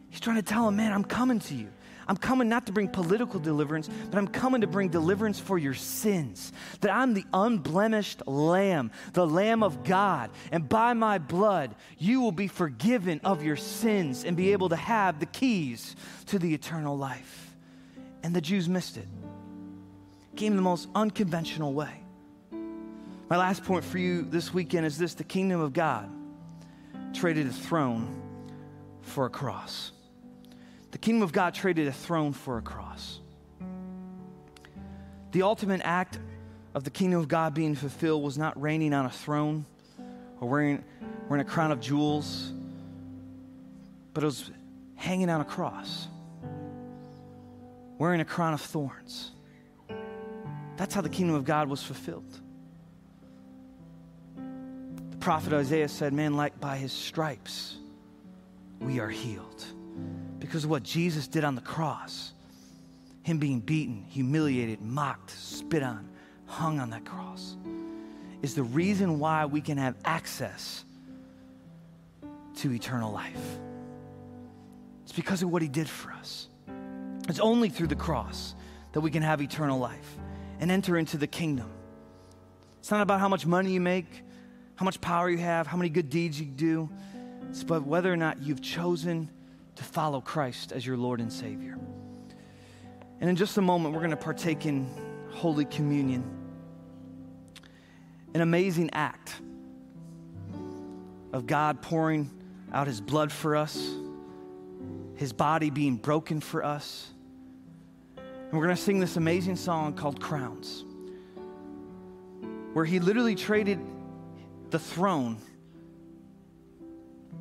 He's 0.09 0.19
trying 0.19 0.37
to 0.37 0.41
tell 0.41 0.65
them, 0.65 0.77
man, 0.77 0.91
I'm 0.91 1.03
coming 1.03 1.39
to 1.39 1.55
you. 1.55 1.69
I'm 2.09 2.17
coming 2.17 2.49
not 2.49 2.65
to 2.65 2.71
bring 2.71 2.87
political 2.87 3.39
deliverance, 3.39 3.87
but 4.09 4.17
I'm 4.17 4.27
coming 4.27 4.61
to 4.61 4.67
bring 4.67 4.89
deliverance 4.89 5.39
for 5.39 5.59
your 5.59 5.75
sins. 5.75 6.51
That 6.81 6.91
I'm 6.91 7.13
the 7.13 7.23
unblemished 7.31 8.25
Lamb, 8.25 8.89
the 9.13 9.27
Lamb 9.27 9.61
of 9.61 9.83
God. 9.83 10.31
And 10.51 10.67
by 10.67 10.93
my 10.93 11.19
blood, 11.19 11.75
you 11.99 12.19
will 12.19 12.31
be 12.31 12.47
forgiven 12.47 13.21
of 13.23 13.43
your 13.43 13.55
sins 13.55 14.23
and 14.23 14.35
be 14.35 14.53
able 14.53 14.69
to 14.69 14.75
have 14.75 15.19
the 15.19 15.27
keys 15.27 15.95
to 16.25 16.39
the 16.39 16.51
eternal 16.51 16.97
life. 16.97 17.55
And 18.23 18.35
the 18.35 18.41
Jews 18.41 18.67
missed 18.67 18.97
it. 18.97 19.07
Came 20.35 20.55
the 20.55 20.63
most 20.63 20.89
unconventional 20.95 21.73
way. 21.73 21.93
My 23.29 23.37
last 23.37 23.63
point 23.63 23.85
for 23.85 23.99
you 23.99 24.23
this 24.23 24.51
weekend 24.51 24.87
is 24.87 24.97
this 24.97 25.13
the 25.13 25.23
kingdom 25.23 25.61
of 25.61 25.73
God 25.73 26.09
traded 27.13 27.45
a 27.45 27.53
throne 27.53 28.19
for 29.03 29.27
a 29.27 29.29
cross. 29.29 29.91
The 30.91 30.97
kingdom 30.97 31.21
of 31.21 31.31
God 31.31 31.53
traded 31.53 31.87
a 31.87 31.91
throne 31.91 32.33
for 32.33 32.57
a 32.57 32.61
cross. 32.61 33.19
The 35.31 35.43
ultimate 35.43 35.81
act 35.83 36.19
of 36.73 36.83
the 36.83 36.89
kingdom 36.89 37.19
of 37.19 37.27
God 37.27 37.53
being 37.53 37.75
fulfilled 37.75 38.23
was 38.23 38.37
not 38.37 38.59
reigning 38.59 38.93
on 38.93 39.05
a 39.05 39.09
throne 39.09 39.65
or 40.39 40.47
wearing, 40.49 40.83
wearing 41.27 41.45
a 41.45 41.49
crown 41.49 41.71
of 41.71 41.79
jewels, 41.79 42.51
but 44.13 44.23
it 44.23 44.25
was 44.25 44.49
hanging 44.95 45.29
on 45.29 45.41
a 45.41 45.45
cross, 45.45 46.07
wearing 47.97 48.21
a 48.21 48.25
crown 48.25 48.53
of 48.53 48.61
thorns. 48.61 49.31
That's 50.77 50.95
how 50.95 51.01
the 51.01 51.09
kingdom 51.09 51.35
of 51.35 51.45
God 51.45 51.69
was 51.69 51.83
fulfilled. 51.83 52.39
The 55.11 55.17
prophet 55.17 55.53
Isaiah 55.53 55.89
said, 55.89 56.13
Man, 56.13 56.35
like 56.35 56.59
by 56.59 56.77
his 56.77 56.91
stripes, 56.91 57.75
we 58.79 58.99
are 58.99 59.09
healed 59.09 59.65
because 60.39 60.63
of 60.63 60.69
what 60.69 60.83
Jesus 60.83 61.27
did 61.27 61.43
on 61.43 61.55
the 61.55 61.61
cross. 61.61 62.33
Him 63.23 63.37
being 63.37 63.59
beaten, 63.59 64.05
humiliated, 64.09 64.81
mocked, 64.81 65.31
spit 65.31 65.83
on, 65.83 66.09
hung 66.45 66.79
on 66.79 66.89
that 66.91 67.05
cross 67.05 67.57
is 68.41 68.55
the 68.55 68.63
reason 68.63 69.19
why 69.19 69.45
we 69.45 69.61
can 69.61 69.77
have 69.77 69.95
access 70.05 70.85
to 72.55 72.71
eternal 72.71 73.11
life. 73.11 73.59
It's 75.03 75.11
because 75.11 75.43
of 75.43 75.51
what 75.51 75.61
he 75.61 75.67
did 75.67 75.89
for 75.89 76.11
us. 76.11 76.47
It's 77.27 77.39
only 77.39 77.69
through 77.69 77.87
the 77.87 77.95
cross 77.95 78.55
that 78.93 79.01
we 79.01 79.11
can 79.11 79.21
have 79.21 79.41
eternal 79.41 79.77
life 79.77 80.17
and 80.59 80.71
enter 80.71 80.97
into 80.97 81.17
the 81.17 81.27
kingdom. 81.27 81.69
It's 82.79 82.91
not 82.91 83.01
about 83.01 83.19
how 83.19 83.27
much 83.27 83.45
money 83.45 83.71
you 83.71 83.81
make, 83.81 84.07
how 84.75 84.85
much 84.85 85.01
power 85.01 85.29
you 85.29 85.37
have, 85.37 85.67
how 85.67 85.77
many 85.77 85.89
good 85.89 86.09
deeds 86.09 86.39
you 86.39 86.45
do. 86.45 86.89
It's 87.49 87.61
about 87.61 87.85
whether 87.85 88.11
or 88.11 88.17
not 88.17 88.41
you've 88.41 88.61
chosen 88.61 89.29
to 89.79 89.85
follow 89.85 90.19
Christ 90.19 90.73
as 90.73 90.85
your 90.85 90.97
Lord 90.97 91.21
and 91.21 91.31
Savior. 91.31 91.79
And 93.21 93.29
in 93.29 93.37
just 93.37 93.57
a 93.57 93.61
moment, 93.61 93.93
we're 93.93 94.01
going 94.01 94.11
to 94.11 94.17
partake 94.17 94.65
in 94.65 94.85
Holy 95.31 95.63
Communion, 95.63 96.21
an 98.33 98.41
amazing 98.41 98.89
act 98.91 99.35
of 101.31 101.47
God 101.47 101.81
pouring 101.81 102.29
out 102.73 102.87
His 102.87 102.99
blood 102.99 103.31
for 103.31 103.55
us, 103.55 103.93
His 105.15 105.31
body 105.31 105.69
being 105.69 105.95
broken 105.95 106.41
for 106.41 106.61
us. 106.61 107.07
And 108.17 108.51
we're 108.51 108.65
going 108.65 108.75
to 108.75 108.81
sing 108.81 108.99
this 108.99 109.15
amazing 109.15 109.55
song 109.55 109.93
called 109.93 110.19
Crowns, 110.19 110.83
where 112.73 112.83
He 112.83 112.99
literally 112.99 113.35
traded 113.35 113.79
the 114.71 114.79
throne 114.79 115.37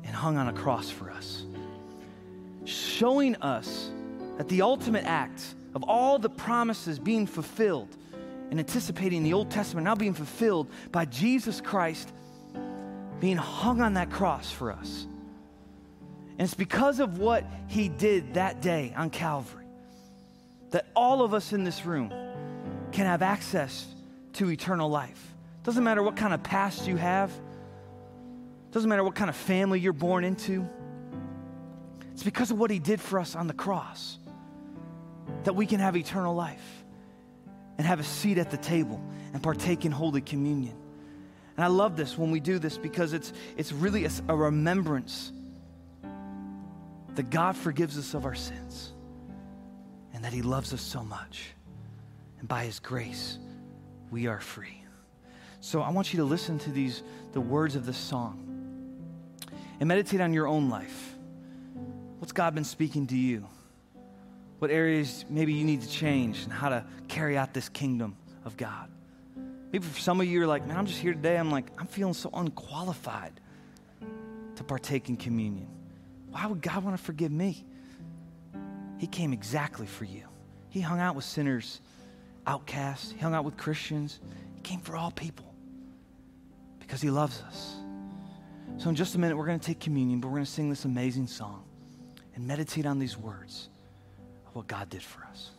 and 0.05 0.15
hung 0.15 0.37
on 0.37 0.47
a 0.47 0.53
cross 0.53 0.89
for 0.89 1.11
us 1.11 1.43
showing 2.99 3.35
us 3.37 3.91
that 4.37 4.49
the 4.49 4.61
ultimate 4.61 5.05
act 5.05 5.55
of 5.73 5.83
all 5.83 6.19
the 6.19 6.29
promises 6.29 6.99
being 6.99 7.25
fulfilled 7.25 7.95
and 8.51 8.59
anticipating 8.59 9.23
the 9.23 9.31
Old 9.31 9.49
Testament 9.49 9.85
now 9.85 9.95
being 9.95 10.13
fulfilled 10.13 10.69
by 10.91 11.05
Jesus 11.05 11.61
Christ 11.61 12.11
being 13.21 13.37
hung 13.37 13.81
on 13.81 13.93
that 13.93 14.09
cross 14.09 14.51
for 14.51 14.71
us. 14.71 15.07
And 16.31 16.41
it's 16.41 16.53
because 16.53 16.99
of 16.99 17.19
what 17.19 17.45
he 17.67 17.87
did 17.87 18.33
that 18.33 18.61
day 18.61 18.93
on 18.95 19.09
Calvary 19.09 19.65
that 20.71 20.85
all 20.95 21.21
of 21.21 21.33
us 21.33 21.53
in 21.53 21.63
this 21.63 21.85
room 21.85 22.09
can 22.91 23.05
have 23.05 23.21
access 23.21 23.87
to 24.33 24.51
eternal 24.51 24.89
life. 24.89 25.33
Doesn't 25.63 25.83
matter 25.83 26.03
what 26.03 26.17
kind 26.17 26.33
of 26.33 26.43
past 26.43 26.85
you 26.85 26.97
have, 26.97 27.31
doesn't 28.71 28.89
matter 28.89 29.03
what 29.03 29.15
kind 29.15 29.29
of 29.29 29.35
family 29.35 29.79
you're 29.79 29.93
born 29.93 30.23
into. 30.23 30.67
It's 32.19 32.25
because 32.25 32.51
of 32.51 32.59
what 32.59 32.69
he 32.69 32.79
did 32.79 32.99
for 32.99 33.17
us 33.17 33.33
on 33.33 33.47
the 33.47 33.53
cross 33.53 34.17
that 35.45 35.53
we 35.53 35.65
can 35.65 35.79
have 35.79 35.95
eternal 35.95 36.35
life 36.35 36.83
and 37.77 37.87
have 37.87 38.01
a 38.01 38.03
seat 38.03 38.37
at 38.37 38.51
the 38.51 38.57
table 38.57 39.01
and 39.31 39.41
partake 39.41 39.85
in 39.85 39.93
Holy 39.93 40.19
Communion. 40.19 40.75
And 41.55 41.63
I 41.63 41.67
love 41.67 41.95
this 41.95 42.17
when 42.17 42.29
we 42.29 42.41
do 42.41 42.59
this 42.59 42.77
because 42.77 43.13
it's, 43.13 43.31
it's 43.55 43.71
really 43.71 44.03
a, 44.03 44.09
a 44.27 44.35
remembrance 44.35 45.31
that 47.15 47.29
God 47.29 47.55
forgives 47.55 47.97
us 47.97 48.13
of 48.13 48.25
our 48.25 48.35
sins 48.35 48.91
and 50.13 50.21
that 50.25 50.33
He 50.33 50.41
loves 50.41 50.73
us 50.73 50.81
so 50.81 51.01
much. 51.01 51.51
And 52.39 52.49
by 52.49 52.65
His 52.65 52.81
grace, 52.81 53.37
we 54.11 54.27
are 54.27 54.41
free. 54.41 54.83
So 55.61 55.81
I 55.81 55.89
want 55.91 56.11
you 56.11 56.17
to 56.17 56.25
listen 56.25 56.59
to 56.59 56.69
these, 56.69 57.01
the 57.31 57.39
words 57.39 57.77
of 57.77 57.85
this 57.85 57.95
song 57.95 58.45
and 59.79 59.87
meditate 59.87 60.19
on 60.19 60.33
your 60.33 60.47
own 60.47 60.69
life. 60.69 61.08
What's 62.19 62.33
God 62.33 62.53
been 62.53 62.65
speaking 62.65 63.07
to 63.07 63.17
you? 63.17 63.47
What 64.59 64.71
areas 64.71 65.23
maybe 65.29 65.53
you 65.53 65.63
need 65.63 65.81
to 65.81 65.89
change 65.89 66.43
and 66.43 66.51
how 66.51 66.67
to 66.67 66.85
carry 67.07 67.37
out 67.37 67.53
this 67.53 67.69
kingdom 67.69 68.17
of 68.43 68.57
God? 68.57 68.89
Maybe 69.71 69.85
for 69.85 69.99
some 70.01 70.19
of 70.19 70.27
you, 70.27 70.33
you're 70.33 70.47
like, 70.47 70.67
man, 70.67 70.75
I'm 70.75 70.85
just 70.85 70.99
here 70.99 71.13
today. 71.13 71.37
I'm 71.37 71.49
like, 71.49 71.67
I'm 71.77 71.87
feeling 71.87 72.13
so 72.13 72.29
unqualified 72.33 73.39
to 74.57 74.63
partake 74.65 75.07
in 75.07 75.15
communion. 75.15 75.69
Why 76.29 76.45
would 76.45 76.61
God 76.61 76.83
want 76.83 76.97
to 76.97 77.01
forgive 77.01 77.31
me? 77.31 77.63
He 78.97 79.07
came 79.07 79.31
exactly 79.31 79.87
for 79.87 80.03
you. 80.03 80.23
He 80.67 80.81
hung 80.81 80.99
out 80.99 81.15
with 81.15 81.23
sinners, 81.23 81.79
outcasts, 82.45 83.11
he 83.11 83.17
hung 83.17 83.33
out 83.33 83.45
with 83.45 83.55
Christians. 83.55 84.19
He 84.55 84.61
came 84.61 84.81
for 84.81 84.97
all 84.97 85.09
people 85.09 85.53
because 86.79 87.01
he 87.01 87.09
loves 87.09 87.41
us. 87.43 87.77
So, 88.77 88.89
in 88.89 88.95
just 88.95 89.15
a 89.15 89.19
minute, 89.19 89.37
we're 89.37 89.45
going 89.45 89.59
to 89.59 89.65
take 89.65 89.79
communion, 89.79 90.19
but 90.19 90.27
we're 90.27 90.35
going 90.35 90.45
to 90.45 90.51
sing 90.51 90.69
this 90.69 90.83
amazing 90.83 91.27
song 91.27 91.63
and 92.39 92.47
meditate 92.47 92.85
on 92.85 92.99
these 92.99 93.17
words 93.17 93.67
of 94.47 94.55
what 94.55 94.67
God 94.67 94.89
did 94.89 95.03
for 95.03 95.23
us. 95.25 95.51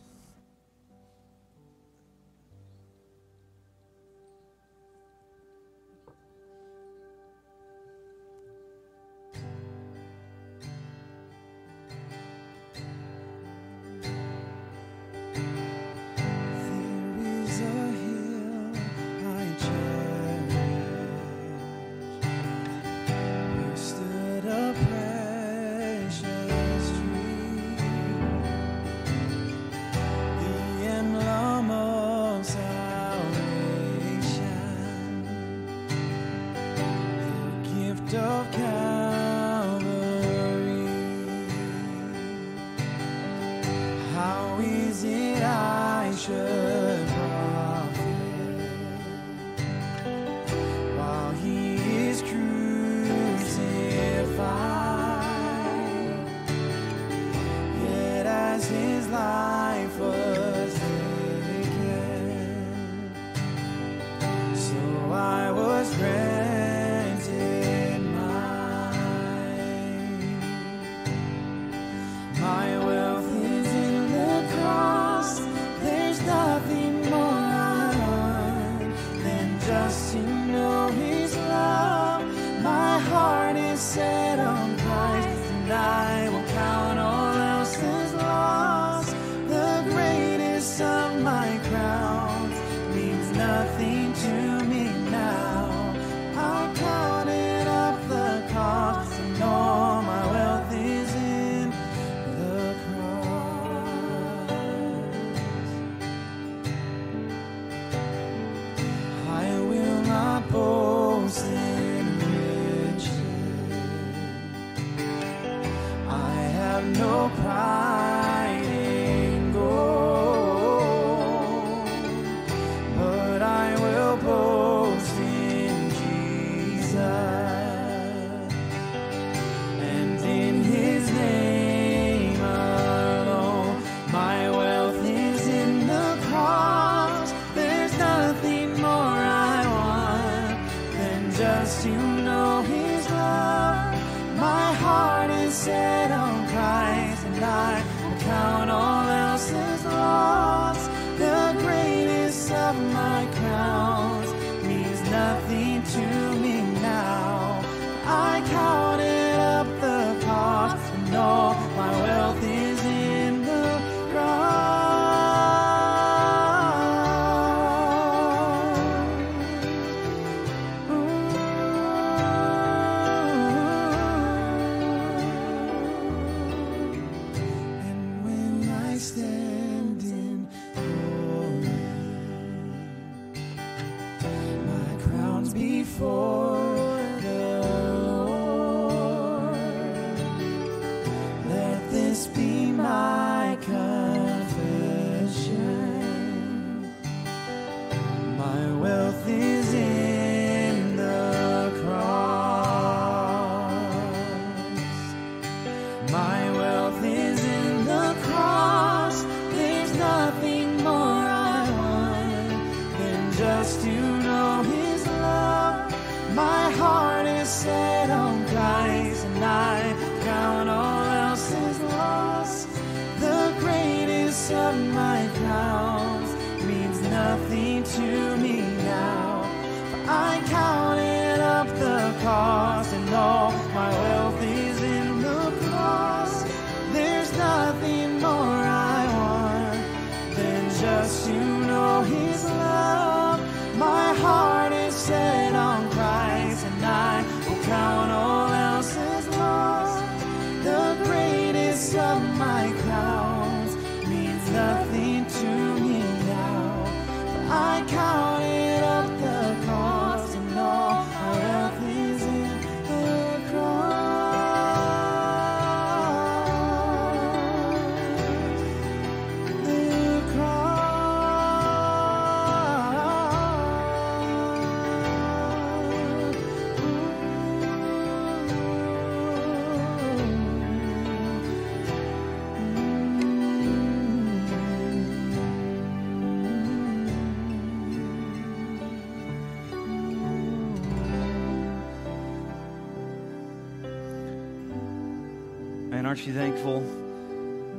Aren't 296.11 296.27
you 296.27 296.33
thankful 296.33 296.81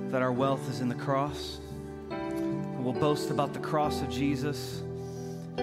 that 0.08 0.22
our 0.22 0.32
wealth 0.32 0.66
is 0.70 0.80
in 0.80 0.88
the 0.88 0.94
cross? 0.94 1.58
And 2.08 2.82
we'll 2.82 2.94
boast 2.94 3.28
about 3.28 3.52
the 3.52 3.58
cross 3.58 4.00
of 4.00 4.08
Jesus. 4.08 4.82
I 5.58 5.62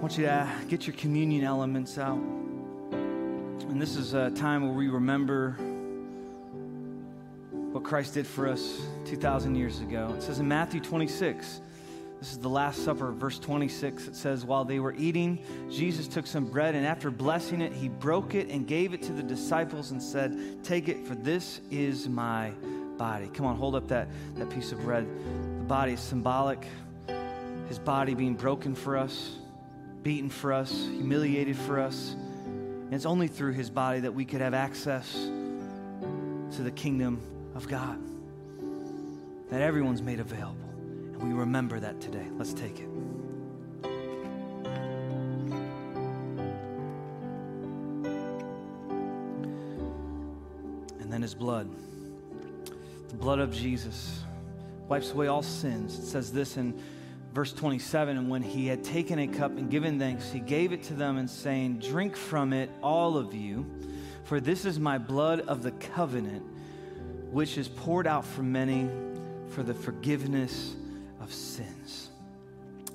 want 0.00 0.18
you 0.18 0.24
to 0.24 0.50
get 0.66 0.84
your 0.84 0.96
communion 0.96 1.44
elements 1.44 1.96
out. 1.96 2.18
And 2.90 3.80
this 3.80 3.94
is 3.94 4.14
a 4.14 4.32
time 4.32 4.64
where 4.64 4.72
we 4.72 4.88
remember 4.88 5.52
what 7.70 7.84
Christ 7.84 8.14
did 8.14 8.26
for 8.26 8.48
us 8.48 8.80
2,000 9.04 9.54
years 9.54 9.78
ago. 9.78 10.12
It 10.16 10.24
says 10.24 10.40
in 10.40 10.48
Matthew 10.48 10.80
26, 10.80 11.60
this 12.22 12.30
is 12.30 12.38
the 12.38 12.48
Last 12.48 12.84
Supper, 12.84 13.10
verse 13.10 13.40
26. 13.40 14.06
It 14.06 14.14
says, 14.14 14.44
While 14.44 14.64
they 14.64 14.78
were 14.78 14.94
eating, 14.94 15.40
Jesus 15.68 16.06
took 16.06 16.24
some 16.24 16.44
bread, 16.44 16.76
and 16.76 16.86
after 16.86 17.10
blessing 17.10 17.60
it, 17.60 17.72
he 17.72 17.88
broke 17.88 18.36
it 18.36 18.48
and 18.48 18.64
gave 18.64 18.94
it 18.94 19.02
to 19.02 19.12
the 19.12 19.24
disciples 19.24 19.90
and 19.90 20.00
said, 20.00 20.62
Take 20.62 20.88
it, 20.88 21.04
for 21.04 21.16
this 21.16 21.60
is 21.72 22.08
my 22.08 22.50
body. 22.96 23.26
Come 23.34 23.44
on, 23.44 23.56
hold 23.56 23.74
up 23.74 23.88
that, 23.88 24.06
that 24.36 24.48
piece 24.50 24.70
of 24.70 24.80
bread. 24.82 25.04
The 25.58 25.64
body 25.64 25.94
is 25.94 26.00
symbolic, 26.00 26.64
his 27.66 27.80
body 27.80 28.14
being 28.14 28.34
broken 28.34 28.76
for 28.76 28.96
us, 28.96 29.32
beaten 30.04 30.30
for 30.30 30.52
us, 30.52 30.70
humiliated 30.70 31.56
for 31.56 31.80
us. 31.80 32.12
And 32.12 32.94
it's 32.94 33.04
only 33.04 33.26
through 33.26 33.54
his 33.54 33.68
body 33.68 33.98
that 33.98 34.14
we 34.14 34.24
could 34.24 34.42
have 34.42 34.54
access 34.54 35.12
to 35.12 36.62
the 36.62 36.70
kingdom 36.70 37.20
of 37.56 37.66
God, 37.66 37.98
that 39.50 39.60
everyone's 39.60 40.02
made 40.02 40.20
available. 40.20 40.61
We 41.22 41.32
remember 41.32 41.78
that 41.78 42.00
today. 42.00 42.26
Let's 42.36 42.52
take 42.52 42.80
it. 42.80 42.88
And 50.98 51.12
then 51.12 51.22
his 51.22 51.34
blood. 51.34 51.70
The 53.08 53.14
blood 53.14 53.38
of 53.38 53.54
Jesus 53.54 54.22
wipes 54.88 55.12
away 55.12 55.28
all 55.28 55.42
sins. 55.42 55.96
It 55.96 56.06
says 56.06 56.32
this 56.32 56.56
in 56.56 56.76
verse 57.32 57.52
27 57.52 58.16
And 58.16 58.28
when 58.28 58.42
he 58.42 58.66
had 58.66 58.82
taken 58.82 59.20
a 59.20 59.28
cup 59.28 59.52
and 59.52 59.70
given 59.70 60.00
thanks, 60.00 60.32
he 60.32 60.40
gave 60.40 60.72
it 60.72 60.82
to 60.84 60.94
them 60.94 61.18
and 61.18 61.30
saying, 61.30 61.78
Drink 61.78 62.16
from 62.16 62.52
it, 62.52 62.68
all 62.82 63.16
of 63.16 63.32
you, 63.32 63.64
for 64.24 64.40
this 64.40 64.64
is 64.64 64.80
my 64.80 64.98
blood 64.98 65.42
of 65.42 65.62
the 65.62 65.70
covenant, 65.70 66.42
which 67.30 67.58
is 67.58 67.68
poured 67.68 68.08
out 68.08 68.24
for 68.24 68.42
many 68.42 68.90
for 69.50 69.62
the 69.62 69.74
forgiveness 69.74 70.74
of 71.22 71.32
sins. 71.32 72.10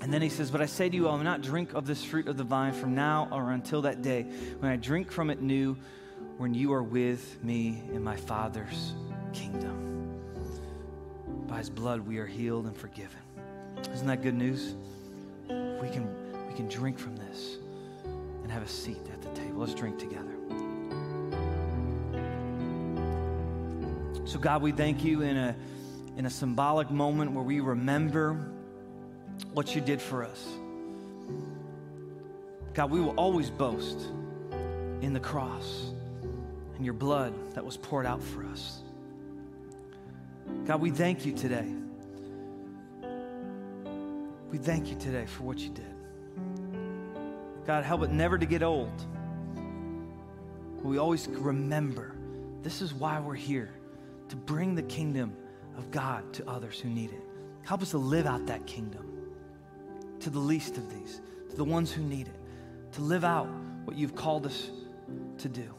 And 0.02 0.14
then 0.14 0.22
he 0.22 0.30
says, 0.30 0.52
But 0.52 0.62
I 0.62 0.66
say 0.66 0.90
to 0.90 0.96
you, 0.96 1.08
I 1.08 1.12
will 1.14 1.24
not 1.24 1.42
drink 1.42 1.74
of 1.74 1.88
this 1.88 2.04
fruit 2.04 2.28
of 2.28 2.38
the 2.38 2.44
vine 2.44 2.74
from 2.74 2.94
now 2.94 3.28
or 3.32 3.52
until 3.52 3.82
that 3.84 4.02
day 4.02 4.24
when 4.60 4.72
I 4.72 4.76
drink 4.76 5.12
from 5.12 5.30
it 5.30 5.42
new, 5.42 5.76
when 6.38 6.54
you 6.54 6.72
are 6.74 6.84
with 6.84 7.44
me 7.44 7.82
in 7.92 8.04
my 8.04 8.16
Father's 8.16 8.94
kingdom. 9.34 10.20
By 11.48 11.58
his 11.58 11.70
blood 11.70 12.02
we 12.02 12.18
are 12.20 12.28
healed 12.28 12.66
and 12.68 12.78
forgiven. 12.78 13.20
Isn't 13.92 14.08
that 14.08 14.22
good 14.22 14.36
news? 14.36 14.76
We 15.48 15.90
can, 15.90 16.08
we 16.48 16.54
can 16.54 16.68
drink 16.68 17.00
from 17.00 17.16
this 17.16 17.58
and 18.44 18.52
have 18.52 18.64
a 18.64 18.68
seat 18.68 19.02
at 19.12 19.22
the 19.22 19.30
table. 19.30 19.62
Let's 19.62 19.74
drink 19.74 19.98
together. 19.98 20.34
So, 24.26 24.40
God, 24.40 24.62
we 24.62 24.74
thank 24.74 25.06
you 25.06 25.22
in 25.22 25.38
a, 25.38 25.56
in 26.18 26.26
a 26.26 26.30
symbolic 26.30 26.90
moment 26.90 27.32
where 27.32 27.44
we 27.44 27.60
remember 27.60 28.52
what 29.54 29.76
you 29.76 29.82
did 29.82 30.02
for 30.02 30.26
us. 30.26 30.48
God, 32.74 32.90
we 32.90 33.00
will 33.00 33.16
always 33.16 33.52
boast 33.52 34.00
in 35.02 35.14
the 35.14 35.20
cross 35.20 35.92
and 36.76 36.84
your 36.84 36.96
blood 36.96 37.34
that 37.54 37.64
was 37.64 37.78
poured 37.78 38.08
out 38.08 38.22
for 38.22 38.44
us. 38.46 38.82
God, 40.66 40.82
we 40.82 40.90
thank 40.90 41.26
you 41.26 41.34
today. 41.34 41.72
We 44.50 44.58
thank 44.58 44.88
you 44.88 44.96
today 44.96 45.28
for 45.28 45.44
what 45.44 45.60
you 45.60 45.70
did. 45.70 45.86
God, 47.68 47.84
help 47.84 48.02
it 48.02 48.12
never 48.12 48.40
to 48.40 48.46
get 48.46 48.64
old. 48.64 48.92
We 50.82 50.98
always 50.98 51.28
remember 51.28 52.16
this 52.64 52.82
is 52.82 52.94
why 52.94 53.20
we're 53.20 53.36
here 53.36 53.72
to 54.30 54.36
bring 54.36 54.74
the 54.74 54.84
kingdom 54.84 55.36
of 55.78 55.92
God 55.92 56.34
to 56.34 56.50
others 56.50 56.80
who 56.80 56.90
need 56.90 57.12
it. 57.12 57.22
Help 57.64 57.82
us 57.82 57.92
to 57.92 57.98
live 57.98 58.26
out 58.26 58.46
that 58.48 58.66
kingdom 58.66 59.06
to 60.20 60.30
the 60.30 60.40
least 60.40 60.78
of 60.78 60.90
these, 60.90 61.22
to 61.50 61.56
the 61.56 61.64
ones 61.64 61.92
who 61.92 62.02
need 62.02 62.28
it, 62.28 62.94
to 62.94 63.02
live 63.02 63.24
out 63.24 63.48
what 63.86 63.96
you've 63.96 64.16
called 64.16 64.46
us 64.46 64.72
to 65.38 65.48
do. 65.48 65.70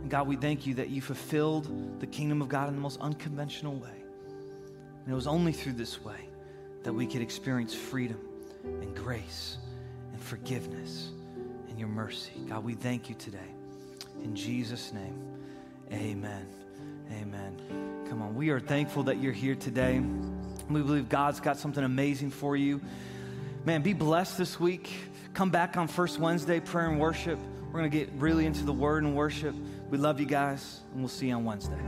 And 0.00 0.10
God, 0.10 0.26
we 0.26 0.36
thank 0.36 0.66
you 0.66 0.74
that 0.74 0.88
you 0.88 1.00
fulfilled 1.00 2.00
the 2.00 2.06
kingdom 2.06 2.42
of 2.42 2.48
God 2.48 2.68
in 2.68 2.74
the 2.74 2.80
most 2.80 3.00
unconventional 3.00 3.74
way. 3.74 4.02
And 5.04 5.12
it 5.12 5.14
was 5.14 5.26
only 5.26 5.52
through 5.52 5.74
this 5.74 6.02
way 6.02 6.28
that 6.82 6.92
we 6.92 7.06
could 7.06 7.20
experience 7.20 7.74
freedom 7.74 8.18
and 8.64 8.94
grace 8.96 9.58
and 10.12 10.20
forgiveness 10.20 11.10
and 11.68 11.78
your 11.78 11.88
mercy. 11.88 12.32
God, 12.48 12.64
we 12.64 12.74
thank 12.74 13.08
you 13.08 13.14
today. 13.14 13.38
In 14.24 14.34
Jesus' 14.34 14.92
name, 14.92 15.18
amen. 15.92 16.46
Amen. 17.12 17.99
Come 18.10 18.22
on, 18.22 18.34
we 18.34 18.50
are 18.50 18.58
thankful 18.58 19.04
that 19.04 19.18
you're 19.18 19.32
here 19.32 19.54
today. 19.54 20.02
We 20.68 20.82
believe 20.82 21.08
God's 21.08 21.38
got 21.38 21.58
something 21.58 21.84
amazing 21.84 22.32
for 22.32 22.56
you. 22.56 22.80
Man, 23.64 23.82
be 23.82 23.92
blessed 23.92 24.36
this 24.36 24.58
week. 24.58 24.90
Come 25.32 25.50
back 25.50 25.76
on 25.76 25.86
First 25.86 26.18
Wednesday, 26.18 26.58
prayer 26.58 26.88
and 26.88 26.98
worship. 26.98 27.38
We're 27.66 27.78
going 27.78 27.88
to 27.88 27.96
get 27.96 28.10
really 28.16 28.46
into 28.46 28.64
the 28.64 28.72
word 28.72 29.04
and 29.04 29.14
worship. 29.14 29.54
We 29.90 29.98
love 29.98 30.18
you 30.18 30.26
guys, 30.26 30.80
and 30.90 31.02
we'll 31.02 31.08
see 31.08 31.28
you 31.28 31.36
on 31.36 31.44
Wednesday. 31.44 31.78